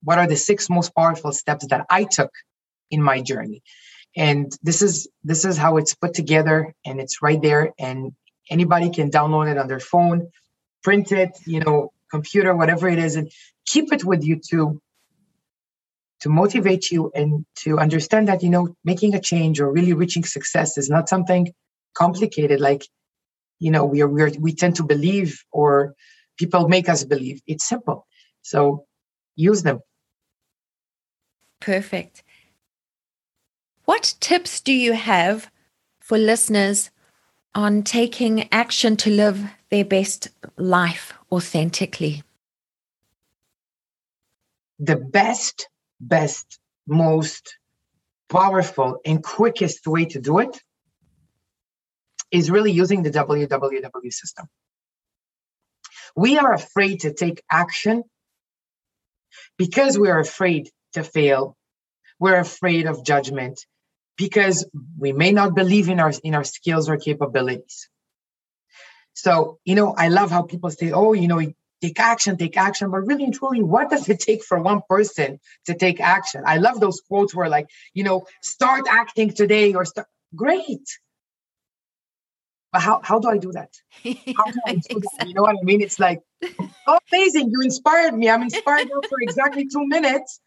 what 0.03 0.19
are 0.19 0.27
the 0.27 0.37
six 0.37 0.71
most 0.71 0.95
powerful 0.95 1.33
steps 1.33 1.67
that 1.69 1.87
I 1.91 2.05
took 2.05 2.31
in 2.91 3.03
my 3.03 3.21
journey. 3.21 3.63
And 4.17 4.53
this 4.63 4.83
is 4.83 5.09
this 5.25 5.45
is 5.45 5.57
how 5.57 5.77
it's 5.77 5.95
put 5.95 6.15
together 6.15 6.75
and 6.85 7.01
it's 7.01 7.23
right 7.23 7.41
there 7.41 7.73
and 7.79 8.13
anybody 8.51 8.91
can 8.91 9.11
download 9.11 9.51
it 9.51 9.59
on 9.59 9.69
their 9.69 9.81
phone, 9.81 10.31
print 10.83 11.13
it, 11.13 11.39
you 11.47 11.61
know, 11.61 11.93
computer, 12.11 12.55
whatever 12.57 12.89
it 12.89 12.99
is, 12.99 13.17
and 13.17 13.31
keep 13.67 13.93
it 13.93 14.05
with 14.05 14.25
you 14.25 14.41
to 14.51 14.81
to 16.21 16.29
motivate 16.29 16.91
you 16.91 17.13
and 17.15 17.47
to 17.55 17.79
understand 17.79 18.29
that 18.29 18.43
you 18.43 18.51
know 18.51 18.75
making 18.85 19.15
a 19.15 19.21
change 19.21 19.61
or 19.61 19.71
really 19.71 19.93
reaching 19.93 20.25
success 20.25 20.77
is 20.77 20.91
not 20.91 21.09
something 21.09 21.53
complicated 21.95 22.61
like 22.61 22.85
you 23.59 23.71
know 23.71 23.85
we 23.85 24.01
are 24.03 24.09
we, 24.09 24.23
are, 24.23 24.31
we 24.39 24.53
tend 24.53 24.77
to 24.77 24.83
believe 24.83 25.45
or 25.53 25.95
people 26.39 26.69
make 26.69 26.89
us 26.89 27.05
believe. 27.05 27.43
It's 27.47 27.69
simple. 27.69 28.07
So 28.43 28.87
use 29.37 29.63
them. 29.63 29.81
Perfect. 31.61 32.23
What 33.85 34.15
tips 34.21 34.61
do 34.61 34.73
you 34.73 34.93
have 34.93 35.51
for 36.01 36.17
listeners 36.17 36.91
on 37.55 37.83
taking 37.83 38.51
action 38.53 38.97
to 38.99 39.11
live 39.11 39.51
their 39.71 39.85
best 39.85 40.29
life 40.57 41.13
authentically? 41.33 42.23
The 44.79 44.97
best 44.97 45.69
best 46.01 46.61
most 46.87 47.59
powerful 48.31 49.01
and 49.05 49.23
quickest 49.23 49.87
way 49.87 50.05
to 50.07 50.21
do 50.21 50.39
it 50.39 50.61
is 52.31 52.51
really 52.51 52.73
using 52.73 53.03
the 53.03 53.11
WWW 53.11 54.13
system. 54.13 54.47
We 56.19 56.37
are 56.37 56.53
afraid 56.53 57.03
to 57.03 57.15
take 57.15 57.45
action 57.49 58.03
because 59.57 59.97
we're 59.97 60.19
afraid 60.19 60.69
to 60.95 61.05
fail. 61.05 61.57
We're 62.19 62.41
afraid 62.41 62.87
of 62.87 63.05
judgment 63.05 63.65
because 64.17 64.69
we 64.99 65.13
may 65.13 65.31
not 65.31 65.55
believe 65.55 65.89
in 65.89 66.01
our 66.01 66.13
in 66.25 66.35
our 66.35 66.43
skills 66.43 66.89
or 66.89 66.97
capabilities. 66.97 67.89
So, 69.15 69.61
you 69.65 69.77
know, 69.77 69.95
I 69.97 70.09
love 70.09 70.33
how 70.33 70.43
people 70.43 70.71
say, 70.71 70.91
"Oh, 70.91 71.13
you 71.13 71.29
know, 71.29 71.41
take 71.83 72.01
action, 72.01 72.37
take 72.37 72.57
action." 72.57 72.91
But 72.91 73.07
really 73.07 73.23
and 73.23 73.35
truly, 73.35 73.63
what 73.63 73.89
does 73.89 74.09
it 74.09 74.19
take 74.19 74.43
for 74.43 74.59
one 74.59 74.81
person 74.89 75.39
to 75.67 75.75
take 75.75 76.01
action? 76.01 76.43
I 76.45 76.57
love 76.57 76.81
those 76.81 77.01
quotes 77.01 77.33
where 77.33 77.49
like, 77.49 77.69
you 77.95 78.03
know, 78.03 78.27
start 78.43 78.87
acting 78.91 79.31
today 79.31 79.75
or 79.75 79.85
start 79.85 80.09
great 80.35 80.89
but 82.73 82.83
how, 82.83 83.01
how 83.03 83.19
do 83.19 83.29
I 83.29 83.39
do 83.39 83.53
that? 83.53 83.71
How 84.37 84.45
do 84.45 84.61
I 84.67 84.75
do 84.75 84.81
exactly. 84.91 85.09
that? 85.19 85.29
You 85.29 85.35
know 85.35 85.43
what 85.43 85.57
I 85.61 85.65
mean? 85.65 85.81
It's 85.81 85.99
like, 85.99 86.21
oh, 86.87 86.99
amazing. 87.13 87.51
You 87.51 87.61
inspired 87.63 88.17
me. 88.17 88.29
I'm 88.29 88.43
inspired 88.43 88.89
for 88.89 89.19
exactly 89.21 89.67
two 89.67 89.87
minutes. 89.87 90.41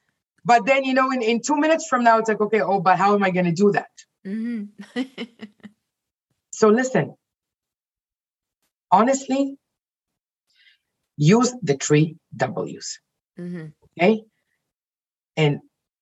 But 0.46 0.66
then, 0.66 0.84
you 0.84 0.94
know, 0.94 1.12
in, 1.12 1.22
in 1.22 1.42
two 1.42 1.58
minutes 1.58 1.88
from 1.88 2.04
now, 2.04 2.20
it's 2.20 2.30
like, 2.30 2.42
okay, 2.42 2.62
oh, 2.62 2.80
but 2.80 2.98
how 2.98 3.14
am 3.16 3.24
I 3.24 3.32
going 3.32 3.46
to 3.46 3.52
do 3.52 3.72
that? 3.72 3.90
Mm-hmm. 4.26 5.02
so 6.52 6.70
listen, 6.70 7.16
honestly, 8.92 9.58
use 11.18 11.54
the 11.62 11.76
three 11.76 12.18
W's. 12.36 13.00
Mm-hmm. 13.40 13.68
Okay. 14.00 14.24
And 15.38 15.60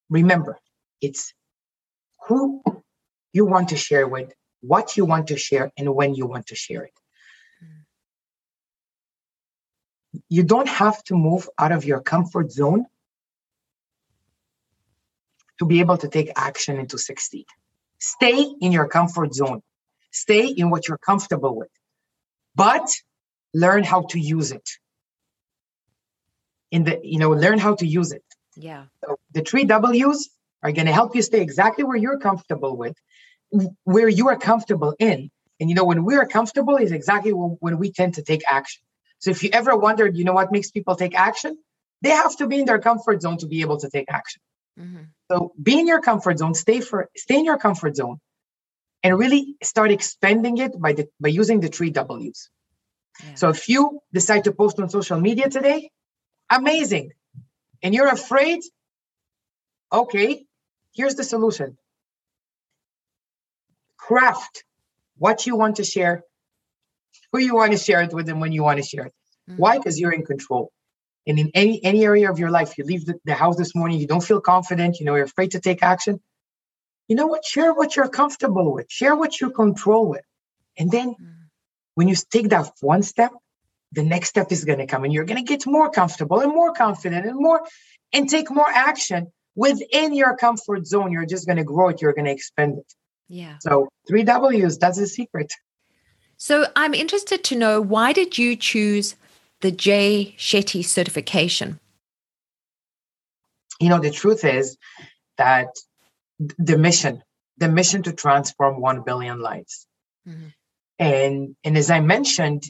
remember, 0.09 0.57
it's 1.01 1.33
who 2.27 2.61
you 3.33 3.45
want 3.45 3.69
to 3.69 3.77
share 3.77 4.07
with, 4.07 4.33
what 4.61 4.97
you 4.97 5.05
want 5.05 5.27
to 5.27 5.37
share 5.37 5.71
and 5.77 5.93
when 5.95 6.13
you 6.15 6.25
want 6.25 6.47
to 6.47 6.55
share 6.55 6.83
it. 6.83 6.93
You 10.27 10.43
don't 10.43 10.67
have 10.67 11.03
to 11.05 11.15
move 11.15 11.47
out 11.57 11.71
of 11.71 11.85
your 11.85 12.01
comfort 12.01 12.51
zone 12.51 12.85
to 15.59 15.65
be 15.65 15.81
able 15.81 15.97
to 15.97 16.07
take 16.07 16.31
action 16.35 16.77
and 16.77 16.89
to 16.89 16.97
succeed. 16.97 17.45
Stay 17.99 18.51
in 18.61 18.71
your 18.71 18.87
comfort 18.87 19.33
zone. 19.33 19.61
Stay 20.11 20.47
in 20.47 20.69
what 20.69 20.87
you're 20.87 20.97
comfortable 20.97 21.55
with, 21.55 21.69
but 22.55 22.89
learn 23.53 23.83
how 23.83 24.01
to 24.03 24.19
use 24.19 24.51
it. 24.51 24.67
In 26.71 26.83
the, 26.83 26.99
you 27.03 27.19
know, 27.19 27.31
learn 27.31 27.59
how 27.59 27.75
to 27.75 27.85
use 27.85 28.11
it. 28.11 28.23
Yeah. 28.55 28.85
So 29.03 29.17
the 29.33 29.41
three 29.41 29.65
W's 29.65 30.29
are 30.63 30.71
going 30.71 30.87
to 30.87 30.93
help 30.93 31.15
you 31.15 31.21
stay 31.21 31.41
exactly 31.41 31.83
where 31.83 31.97
you're 31.97 32.19
comfortable 32.19 32.75
with 32.75 32.95
where 33.83 34.09
you 34.09 34.29
are 34.29 34.37
comfortable 34.37 34.95
in. 34.99 35.29
And 35.59 35.69
you 35.69 35.75
know, 35.75 35.85
when 35.85 36.05
we're 36.05 36.25
comfortable 36.25 36.77
is 36.77 36.91
exactly 36.91 37.31
when 37.31 37.77
we 37.77 37.91
tend 37.91 38.15
to 38.15 38.23
take 38.23 38.43
action. 38.49 38.81
So 39.19 39.31
if 39.31 39.43
you 39.43 39.49
ever 39.51 39.75
wondered, 39.75 40.17
you 40.17 40.23
know, 40.23 40.33
what 40.33 40.51
makes 40.51 40.71
people 40.71 40.95
take 40.95 41.15
action? 41.15 41.57
They 42.01 42.11
have 42.11 42.37
to 42.37 42.47
be 42.47 42.59
in 42.59 42.65
their 42.65 42.79
comfort 42.79 43.21
zone 43.21 43.37
to 43.39 43.47
be 43.47 43.61
able 43.61 43.77
to 43.79 43.89
take 43.89 44.05
action. 44.09 44.41
Mm-hmm. 44.79 45.03
So 45.29 45.53
be 45.61 45.79
in 45.79 45.87
your 45.87 46.01
comfort 46.01 46.39
zone, 46.39 46.53
stay 46.53 46.79
for 46.79 47.09
stay 47.15 47.35
in 47.35 47.45
your 47.45 47.57
comfort 47.57 47.97
zone, 47.97 48.19
and 49.03 49.19
really 49.19 49.55
start 49.61 49.91
expanding 49.91 50.57
it 50.57 50.79
by 50.79 50.93
the 50.93 51.09
by 51.19 51.29
using 51.29 51.59
the 51.59 51.67
three 51.67 51.89
W's. 51.89 52.49
Yeah. 53.21 53.35
So 53.35 53.49
if 53.49 53.67
you 53.67 53.99
decide 54.13 54.45
to 54.45 54.53
post 54.53 54.79
on 54.79 54.89
social 54.89 55.19
media 55.19 55.49
today, 55.49 55.91
amazing. 56.49 57.11
And 57.83 57.93
you're 57.93 58.09
afraid, 58.09 58.61
okay, 59.91 60.45
here's 60.93 61.15
the 61.15 61.23
solution. 61.23 61.77
Craft 64.07 64.63
what 65.17 65.45
you 65.45 65.55
want 65.55 65.75
to 65.75 65.83
share, 65.83 66.23
who 67.31 67.39
you 67.39 67.55
want 67.55 67.73
to 67.73 67.77
share 67.77 68.01
it 68.01 68.13
with, 68.13 68.29
and 68.29 68.41
when 68.41 68.51
you 68.51 68.63
want 68.63 68.77
to 68.77 68.83
share 68.83 69.07
it. 69.07 69.13
Mm-hmm. 69.49 69.61
Why? 69.61 69.77
Because 69.77 69.99
you're 69.99 70.13
in 70.13 70.25
control. 70.25 70.71
And 71.27 71.37
in 71.37 71.51
any 71.53 71.83
any 71.83 72.05
area 72.05 72.31
of 72.31 72.39
your 72.39 72.49
life, 72.49 72.77
you 72.77 72.85
leave 72.85 73.05
the, 73.05 73.15
the 73.25 73.33
house 73.33 73.57
this 73.57 73.75
morning, 73.75 73.99
you 73.99 74.07
don't 74.07 74.23
feel 74.23 74.41
confident, 74.41 74.99
you 74.99 75.05
know, 75.05 75.15
you're 75.15 75.25
afraid 75.25 75.51
to 75.51 75.59
take 75.59 75.83
action. 75.83 76.19
You 77.07 77.15
know 77.15 77.27
what? 77.27 77.43
Share 77.45 77.73
what 77.73 77.95
you're 77.95 78.07
comfortable 78.07 78.73
with. 78.73 78.87
Share 78.89 79.15
what 79.15 79.39
you 79.39 79.51
control 79.51 80.07
with. 80.07 80.23
And 80.77 80.89
then 80.89 81.09
mm-hmm. 81.09 81.43
when 81.95 82.07
you 82.07 82.15
take 82.31 82.49
that 82.49 82.71
one 82.81 83.03
step, 83.03 83.31
the 83.91 84.03
next 84.03 84.29
step 84.29 84.51
is 84.51 84.63
going 84.65 84.79
to 84.79 84.87
come 84.87 85.03
and 85.03 85.11
you're 85.13 85.25
going 85.25 85.43
to 85.43 85.47
get 85.47 85.65
more 85.65 85.89
comfortable 85.89 86.39
and 86.39 86.51
more 86.51 86.73
confident 86.73 87.25
and 87.25 87.35
more 87.35 87.61
and 88.13 88.29
take 88.29 88.49
more 88.51 88.69
action 88.69 89.31
within 89.55 90.13
your 90.13 90.37
comfort 90.37 90.85
zone. 90.87 91.11
You're 91.11 91.25
just 91.25 91.45
going 91.47 91.57
to 91.57 91.63
grow 91.63 91.89
it. 91.89 92.01
You're 92.01 92.13
going 92.13 92.25
to 92.25 92.31
expand 92.31 92.77
it. 92.77 92.93
Yeah. 93.29 93.57
So 93.61 93.87
three 94.07 94.23
W's, 94.23 94.77
that's 94.77 94.97
the 94.97 95.07
secret. 95.07 95.53
So 96.37 96.65
I'm 96.75 96.93
interested 96.93 97.43
to 97.45 97.55
know 97.55 97.79
why 97.79 98.11
did 98.11 98.37
you 98.37 98.55
choose 98.55 99.15
the 99.61 99.71
Jay 99.71 100.35
Shetty 100.37 100.83
certification? 100.83 101.79
You 103.79 103.89
know, 103.89 103.99
the 103.99 104.11
truth 104.11 104.43
is 104.43 104.77
that 105.37 105.67
the 106.39 106.77
mission, 106.77 107.21
the 107.57 107.69
mission 107.69 108.03
to 108.03 108.13
transform 108.13 108.81
1 108.81 109.03
billion 109.03 109.39
lives. 109.39 109.85
Mm-hmm. 110.27 110.47
And, 110.97 111.55
and 111.63 111.77
as 111.77 111.89
I 111.89 111.99
mentioned, 111.99 112.63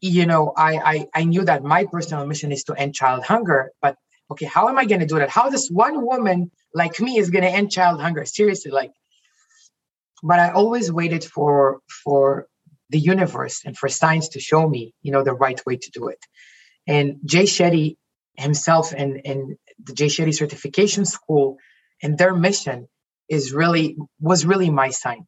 you 0.00 0.26
know, 0.26 0.52
I, 0.56 0.76
I, 0.76 1.06
I 1.14 1.24
knew 1.24 1.44
that 1.44 1.62
my 1.62 1.84
personal 1.84 2.26
mission 2.26 2.52
is 2.52 2.64
to 2.64 2.74
end 2.74 2.94
child 2.94 3.24
hunger, 3.24 3.72
but 3.80 3.96
okay, 4.30 4.46
how 4.46 4.68
am 4.68 4.78
I 4.78 4.84
going 4.84 5.00
to 5.00 5.06
do 5.06 5.18
that? 5.18 5.30
How 5.30 5.48
this 5.48 5.68
one 5.68 6.04
woman 6.04 6.50
like 6.74 7.00
me 7.00 7.18
is 7.18 7.30
going 7.30 7.44
to 7.44 7.50
end 7.50 7.70
child 7.70 8.00
hunger? 8.00 8.24
Seriously, 8.24 8.70
like, 8.70 8.92
but 10.22 10.38
I 10.38 10.50
always 10.50 10.90
waited 10.90 11.24
for, 11.24 11.80
for 12.04 12.46
the 12.90 12.98
universe 12.98 13.62
and 13.64 13.76
for 13.76 13.88
science 13.88 14.28
to 14.30 14.40
show 14.40 14.68
me, 14.68 14.94
you 15.02 15.12
know, 15.12 15.22
the 15.22 15.34
right 15.34 15.60
way 15.66 15.76
to 15.76 15.90
do 15.90 16.08
it. 16.08 16.24
And 16.86 17.18
Jay 17.24 17.44
Shetty 17.44 17.96
himself 18.34 18.92
and, 18.92 19.20
and 19.24 19.56
the 19.82 19.92
Jay 19.92 20.06
Shetty 20.06 20.34
certification 20.34 21.04
school 21.04 21.58
and 22.02 22.16
their 22.18 22.34
mission 22.34 22.88
is 23.28 23.52
really 23.52 23.96
was 24.20 24.46
really 24.46 24.70
my 24.70 24.90
sign. 24.90 25.26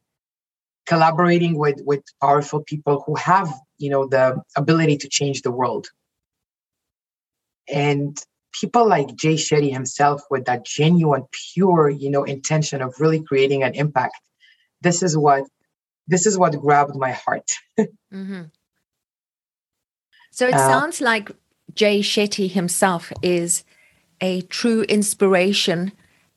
Collaborating 0.85 1.57
with 1.57 1.81
with 1.85 2.03
powerful 2.21 2.63
people 2.63 3.03
who 3.05 3.15
have, 3.15 3.53
you 3.77 3.89
know, 3.89 4.07
the 4.07 4.41
ability 4.55 4.97
to 4.97 5.09
change 5.09 5.41
the 5.41 5.51
world. 5.51 5.87
And 7.67 8.17
people 8.59 8.87
like 8.87 9.15
Jay 9.15 9.35
Shetty 9.35 9.71
himself 9.71 10.23
with 10.31 10.45
that 10.45 10.65
genuine, 10.65 11.25
pure, 11.53 11.89
you 11.89 12.09
know, 12.09 12.23
intention 12.23 12.81
of 12.81 12.95
really 12.99 13.21
creating 13.21 13.63
an 13.63 13.75
impact. 13.75 14.19
This 14.81 15.03
is 15.03 15.17
what 15.17 15.43
this 16.07 16.25
is 16.25 16.37
what 16.37 16.59
grabbed 16.59 16.95
my 16.95 17.11
heart. 17.11 17.51
mm-hmm. 17.79 18.43
So 20.31 20.47
it 20.47 20.55
uh, 20.55 20.57
sounds 20.57 21.01
like 21.01 21.31
Jay 21.75 21.99
Shetty 21.99 22.49
himself 22.49 23.11
is 23.21 23.63
a 24.21 24.41
true 24.41 24.81
inspiration 24.83 25.91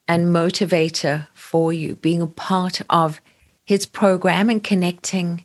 and 0.06 0.26
motivator 0.26 1.28
for 1.34 1.72
you, 1.72 1.96
being 1.96 2.20
a 2.20 2.26
part 2.26 2.82
of 2.90 3.20
his 3.64 3.86
program 3.86 4.50
and 4.50 4.62
connecting 4.62 5.44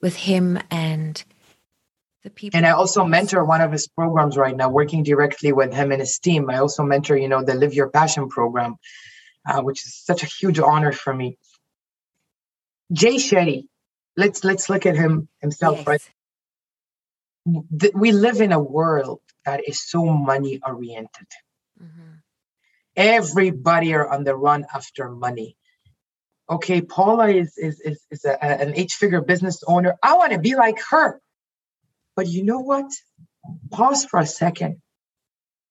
with 0.00 0.16
him 0.16 0.58
and 0.70 1.24
the 2.22 2.30
people. 2.30 2.56
And 2.56 2.66
I 2.66 2.70
also 2.70 3.04
mentor 3.04 3.44
one 3.44 3.60
of 3.60 3.72
his 3.72 3.88
programs 3.88 4.36
right 4.36 4.56
now, 4.56 4.68
working 4.68 5.02
directly 5.02 5.52
with 5.52 5.72
him 5.72 5.90
and 5.90 6.00
his 6.00 6.18
team. 6.18 6.50
I 6.50 6.58
also 6.58 6.82
mentor, 6.82 7.16
you 7.16 7.28
know, 7.28 7.42
the 7.42 7.54
Live 7.54 7.74
Your 7.74 7.90
Passion 7.90 8.28
program, 8.28 8.76
uh, 9.48 9.62
which 9.62 9.84
is 9.84 9.94
such 9.94 10.22
a 10.22 10.26
huge 10.26 10.58
honor 10.58 10.92
for 10.92 11.14
me. 11.14 11.38
Jay 12.92 13.16
Shetty, 13.16 13.66
let's 14.16 14.44
let's 14.44 14.68
look 14.70 14.86
at 14.86 14.96
him 14.96 15.28
himself, 15.40 15.78
yes. 15.78 15.86
right? 15.86 16.10
We 17.94 18.12
live 18.12 18.40
in 18.40 18.52
a 18.52 18.60
world 18.60 19.20
that 19.44 19.66
is 19.66 19.80
so 19.80 20.04
money 20.04 20.60
oriented. 20.66 21.28
Mm-hmm. 21.82 22.12
Everybody 22.96 23.94
are 23.94 24.08
on 24.08 24.24
the 24.24 24.36
run 24.36 24.66
after 24.74 25.08
money. 25.10 25.56
Okay, 26.50 26.80
Paula 26.80 27.28
is 27.28 27.56
is 27.56 27.80
is, 27.80 28.00
is 28.10 28.24
a, 28.24 28.42
an 28.42 28.72
eight 28.74 28.90
figure 28.90 29.20
business 29.20 29.62
owner. 29.66 29.96
I 30.02 30.14
want 30.14 30.32
to 30.32 30.38
be 30.38 30.56
like 30.56 30.78
her. 30.90 31.20
But 32.16 32.26
you 32.26 32.42
know 32.42 32.60
what? 32.60 32.90
Pause 33.70 34.06
for 34.06 34.20
a 34.20 34.26
second. 34.26 34.82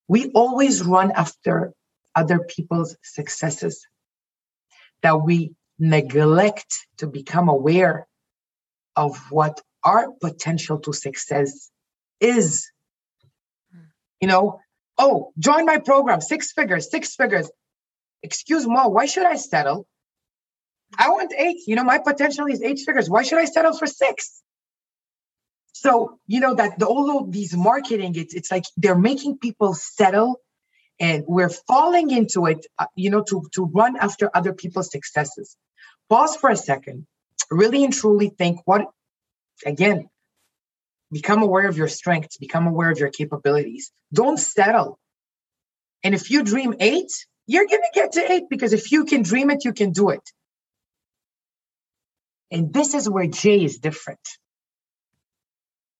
We 0.08 0.32
always 0.32 0.84
run 0.84 1.12
after 1.12 1.74
other 2.16 2.40
people's 2.40 2.96
successes. 3.04 3.86
That 5.04 5.22
we 5.22 5.54
neglect 5.80 6.88
to 6.98 7.08
become 7.08 7.50
aware 7.50 8.08
of 8.96 9.18
what 9.32 9.62
our 9.84 10.12
potential 10.20 10.80
to 10.80 10.94
success 10.94 11.70
is. 12.20 12.70
Hmm. 13.72 13.80
You 14.22 14.28
know, 14.28 14.60
oh, 14.98 15.32
join 15.38 15.66
my 15.66 15.78
program, 15.78 16.22
six 16.22 16.52
figures, 16.52 16.90
six 16.90 17.16
figures. 17.16 17.50
Excuse 18.24 18.68
me, 18.68 18.76
why 18.76 19.06
should 19.06 19.26
I 19.26 19.36
settle? 19.36 19.88
I 20.98 21.10
want 21.10 21.34
eight. 21.38 21.60
You 21.68 21.76
know, 21.76 21.84
my 21.84 22.00
potential 22.00 22.48
is 22.48 22.62
eight 22.62 22.80
figures. 22.80 23.10
Why 23.10 23.24
should 23.24 23.40
I 23.40 23.46
settle 23.46 23.78
for 23.78 23.88
six? 23.88 24.42
So, 25.74 26.20
you 26.26 26.40
know, 26.40 26.56
that 26.56 26.80
the, 26.80 26.88
all 26.88 27.20
of 27.20 27.32
these 27.32 27.56
marketing, 27.56 28.16
it's, 28.16 28.34
it's 28.34 28.52
like 28.52 28.64
they're 28.78 28.98
making 28.98 29.38
people 29.38 29.76
settle 29.76 30.42
and 31.00 31.24
we're 31.28 31.50
falling 31.50 32.12
into 32.12 32.46
it, 32.48 32.66
uh, 32.80 32.86
you 32.96 33.10
know, 33.10 33.24
to, 33.24 33.44
to 33.54 33.66
run 33.66 33.96
after 33.98 34.30
other 34.36 34.54
people's 34.54 34.92
successes 34.92 35.56
pause 36.10 36.36
for 36.36 36.50
a 36.50 36.56
second, 36.56 37.06
really 37.52 37.84
and 37.84 37.94
truly 37.94 38.30
think 38.30 38.62
what, 38.66 38.86
again, 39.66 40.10
become 41.12 41.44
aware 41.44 41.68
of 41.68 41.78
your 41.78 41.88
strengths, 41.88 42.38
become 42.38 42.68
aware 42.68 42.92
of 42.92 43.00
your 43.00 43.10
capabilities. 43.10 43.92
Don't 44.14 44.40
settle. 44.40 45.00
And 46.04 46.14
if 46.14 46.30
you 46.30 46.44
dream 46.44 46.76
eight, 46.80 47.12
you're 47.46 47.66
going 47.66 47.82
to 47.82 48.00
get 48.00 48.12
to 48.14 48.32
eight 48.32 48.44
because 48.50 48.74
if 48.74 48.92
you 48.92 49.06
can 49.06 49.24
dream 49.24 49.50
it, 49.50 49.66
you 49.66 49.74
can 49.74 49.92
do 49.92 50.10
it. 50.10 50.22
And 52.52 52.74
this 52.74 52.94
is 52.94 53.10
where 53.10 53.28
Jay 53.28 53.64
is 53.64 53.80
different. 53.80 54.20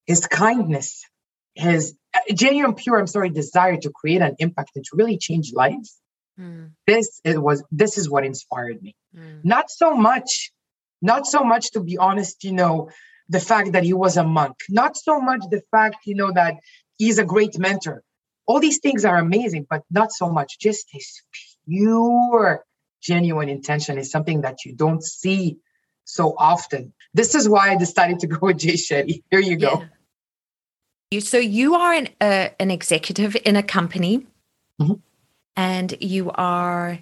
His 0.06 0.26
kindness, 0.26 1.04
his 1.58 1.96
uh, 2.16 2.20
genuine, 2.34 2.76
pure, 2.76 2.98
I'm 3.00 3.08
sorry, 3.08 3.30
desire 3.30 3.78
to 3.78 3.90
create 3.90 4.22
an 4.22 4.36
impact 4.40 4.72
and 4.76 4.86
to 4.86 4.92
really 4.96 5.18
change 5.18 5.52
lives 5.54 6.00
Mm. 6.40 6.72
This 6.86 7.20
it 7.24 7.42
was 7.42 7.64
this 7.72 7.98
is 7.98 8.10
what 8.10 8.26
inspired 8.26 8.82
me. 8.82 8.96
Mm. 9.16 9.44
Not 9.44 9.72
so 9.72 9.96
much, 9.96 10.52
not 11.02 11.26
so 11.26 11.44
much 11.44 11.72
to 11.72 11.80
be 11.82 11.98
honest, 11.98 12.44
you 12.44 12.54
know, 12.54 12.90
the 13.30 13.40
fact 13.40 13.72
that 13.74 13.84
he 13.84 13.94
was 13.94 14.18
a 14.18 14.24
monk, 14.24 14.56
not 14.70 14.96
so 14.96 15.20
much 15.20 15.42
the 15.50 15.62
fact, 15.72 15.98
you 16.06 16.16
know, 16.16 16.32
that 16.32 16.56
he's 16.98 17.18
a 17.18 17.26
great 17.26 17.58
mentor. 17.58 18.04
All 18.46 18.60
these 18.60 18.80
things 18.80 19.04
are 19.04 19.18
amazing, 19.18 19.66
but 19.70 19.84
not 19.90 20.12
so 20.12 20.30
much. 20.30 20.60
Just 20.60 20.86
his 20.92 21.22
pure, 21.68 22.64
genuine 23.02 23.50
intention 23.50 23.98
is 23.98 24.12
something 24.12 24.42
that 24.42 24.64
you 24.64 24.76
don't 24.76 25.04
see 25.04 25.58
so 26.06 26.34
often. 26.38 26.94
This 27.14 27.36
is 27.36 27.50
why 27.50 27.72
I 27.72 27.76
decided 27.76 28.20
to 28.20 28.28
go 28.28 28.38
with 28.42 28.60
Jay 28.60 28.76
Shetty. 28.76 29.24
Here 29.30 29.42
you 29.42 29.58
go. 29.58 29.80
Yeah. 29.80 29.88
So 31.20 31.38
you 31.38 31.76
are 31.76 31.94
an 31.94 32.10
uh, 32.20 32.50
an 32.60 32.72
executive 32.72 33.38
in 33.46 33.56
a 33.56 33.64
company. 33.64 34.26
Mm-hmm 34.82 34.94
and 35.58 35.96
you 36.00 36.32
are 36.36 37.00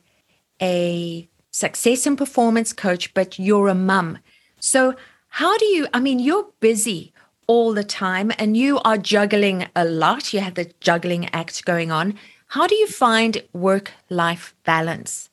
a 0.62 1.30
success 1.52 2.08
and 2.08 2.18
performance 2.18 2.74
coach, 2.74 3.14
but 3.14 3.38
you're 3.38 3.68
a 3.68 3.76
mum. 3.76 4.18
So, 4.60 4.96
how 5.28 5.58
do 5.58 5.66
you, 5.66 5.88
I 5.94 6.00
mean, 6.00 6.20
you're 6.20 6.48
busy 6.62 7.14
all 7.46 7.74
the 7.74 7.84
time 7.84 8.32
and 8.40 8.56
you 8.56 8.80
are 8.80 8.98
juggling 8.98 9.68
a 9.76 9.84
lot. 9.84 10.34
You 10.34 10.40
have 10.40 10.56
the 10.56 10.72
juggling 10.80 11.30
act 11.34 11.66
going 11.66 11.92
on. 11.92 12.18
How 12.48 12.66
do 12.66 12.76
you 12.76 12.88
find 12.88 13.44
work 13.52 13.92
life 14.10 14.56
balance? 14.64 15.30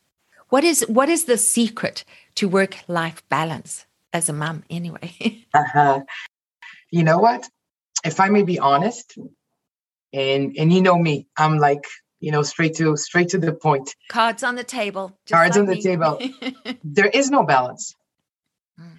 What 0.49 0.65
is 0.65 0.85
what 0.89 1.09
is 1.09 1.25
the 1.25 1.39
secret 1.39 2.05
to 2.35 2.49
work 2.49 2.77
life 2.89 3.23
balance 3.29 3.87
as 4.13 4.29
a 4.29 4.33
mum 4.33 4.65
anyway? 4.69 5.47
uh-huh. 5.55 6.01
You 6.91 7.05
know 7.05 7.19
what? 7.19 7.49
If 8.05 8.21
I 8.21 8.29
may 8.29 8.43
be 8.43 8.59
honest, 8.59 9.17
and 10.13 10.55
and 10.59 10.73
you 10.73 10.83
know 10.83 10.99
me, 10.99 11.27
I'm 11.37 11.59
like 11.59 11.85
you 12.21 12.31
know 12.31 12.43
straight 12.43 12.75
to 12.77 12.97
straight 12.97 13.31
to 13.31 13.39
the 13.39 13.53
point. 13.53 13.95
Cards 14.09 14.43
on 14.43 14.55
the 14.55 14.65
table. 14.65 15.19
Cards 15.29 15.57
on 15.57 15.67
the 15.67 15.81
table. 15.81 16.21
There 16.85 17.07
is 17.07 17.31
no 17.31 17.43
balance. 17.45 17.95
Mm. 18.81 18.97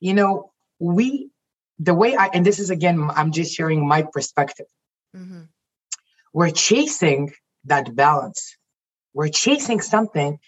you 0.00 0.14
know 0.14 0.50
we 0.80 1.30
the 1.78 1.94
way 1.94 2.16
i 2.16 2.26
and 2.34 2.44
this 2.44 2.58
is 2.58 2.70
again 2.70 3.08
i'm 3.14 3.30
just 3.30 3.54
sharing 3.54 3.86
my 3.86 4.02
perspective. 4.02 4.66
Mm-hmm. 5.14 5.42
we're 6.32 6.50
chasing 6.50 7.32
that 7.66 7.94
balance. 7.94 8.56
We're 9.14 9.28
chasing 9.28 9.80
something 9.82 10.38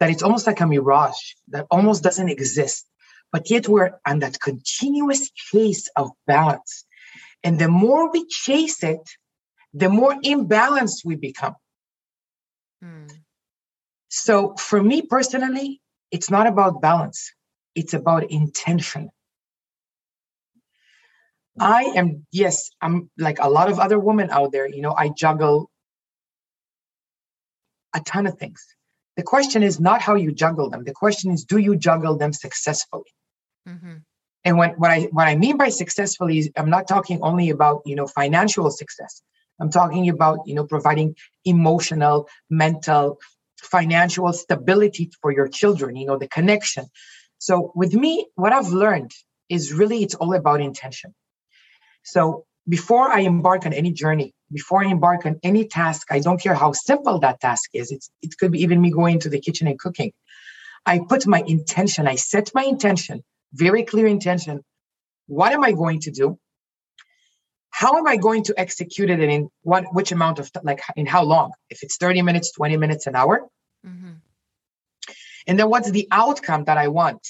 that 0.00 0.10
it's 0.10 0.22
almost 0.22 0.46
like 0.46 0.60
a 0.60 0.66
mirage 0.66 1.22
that 1.48 1.66
almost 1.70 2.02
doesn't 2.02 2.30
exist 2.30 2.88
but 3.34 3.50
yet 3.50 3.68
we're 3.68 3.98
on 4.06 4.20
that 4.20 4.38
continuous 4.40 5.28
chase 5.30 5.88
of 5.96 6.12
balance. 6.24 6.84
And 7.44 7.58
the 7.58 7.68
more 7.68 8.10
we 8.10 8.26
chase 8.26 8.82
it, 8.82 9.02
the 9.74 9.90
more 9.90 10.14
imbalanced 10.14 11.04
we 11.04 11.14
become. 11.14 11.54
Mm. 12.82 13.12
So 14.08 14.54
for 14.56 14.82
me 14.82 15.02
personally, 15.02 15.82
it's 16.10 16.30
not 16.30 16.46
about 16.46 16.80
balance, 16.80 17.32
it's 17.74 17.92
about 17.92 18.30
intention. 18.30 19.10
I 21.58 21.82
am, 21.96 22.26
yes, 22.32 22.70
I'm 22.80 23.10
like 23.18 23.38
a 23.40 23.48
lot 23.48 23.70
of 23.70 23.78
other 23.78 23.98
women 23.98 24.30
out 24.30 24.50
there, 24.50 24.66
you 24.68 24.80
know, 24.80 24.94
I 24.96 25.10
juggle 25.10 25.70
a 27.94 28.00
ton 28.00 28.26
of 28.26 28.38
things. 28.38 28.64
The 29.16 29.22
question 29.22 29.62
is 29.62 29.78
not 29.78 30.00
how 30.00 30.16
you 30.16 30.32
juggle 30.32 30.70
them. 30.70 30.82
The 30.82 30.92
question 30.92 31.30
is, 31.30 31.44
do 31.44 31.58
you 31.58 31.76
juggle 31.76 32.16
them 32.16 32.32
successfully? 32.32 33.12
Mm-hmm. 33.68 33.98
And 34.44 34.58
when 34.58 34.70
what 34.72 34.90
I 34.90 35.02
what 35.12 35.28
I 35.28 35.36
mean 35.36 35.56
by 35.56 35.70
successfully 35.70 36.38
is 36.38 36.50
I'm 36.56 36.70
not 36.70 36.86
talking 36.86 37.20
only 37.22 37.50
about 37.50 37.82
you 37.86 37.96
know 37.96 38.06
financial 38.06 38.70
success. 38.70 39.22
I'm 39.60 39.70
talking 39.70 40.08
about 40.08 40.40
you 40.46 40.54
know 40.54 40.66
providing 40.66 41.16
emotional, 41.44 42.28
mental, 42.50 43.18
financial 43.60 44.32
stability 44.32 45.10
for 45.22 45.32
your 45.32 45.48
children. 45.48 45.96
You 45.96 46.06
know 46.06 46.18
the 46.18 46.28
connection. 46.28 46.86
So 47.38 47.72
with 47.74 47.94
me, 47.94 48.26
what 48.34 48.52
I've 48.52 48.68
learned 48.68 49.12
is 49.48 49.72
really 49.72 50.02
it's 50.02 50.14
all 50.14 50.34
about 50.34 50.60
intention. 50.60 51.14
So 52.04 52.44
before 52.68 53.10
I 53.10 53.20
embark 53.20 53.66
on 53.66 53.72
any 53.72 53.92
journey, 53.92 54.34
before 54.52 54.84
I 54.84 54.90
embark 54.90 55.26
on 55.26 55.38
any 55.42 55.66
task, 55.66 56.08
I 56.10 56.20
don't 56.20 56.40
care 56.40 56.54
how 56.54 56.72
simple 56.72 57.18
that 57.20 57.40
task 57.40 57.70
is. 57.74 57.90
It's, 57.90 58.10
it 58.22 58.36
could 58.38 58.52
be 58.52 58.62
even 58.62 58.80
me 58.80 58.90
going 58.90 59.20
to 59.20 59.28
the 59.28 59.40
kitchen 59.40 59.66
and 59.66 59.78
cooking. 59.78 60.12
I 60.86 61.00
put 61.06 61.26
my 61.26 61.42
intention, 61.46 62.06
I 62.06 62.14
set 62.16 62.50
my 62.54 62.62
intention, 62.62 63.22
very 63.54 63.84
clear 63.84 64.06
intention. 64.06 64.64
What 65.26 65.52
am 65.52 65.64
I 65.64 65.72
going 65.72 66.00
to 66.00 66.10
do? 66.10 66.38
How 67.70 67.96
am 67.98 68.06
I 68.06 68.16
going 68.16 68.44
to 68.44 68.54
execute 68.56 69.10
it 69.10 69.20
and 69.20 69.30
in 69.30 69.48
what, 69.62 69.84
which 69.92 70.12
amount 70.12 70.38
of, 70.38 70.50
like, 70.62 70.80
in 70.96 71.06
how 71.06 71.24
long? 71.24 71.52
If 71.70 71.82
it's 71.82 71.96
30 71.96 72.22
minutes, 72.22 72.52
20 72.52 72.76
minutes, 72.76 73.06
an 73.06 73.16
hour. 73.16 73.48
Mm-hmm. 73.86 74.12
And 75.46 75.58
then 75.58 75.68
what's 75.68 75.90
the 75.90 76.06
outcome 76.10 76.64
that 76.64 76.78
I 76.78 76.88
want? 76.88 77.26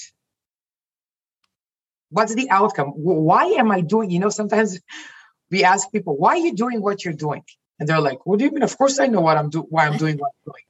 What's 2.09 2.35
the 2.35 2.49
outcome? 2.49 2.89
Why 2.89 3.45
am 3.45 3.71
I 3.71 3.81
doing? 3.81 4.11
You 4.11 4.19
know, 4.19 4.29
sometimes 4.29 4.79
we 5.51 5.63
ask 5.63 5.91
people, 5.91 6.15
why 6.15 6.31
are 6.31 6.37
you 6.37 6.55
doing 6.55 6.81
what 6.81 7.03
you're 7.03 7.13
doing? 7.13 7.43
And 7.79 7.89
they're 7.89 7.99
like, 7.99 8.25
what 8.25 8.39
do 8.39 8.45
you 8.45 8.51
mean? 8.51 8.63
Of 8.63 8.77
course 8.77 8.99
I 8.99 9.07
know 9.07 9.21
what 9.21 9.37
I'm 9.37 9.49
doing, 9.49 9.65
why 9.69 9.85
I'm 9.85 9.97
doing 9.97 10.17
what 10.17 10.29
I'm 10.29 10.51
doing. 10.51 10.63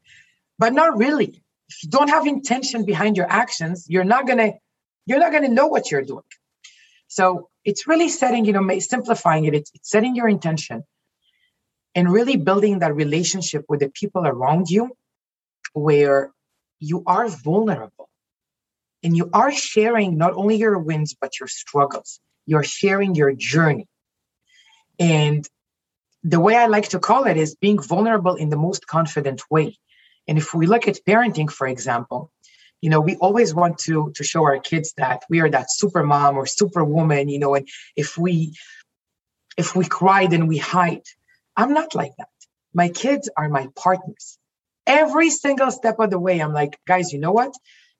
But 0.58 0.74
not 0.74 0.98
really. 0.98 1.44
If 1.70 1.84
you 1.84 1.90
don't 1.90 2.10
have 2.10 2.26
intention 2.26 2.86
behind 2.86 3.18
your 3.18 3.30
actions, 3.30 3.86
you're 3.90 4.04
not 4.04 4.28
gonna, 4.28 4.54
you're 5.06 5.20
not 5.20 5.32
gonna 5.32 5.50
know 5.50 5.68
what 5.68 5.92
you're 5.92 6.02
doing. 6.02 6.24
So 7.08 7.50
it's 7.64 7.88
really 7.88 8.10
setting, 8.10 8.46
you 8.46 8.54
know, 8.54 8.80
simplifying 8.80 9.46
it, 9.46 9.56
it's, 9.56 9.72
it's 9.74 9.90
setting 9.90 10.16
your 10.16 10.28
intention 10.28 10.84
and 11.94 12.12
really 12.12 12.36
building 12.36 12.80
that 12.80 12.96
relationship 12.96 13.66
with 13.70 13.80
the 13.80 13.90
people 13.90 14.28
around 14.28 14.70
you 14.70 14.96
where 15.74 16.32
you 16.80 17.04
are 17.06 17.28
vulnerable 17.28 18.10
and 19.04 19.16
you 19.16 19.30
are 19.34 19.52
sharing 19.52 20.18
not 20.18 20.34
only 20.34 20.58
your 20.58 20.78
wins, 20.78 21.16
but 21.20 21.40
your 21.40 21.48
struggles. 21.48 22.20
You're 22.46 22.64
sharing 22.64 23.16
your 23.16 23.34
journey. 23.34 23.88
And 25.00 25.48
the 26.24 26.40
way 26.40 26.56
I 26.56 26.66
like 26.68 26.90
to 26.90 27.00
call 27.00 27.26
it 27.26 27.38
is 27.38 27.56
being 27.56 27.80
vulnerable 27.80 28.36
in 28.36 28.50
the 28.50 28.58
most 28.58 28.88
confident 28.88 29.44
way. 29.50 29.78
And 30.28 30.38
if 30.38 30.54
we 30.54 30.66
look 30.66 30.88
at 30.88 30.98
parenting, 31.08 31.52
for 31.52 31.68
example, 31.68 32.32
you 32.86 32.92
know, 32.92 33.02
we 33.02 33.16
always 33.16 33.52
want 33.52 33.80
to 33.80 34.12
to 34.14 34.24
show 34.24 34.44
our 34.44 34.60
kids 34.60 34.94
that 34.98 35.24
we 35.28 35.42
are 35.42 35.50
that 35.50 35.72
super 35.72 36.04
mom 36.04 36.38
or 36.38 36.46
super 36.46 36.84
woman, 36.84 37.30
you 37.30 37.40
know, 37.40 37.56
and 37.56 37.68
if 37.96 38.16
we 38.16 38.54
if 39.58 39.76
we 39.76 39.86
cry, 39.86 40.28
then 40.28 40.46
we 40.46 40.60
hide. 40.60 41.08
I'm 41.58 41.74
not 41.74 41.96
like 41.96 42.12
that. 42.20 42.30
My 42.76 42.90
kids 42.90 43.28
are 43.36 43.50
my 43.50 43.70
partners. 43.76 44.38
Every 44.86 45.32
single 45.32 45.72
step 45.72 45.96
of 45.98 46.12
the 46.12 46.20
way, 46.20 46.40
I'm 46.40 46.54
like, 46.54 46.78
guys, 46.86 47.12
you 47.12 47.18
know 47.18 47.32
what? 47.32 47.56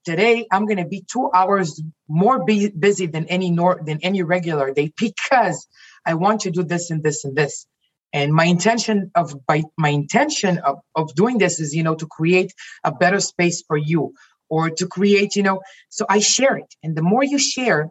Today 0.06 0.46
I'm 0.52 0.68
gonna 0.68 0.88
be 0.88 1.04
two 1.12 1.32
hours 1.34 1.82
more 2.08 2.46
busy 2.46 3.08
than 3.08 3.26
any 3.26 3.50
nor 3.50 3.82
than 3.84 3.98
any 4.04 4.22
regular 4.22 4.72
day 4.72 4.94
because 5.00 5.68
I 6.06 6.14
want 6.14 6.42
to 6.42 6.52
do 6.52 6.62
this 6.62 6.92
and 6.92 7.02
this 7.02 7.26
and 7.26 7.36
this. 7.36 7.66
And 8.14 8.32
my 8.32 8.46
intention 8.46 9.10
of 9.16 9.34
by 9.48 9.64
my 9.80 9.90
intention 9.90 10.60
of, 10.60 10.78
of 10.94 11.16
doing 11.16 11.40
this 11.40 11.60
is, 11.60 11.74
you 11.74 11.82
know, 11.82 11.96
to 11.96 12.06
create 12.06 12.54
a 12.84 12.92
better 12.92 13.20
space 13.20 13.64
for 13.68 13.78
you 13.78 14.14
or 14.56 14.70
to 14.80 14.86
create, 14.88 15.36
you 15.36 15.44
know, 15.44 15.58
so 15.90 16.06
I 16.10 16.20
share 16.20 16.56
it. 16.58 16.72
And 16.84 16.96
the 16.96 17.02
more 17.12 17.24
you 17.24 17.40
share, 17.40 17.90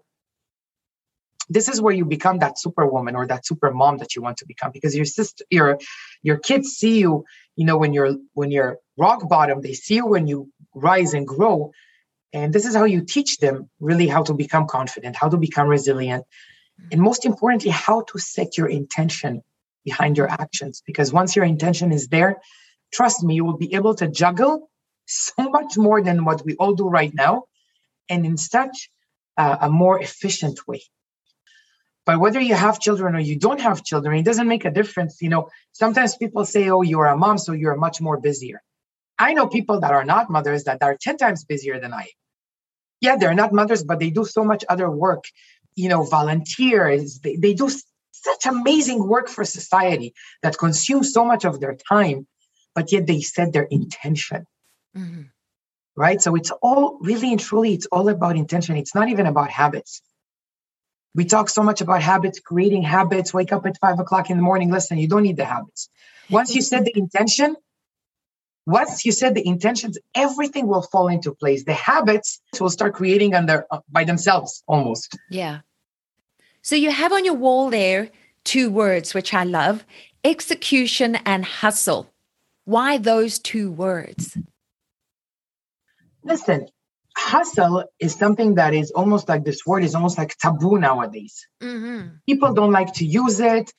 this 1.48 1.68
is 1.68 1.80
where 1.80 1.96
you 2.00 2.04
become 2.16 2.38
that 2.38 2.58
superwoman 2.58 3.16
or 3.16 3.26
that 3.26 3.46
super 3.46 3.70
mom 3.70 3.98
that 3.98 4.14
you 4.14 4.22
want 4.22 4.38
to 4.38 4.46
become 4.46 4.70
because 4.72 4.96
your 4.96 5.04
sister 5.04 5.44
your 5.50 5.78
your 6.22 6.38
kids 6.38 6.68
see 6.80 6.96
you 7.00 7.12
you 7.54 7.66
know 7.66 7.76
when 7.76 7.92
you're 7.92 8.14
when 8.32 8.50
you're 8.50 8.78
rock 8.96 9.28
bottom 9.28 9.60
they 9.60 9.74
see 9.74 9.96
you 9.96 10.06
when 10.06 10.26
you 10.26 10.38
rise 10.74 11.12
and 11.12 11.28
grow 11.28 11.70
and 12.32 12.54
this 12.54 12.64
is 12.64 12.74
how 12.74 12.84
you 12.84 13.02
teach 13.04 13.36
them 13.44 13.68
really 13.78 14.08
how 14.08 14.22
to 14.22 14.32
become 14.32 14.66
confident 14.66 15.14
how 15.22 15.28
to 15.28 15.36
become 15.36 15.68
resilient 15.68 16.24
and 16.92 17.00
most 17.00 17.24
importantly, 17.24 17.70
how 17.70 18.02
to 18.02 18.18
set 18.18 18.56
your 18.56 18.68
intention 18.68 19.42
behind 19.84 20.16
your 20.16 20.28
actions. 20.28 20.82
Because 20.86 21.12
once 21.12 21.36
your 21.36 21.44
intention 21.44 21.92
is 21.92 22.08
there, 22.08 22.40
trust 22.92 23.22
me, 23.22 23.34
you 23.34 23.44
will 23.44 23.56
be 23.56 23.74
able 23.74 23.94
to 23.96 24.08
juggle 24.08 24.70
so 25.06 25.50
much 25.50 25.76
more 25.76 26.02
than 26.02 26.24
what 26.24 26.44
we 26.44 26.54
all 26.56 26.74
do 26.74 26.88
right 26.88 27.12
now 27.14 27.44
and 28.08 28.24
in 28.24 28.36
such 28.36 28.90
uh, 29.36 29.56
a 29.62 29.70
more 29.70 30.00
efficient 30.00 30.66
way. 30.66 30.82
But 32.06 32.20
whether 32.20 32.40
you 32.40 32.54
have 32.54 32.80
children 32.80 33.16
or 33.16 33.20
you 33.20 33.38
don't 33.38 33.60
have 33.60 33.82
children, 33.82 34.18
it 34.18 34.24
doesn't 34.24 34.48
make 34.48 34.64
a 34.64 34.70
difference. 34.70 35.22
You 35.22 35.30
know, 35.30 35.48
sometimes 35.72 36.16
people 36.16 36.44
say, 36.44 36.68
oh, 36.68 36.82
you're 36.82 37.06
a 37.06 37.16
mom, 37.16 37.38
so 37.38 37.52
you're 37.52 37.76
much 37.76 38.00
more 38.00 38.20
busier. 38.20 38.62
I 39.18 39.32
know 39.32 39.46
people 39.46 39.80
that 39.80 39.92
are 39.92 40.04
not 40.04 40.28
mothers 40.28 40.64
that 40.64 40.82
are 40.82 40.96
10 41.00 41.16
times 41.16 41.44
busier 41.44 41.80
than 41.80 41.94
I. 41.94 42.08
Yeah, 43.00 43.16
they're 43.16 43.34
not 43.34 43.52
mothers, 43.52 43.84
but 43.84 44.00
they 44.00 44.10
do 44.10 44.24
so 44.24 44.44
much 44.44 44.64
other 44.68 44.90
work 44.90 45.24
you 45.76 45.88
know, 45.88 46.02
volunteers. 46.04 47.20
They, 47.20 47.36
they 47.36 47.54
do 47.54 47.68
such 47.68 48.46
amazing 48.46 49.06
work 49.06 49.28
for 49.28 49.44
society 49.44 50.14
that 50.42 50.58
consumes 50.58 51.12
so 51.12 51.24
much 51.24 51.44
of 51.44 51.60
their 51.60 51.76
time, 51.88 52.26
but 52.74 52.92
yet 52.92 53.06
they 53.06 53.20
set 53.20 53.52
their 53.52 53.64
intention. 53.64 54.46
Mm-hmm. 54.96 55.22
Right. 55.96 56.20
So 56.20 56.34
it's 56.34 56.50
all 56.62 56.98
really 57.00 57.30
and 57.30 57.40
truly, 57.40 57.74
it's 57.74 57.86
all 57.86 58.08
about 58.08 58.36
intention. 58.36 58.76
It's 58.76 58.94
not 58.94 59.08
even 59.08 59.26
about 59.26 59.50
habits. 59.50 60.02
We 61.14 61.24
talk 61.24 61.48
so 61.48 61.62
much 61.62 61.80
about 61.80 62.02
habits, 62.02 62.40
creating 62.40 62.82
habits, 62.82 63.32
wake 63.32 63.52
up 63.52 63.64
at 63.66 63.78
five 63.78 64.00
o'clock 64.00 64.30
in 64.30 64.36
the 64.36 64.42
morning. 64.42 64.72
Listen, 64.72 64.98
you 64.98 65.06
don't 65.06 65.22
need 65.22 65.36
the 65.36 65.44
habits. 65.44 65.88
Once 66.28 66.54
you 66.54 66.62
set 66.62 66.84
the 66.84 66.92
intention, 66.96 67.54
once 68.66 69.04
you 69.04 69.12
set 69.12 69.34
the 69.34 69.46
intentions, 69.46 69.98
everything 70.14 70.66
will 70.66 70.82
fall 70.82 71.08
into 71.08 71.32
place. 71.32 71.64
The 71.64 71.74
habits 71.74 72.40
will 72.58 72.70
start 72.70 72.94
creating 72.94 73.34
under 73.34 73.66
uh, 73.70 73.80
by 73.88 74.04
themselves 74.04 74.64
almost. 74.66 75.16
Yeah. 75.30 75.60
So 76.62 76.74
you 76.74 76.90
have 76.90 77.12
on 77.12 77.24
your 77.24 77.34
wall 77.34 77.70
there 77.70 78.10
two 78.42 78.70
words 78.70 79.14
which 79.14 79.32
I 79.32 79.44
love: 79.44 79.84
execution 80.24 81.16
and 81.24 81.44
hustle. 81.44 82.10
Why 82.64 82.98
those 82.98 83.38
two 83.38 83.70
words? 83.70 84.36
Listen, 86.24 86.66
hustle 87.16 87.84
is 88.00 88.14
something 88.14 88.54
that 88.56 88.74
is 88.74 88.90
almost 88.90 89.28
like 89.28 89.44
this 89.44 89.64
word 89.66 89.84
is 89.84 89.94
almost 89.94 90.18
like 90.18 90.36
taboo 90.38 90.78
nowadays. 90.78 91.46
Mm-hmm. 91.62 92.16
People 92.26 92.54
don't 92.54 92.72
like 92.72 92.94
to 92.94 93.04
use 93.04 93.40
it. 93.40 93.72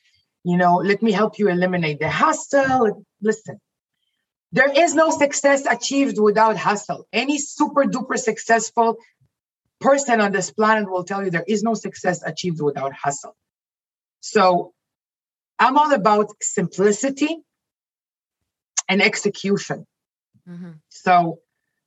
You 0.43 0.57
know, 0.57 0.75
let 0.75 1.01
me 1.01 1.11
help 1.11 1.39
you 1.39 1.49
eliminate 1.49 1.99
the 1.99 2.09
hustle. 2.09 3.03
Listen, 3.21 3.59
there 4.51 4.71
is 4.71 4.93
no 4.93 5.09
success 5.09 5.65
achieved 5.65 6.19
without 6.19 6.55
hustle. 6.55 7.07
Any 7.11 7.39
super 7.39 7.83
duper 7.83 8.17
successful 8.17 8.97
person 9.81 10.21
on 10.21 10.31
this 10.31 10.51
planet 10.51 10.89
will 10.89 11.03
tell 11.03 11.23
you 11.23 11.31
there 11.31 11.43
is 11.47 11.63
no 11.63 11.73
success 11.73 12.21
achieved 12.23 12.61
without 12.61 12.93
hustle. 12.93 13.35
So 14.21 14.73
I'm 15.59 15.77
all 15.77 15.93
about 15.93 16.27
simplicity 16.41 17.37
and 18.87 19.01
execution. 19.01 19.85
Mm-hmm. 20.47 20.71
So, 20.89 21.39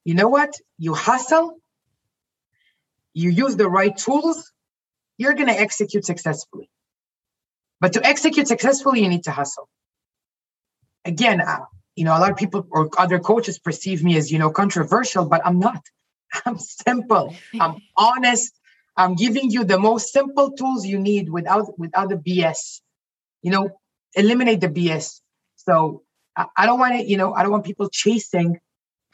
you 0.08 0.14
know 0.14 0.28
what? 0.28 0.54
You 0.78 0.94
hustle, 0.94 1.60
you 3.12 3.28
use 3.28 3.56
the 3.56 3.68
right 3.68 3.94
tools, 3.94 4.50
you're 5.18 5.34
going 5.34 5.48
to 5.48 5.60
execute 5.60 6.06
successfully. 6.06 6.70
But 7.78 7.92
to 7.92 8.00
execute 8.02 8.48
successfully, 8.48 9.02
you 9.02 9.10
need 9.10 9.24
to 9.24 9.32
hustle. 9.32 9.68
Again, 11.04 11.42
uh, 11.42 11.66
you 11.94 12.04
know, 12.06 12.16
a 12.16 12.20
lot 12.20 12.30
of 12.30 12.38
people 12.38 12.66
or 12.70 12.88
other 12.96 13.18
coaches 13.18 13.58
perceive 13.58 14.02
me 14.02 14.16
as, 14.16 14.32
you 14.32 14.38
know, 14.38 14.48
controversial, 14.48 15.26
but 15.26 15.42
I'm 15.44 15.58
not. 15.58 15.82
I'm 16.46 16.58
simple. 16.58 17.34
I'm 17.60 17.76
honest. 17.98 18.58
I'm 18.96 19.14
giving 19.14 19.50
you 19.50 19.64
the 19.64 19.78
most 19.78 20.10
simple 20.10 20.52
tools 20.52 20.86
you 20.86 20.98
need 20.98 21.28
without 21.28 21.78
without 21.78 22.08
the 22.08 22.16
BS. 22.16 22.80
You 23.42 23.50
know, 23.50 23.78
eliminate 24.14 24.62
the 24.62 24.70
BS. 24.70 25.20
So 25.56 26.02
I, 26.34 26.46
I 26.56 26.64
don't 26.64 26.78
want 26.78 26.94
to, 26.94 27.06
you 27.06 27.18
know, 27.18 27.34
I 27.34 27.42
don't 27.42 27.52
want 27.52 27.66
people 27.66 27.90
chasing 27.90 28.58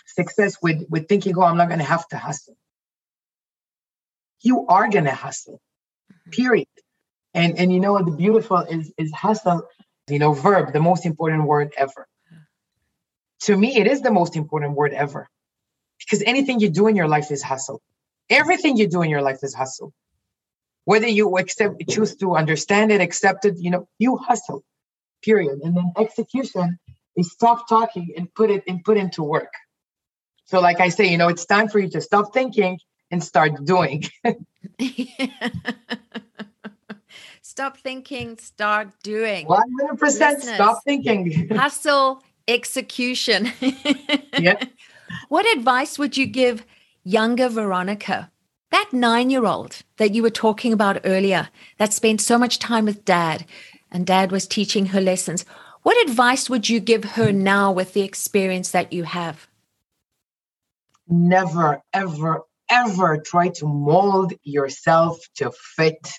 success 0.06 0.56
with 0.62 0.86
with 0.90 1.08
thinking, 1.08 1.36
oh, 1.38 1.42
I'm 1.42 1.56
not 1.56 1.68
going 1.68 1.80
to 1.80 1.86
have 1.86 2.08
to 2.08 2.18
hustle. 2.18 2.56
you 4.42 4.66
are 4.68 4.88
gonna 4.90 5.14
hustle. 5.14 5.60
Mm-hmm. 6.12 6.30
Period. 6.30 6.68
And 7.34 7.58
and 7.58 7.72
you 7.72 7.80
know 7.80 7.94
what 7.94 8.06
the 8.06 8.12
beautiful 8.12 8.58
is 8.58 8.92
is 8.98 9.12
hustle, 9.12 9.64
you 10.08 10.18
know, 10.20 10.34
verb, 10.34 10.72
the 10.72 10.80
most 10.80 11.06
important 11.06 11.44
word 11.44 11.74
ever. 11.76 12.06
To 13.42 13.56
me, 13.56 13.76
it 13.76 13.86
is 13.86 14.02
the 14.02 14.12
most 14.12 14.36
important 14.36 14.74
word 14.74 14.94
ever. 14.94 15.28
Because 16.00 16.22
anything 16.26 16.60
you 16.60 16.70
do 16.70 16.88
in 16.88 16.96
your 16.96 17.08
life 17.08 17.30
is 17.30 17.42
hustle. 17.42 17.80
Everything 18.30 18.76
you 18.76 18.88
do 18.88 19.02
in 19.02 19.10
your 19.10 19.22
life 19.22 19.40
is 19.42 19.54
hustle. 19.54 19.92
Whether 20.84 21.08
you 21.08 21.38
accept 21.38 21.82
choose 21.90 22.16
to 22.18 22.36
understand 22.36 22.92
it, 22.92 23.00
accept 23.00 23.44
it, 23.46 23.56
you 23.58 23.70
know, 23.70 23.88
you 23.98 24.16
hustle. 24.16 24.64
Period. 25.22 25.60
And 25.62 25.76
then 25.76 25.92
execution 25.98 26.78
is 27.16 27.32
stop 27.32 27.68
talking 27.68 28.14
and 28.16 28.32
put 28.34 28.50
it 28.50 28.64
and 28.68 28.84
put 28.84 28.98
into 28.98 29.22
work. 29.22 29.52
So, 30.44 30.60
like 30.60 30.80
I 30.80 30.88
say, 30.90 31.06
you 31.06 31.18
know, 31.18 31.28
it's 31.28 31.46
time 31.46 31.68
for 31.68 31.78
you 31.78 31.88
to 31.90 32.00
stop 32.00 32.32
thinking 32.32 32.78
and 33.10 33.22
start 33.22 33.64
doing. 33.64 34.04
stop 37.42 37.78
thinking, 37.78 38.36
start 38.38 38.88
doing. 39.02 39.46
100% 39.46 40.00
Listeners, 40.00 40.54
stop 40.54 40.82
thinking. 40.84 41.48
hustle, 41.56 42.22
execution. 42.46 43.50
yeah. 44.38 44.62
What 45.28 45.46
advice 45.56 45.98
would 45.98 46.16
you 46.16 46.26
give 46.26 46.64
younger 47.04 47.48
Veronica, 47.48 48.30
that 48.70 48.90
nine 48.92 49.30
year 49.30 49.46
old 49.46 49.82
that 49.96 50.14
you 50.14 50.22
were 50.22 50.30
talking 50.30 50.72
about 50.72 51.00
earlier, 51.04 51.48
that 51.78 51.92
spent 51.92 52.20
so 52.20 52.38
much 52.38 52.58
time 52.58 52.84
with 52.84 53.04
dad 53.04 53.46
and 53.90 54.06
dad 54.06 54.32
was 54.32 54.46
teaching 54.46 54.86
her 54.86 55.00
lessons? 55.00 55.44
What 55.82 56.02
advice 56.08 56.50
would 56.50 56.68
you 56.68 56.80
give 56.80 57.04
her 57.04 57.30
now 57.30 57.70
with 57.70 57.92
the 57.92 58.02
experience 58.02 58.70
that 58.72 58.92
you 58.92 59.04
have? 59.04 59.46
Never, 61.08 61.82
ever, 61.92 62.42
ever 62.70 63.18
try 63.18 63.48
to 63.48 63.66
mold 63.66 64.32
yourself 64.42 65.18
to 65.36 65.52
fit. 65.76 66.12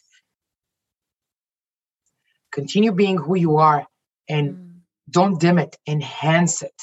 Continue 2.51 2.91
being 2.91 3.17
who 3.17 3.35
you 3.35 3.57
are 3.57 3.85
and 4.29 4.53
mm. 4.53 4.71
don't 5.09 5.39
dim 5.39 5.59
it, 5.59 5.75
enhance 5.87 6.61
it. 6.61 6.81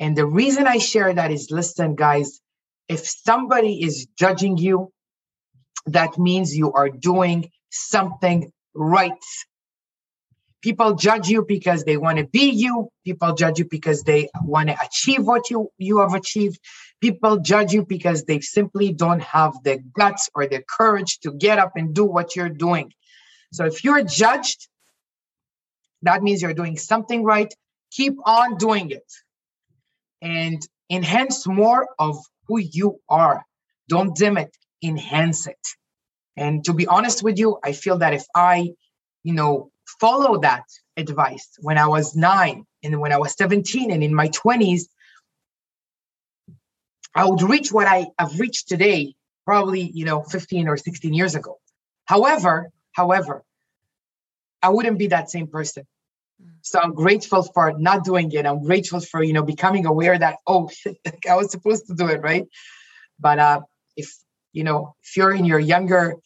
And 0.00 0.16
the 0.16 0.26
reason 0.26 0.66
I 0.66 0.78
share 0.78 1.12
that 1.12 1.30
is 1.30 1.50
listen, 1.50 1.94
guys, 1.94 2.40
if 2.88 3.06
somebody 3.06 3.82
is 3.82 4.06
judging 4.18 4.56
you, 4.56 4.92
that 5.86 6.18
means 6.18 6.56
you 6.56 6.72
are 6.72 6.88
doing 6.88 7.50
something 7.70 8.50
right. 8.74 9.12
People 10.62 10.94
judge 10.94 11.28
you 11.28 11.44
because 11.46 11.82
they 11.84 11.96
want 11.96 12.18
to 12.18 12.24
be 12.24 12.50
you. 12.50 12.88
People 13.04 13.34
judge 13.34 13.58
you 13.58 13.66
because 13.68 14.04
they 14.04 14.28
want 14.42 14.68
to 14.68 14.76
achieve 14.80 15.26
what 15.26 15.50
you, 15.50 15.70
you 15.76 15.98
have 15.98 16.14
achieved. 16.14 16.60
People 17.00 17.38
judge 17.38 17.72
you 17.72 17.84
because 17.84 18.24
they 18.24 18.38
simply 18.38 18.92
don't 18.92 19.22
have 19.22 19.54
the 19.64 19.78
guts 19.92 20.30
or 20.36 20.46
the 20.46 20.62
courage 20.68 21.18
to 21.20 21.32
get 21.32 21.58
up 21.58 21.72
and 21.74 21.94
do 21.94 22.04
what 22.04 22.36
you're 22.36 22.48
doing. 22.48 22.92
So 23.52 23.64
if 23.64 23.82
you're 23.82 24.04
judged, 24.04 24.68
that 26.02 26.22
means 26.22 26.42
you're 26.42 26.54
doing 26.54 26.78
something 26.78 27.24
right. 27.24 27.52
Keep 27.90 28.14
on 28.24 28.56
doing 28.56 28.92
it 28.92 29.12
and 30.20 30.62
enhance 30.88 31.44
more 31.46 31.88
of 31.98 32.18
who 32.46 32.58
you 32.58 33.00
are. 33.08 33.42
Don't 33.88 34.14
dim 34.14 34.36
it, 34.36 34.56
enhance 34.82 35.48
it. 35.48 35.58
And 36.36 36.64
to 36.66 36.72
be 36.72 36.86
honest 36.86 37.24
with 37.24 37.36
you, 37.36 37.58
I 37.64 37.72
feel 37.72 37.98
that 37.98 38.14
if 38.14 38.24
I, 38.34 38.70
you 39.24 39.34
know, 39.34 39.71
follow 40.00 40.40
that 40.40 40.64
advice 40.96 41.48
when 41.60 41.78
I 41.78 41.86
was 41.86 42.14
nine 42.14 42.66
and 42.82 43.00
when 43.00 43.12
I 43.12 43.18
was 43.18 43.32
17 43.34 43.90
and 43.90 44.02
in 44.02 44.14
my 44.14 44.28
20s, 44.28 44.82
I 47.14 47.28
would 47.28 47.42
reach 47.42 47.72
what 47.72 47.86
I 47.86 48.06
have 48.18 48.38
reached 48.38 48.68
today, 48.68 49.14
probably, 49.44 49.90
you 49.94 50.04
know, 50.04 50.22
15 50.22 50.68
or 50.68 50.76
16 50.76 51.12
years 51.12 51.34
ago. 51.34 51.58
However, 52.04 52.70
however, 52.92 53.44
I 54.62 54.70
wouldn't 54.70 54.98
be 54.98 55.08
that 55.08 55.30
same 55.30 55.46
person. 55.46 55.86
So 56.62 56.80
I'm 56.80 56.94
grateful 56.94 57.42
for 57.42 57.72
not 57.78 58.04
doing 58.04 58.30
it. 58.32 58.46
I'm 58.46 58.62
grateful 58.64 59.00
for, 59.00 59.22
you 59.22 59.32
know, 59.32 59.42
becoming 59.42 59.86
aware 59.86 60.18
that, 60.18 60.38
oh, 60.46 60.70
I 61.28 61.34
was 61.34 61.50
supposed 61.50 61.86
to 61.88 61.94
do 61.94 62.08
it, 62.08 62.20
right? 62.22 62.46
But 63.18 63.38
uh, 63.38 63.60
if, 63.96 64.12
you 64.52 64.64
know, 64.64 64.94
if 65.02 65.16
you're 65.16 65.32
in 65.32 65.44
your 65.44 65.58
younger 65.58 66.16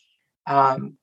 um, 0.47 0.97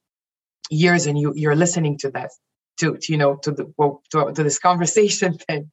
years 0.70 1.08
and 1.08 1.18
you, 1.18 1.34
you're 1.36 1.56
listening 1.56 1.98
to 2.00 2.12
that, 2.12 2.32
to, 2.80 2.98
to 2.98 3.12
you 3.12 3.18
know, 3.18 3.36
to 3.38 3.52
the 3.52 3.74
well, 3.78 4.02
to, 4.12 4.32
to 4.34 4.44
this 4.44 4.60
conversation, 4.60 5.38
then 5.48 5.72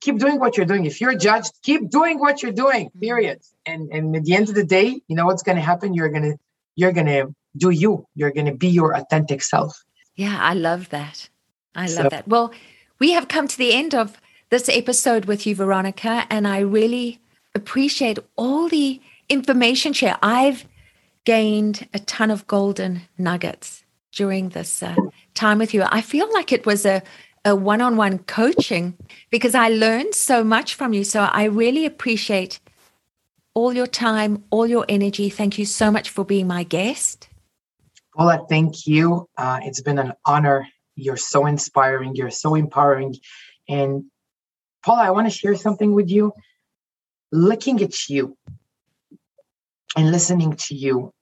keep 0.00 0.18
doing 0.18 0.38
what 0.38 0.56
you're 0.56 0.66
doing. 0.66 0.86
If 0.86 1.00
you're 1.00 1.16
judged, 1.16 1.52
keep 1.62 1.90
doing 1.90 2.18
what 2.18 2.42
you're 2.42 2.52
doing, 2.52 2.88
mm-hmm. 2.88 3.00
period. 3.00 3.40
And 3.66 3.92
and 3.92 4.16
at 4.16 4.24
the 4.24 4.34
end 4.34 4.48
of 4.48 4.54
the 4.54 4.64
day, 4.64 5.00
you 5.08 5.16
know 5.16 5.26
what's 5.26 5.42
gonna 5.42 5.60
happen? 5.60 5.94
You're 5.94 6.10
gonna 6.10 6.34
you're 6.76 6.92
gonna 6.92 7.26
do 7.56 7.70
you. 7.70 8.06
You're 8.14 8.32
gonna 8.32 8.54
be 8.54 8.68
your 8.68 8.94
authentic 8.96 9.42
self. 9.42 9.76
Yeah, 10.14 10.38
I 10.40 10.54
love 10.54 10.88
that. 10.90 11.28
I 11.74 11.82
love 11.82 11.90
so, 11.90 12.08
that. 12.08 12.26
Well, 12.26 12.52
we 12.98 13.12
have 13.12 13.28
come 13.28 13.46
to 13.46 13.58
the 13.58 13.72
end 13.72 13.94
of 13.94 14.20
this 14.50 14.68
episode 14.68 15.26
with 15.26 15.46
you, 15.46 15.54
Veronica, 15.54 16.26
and 16.30 16.48
I 16.48 16.60
really 16.60 17.20
appreciate 17.54 18.18
all 18.36 18.68
the 18.68 19.00
information 19.28 19.92
share. 19.92 20.16
I've 20.22 20.66
gained 21.24 21.86
a 21.92 21.98
ton 21.98 22.30
of 22.30 22.46
golden 22.46 23.02
nuggets 23.18 23.84
during 24.12 24.50
this 24.50 24.82
uh, 24.82 24.96
time 25.34 25.58
with 25.58 25.74
you. 25.74 25.84
I 25.86 26.00
feel 26.00 26.32
like 26.32 26.52
it 26.52 26.66
was 26.66 26.84
a 26.86 27.02
a 27.44 27.54
one-on-one 27.54 28.18
coaching 28.20 28.96
because 29.30 29.54
I 29.54 29.68
learned 29.68 30.14
so 30.14 30.42
much 30.42 30.74
from 30.74 30.92
you. 30.92 31.04
So 31.04 31.22
I 31.22 31.44
really 31.44 31.86
appreciate 31.86 32.60
all 33.54 33.72
your 33.72 33.86
time, 33.86 34.44
all 34.50 34.66
your 34.66 34.84
energy. 34.88 35.30
Thank 35.30 35.56
you 35.56 35.64
so 35.64 35.90
much 35.90 36.10
for 36.10 36.24
being 36.24 36.46
my 36.46 36.64
guest. 36.64 37.28
Paula, 38.16 38.44
thank 38.48 38.86
you. 38.86 39.28
Uh, 39.36 39.60
it's 39.62 39.80
been 39.80 39.98
an 39.98 40.12
honor 40.26 40.66
you're 40.98 41.16
so 41.16 41.46
inspiring. 41.46 42.16
You're 42.16 42.30
so 42.30 42.54
empowering. 42.54 43.14
And 43.68 44.04
Paula, 44.84 45.02
I 45.02 45.10
want 45.10 45.28
to 45.28 45.38
share 45.38 45.54
something 45.54 45.94
with 45.94 46.10
you. 46.10 46.32
Looking 47.30 47.80
at 47.82 48.08
you 48.08 48.36
and 49.96 50.10
listening 50.10 50.54
to 50.54 50.74
you, 50.74 51.12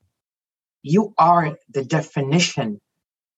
you 0.87 1.13
are 1.19 1.59
the 1.71 1.85
definition 1.85 2.81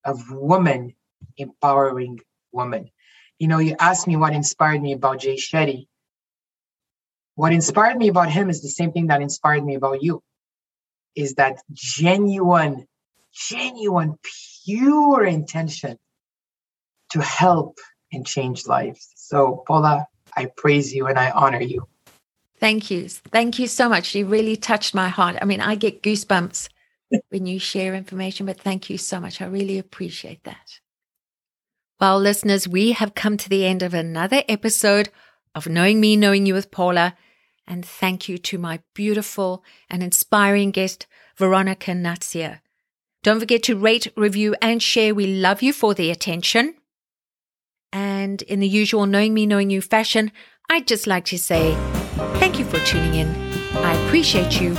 of 0.05 0.31
woman 0.31 0.95
empowering 1.39 2.21
woman. 2.53 2.91
You 3.39 3.49
know, 3.49 3.59
you 3.59 3.75
asked 3.79 4.07
me 4.07 4.17
what 4.17 4.35
inspired 4.35 4.83
me 4.83 4.93
about 4.93 5.21
Jay 5.21 5.37
Shetty. 5.37 5.87
What 7.37 7.53
inspired 7.53 7.97
me 7.97 8.09
about 8.09 8.31
him 8.31 8.51
is 8.51 8.61
the 8.61 8.69
same 8.69 8.93
thing 8.93 9.07
that 9.07 9.23
inspired 9.23 9.65
me 9.65 9.77
about 9.77 10.03
you. 10.03 10.23
Is 11.17 11.35
that 11.35 11.63
genuine, 11.73 12.87
genuine, 13.33 14.19
pure 14.65 15.25
intention 15.25 15.99
to 17.13 17.23
help 17.23 17.79
and 18.13 18.27
change 18.27 18.67
lives. 18.67 19.09
So, 19.17 19.65
Paula, 19.67 20.07
I 20.37 20.51
praise 20.57 20.95
you 20.95 21.07
and 21.07 21.19
I 21.19 21.31
honor 21.31 21.63
you. 21.63 21.89
Thank 22.61 22.91
you. 22.91 23.09
Thank 23.09 23.59
you 23.59 23.69
so 23.69 23.89
much. 23.89 24.15
You 24.15 24.27
really 24.27 24.57
touched 24.57 24.95
my 24.95 25.09
heart. 25.09 25.37
I 25.41 25.45
mean, 25.45 25.61
I 25.61 25.77
get 25.77 26.03
goosebumps 26.03 26.69
when 27.31 27.47
you 27.47 27.59
share 27.59 27.95
information, 27.95 28.47
but 28.47 28.61
thank 28.61 28.91
you 28.91 28.99
so 28.99 29.21
much. 29.21 29.41
I 29.41 29.47
really 29.47 29.79
appreciate 29.79 30.45
that. 30.45 30.81
Well, 32.01 32.19
listeners, 32.21 32.69
we 32.69 32.93
have 32.93 33.15
come 33.15 33.37
to 33.37 33.49
the 33.49 33.67
end 33.67 33.83
of 33.83 33.95
another 33.95 34.43
episode 34.49 35.09
of 35.55 35.67
Knowing 35.69 36.01
Me, 36.01 36.17
Knowing 36.17 36.47
You 36.47 36.55
with 36.55 36.71
Paula. 36.71 37.17
And 37.67 37.85
thank 37.85 38.29
you 38.29 38.39
to 38.39 38.59
my 38.59 38.81
beautiful 38.95 39.65
and 39.91 40.03
inspiring 40.03 40.71
guest, 40.71 41.07
Veronica 41.37 41.91
Natsia. 41.91 42.61
Don't 43.23 43.41
forget 43.41 43.63
to 43.65 43.77
rate, 43.77 44.07
review, 44.17 44.55
and 44.63 44.83
share. 44.83 45.15
We 45.15 45.27
love 45.27 45.61
you 45.61 45.73
for 45.73 45.93
the 45.93 46.11
attention. 46.11 46.75
And 47.93 48.43
in 48.43 48.61
the 48.61 48.69
usual 48.69 49.07
knowing 49.07 49.35
me, 49.35 49.47
knowing 49.47 49.71
you 49.71 49.83
fashion, 49.83 50.31
I'd 50.71 50.87
just 50.87 51.07
like 51.07 51.25
to 51.27 51.39
say 51.39 51.75
thank 52.39 52.59
you 52.59 52.65
for 52.65 52.79
tuning 52.81 53.15
in. 53.15 53.29
I 53.77 53.95
appreciate 54.07 54.61
you. 54.61 54.77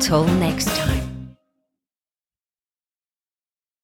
Till 0.00 0.24
next 0.24 0.74
time. 0.76 1.09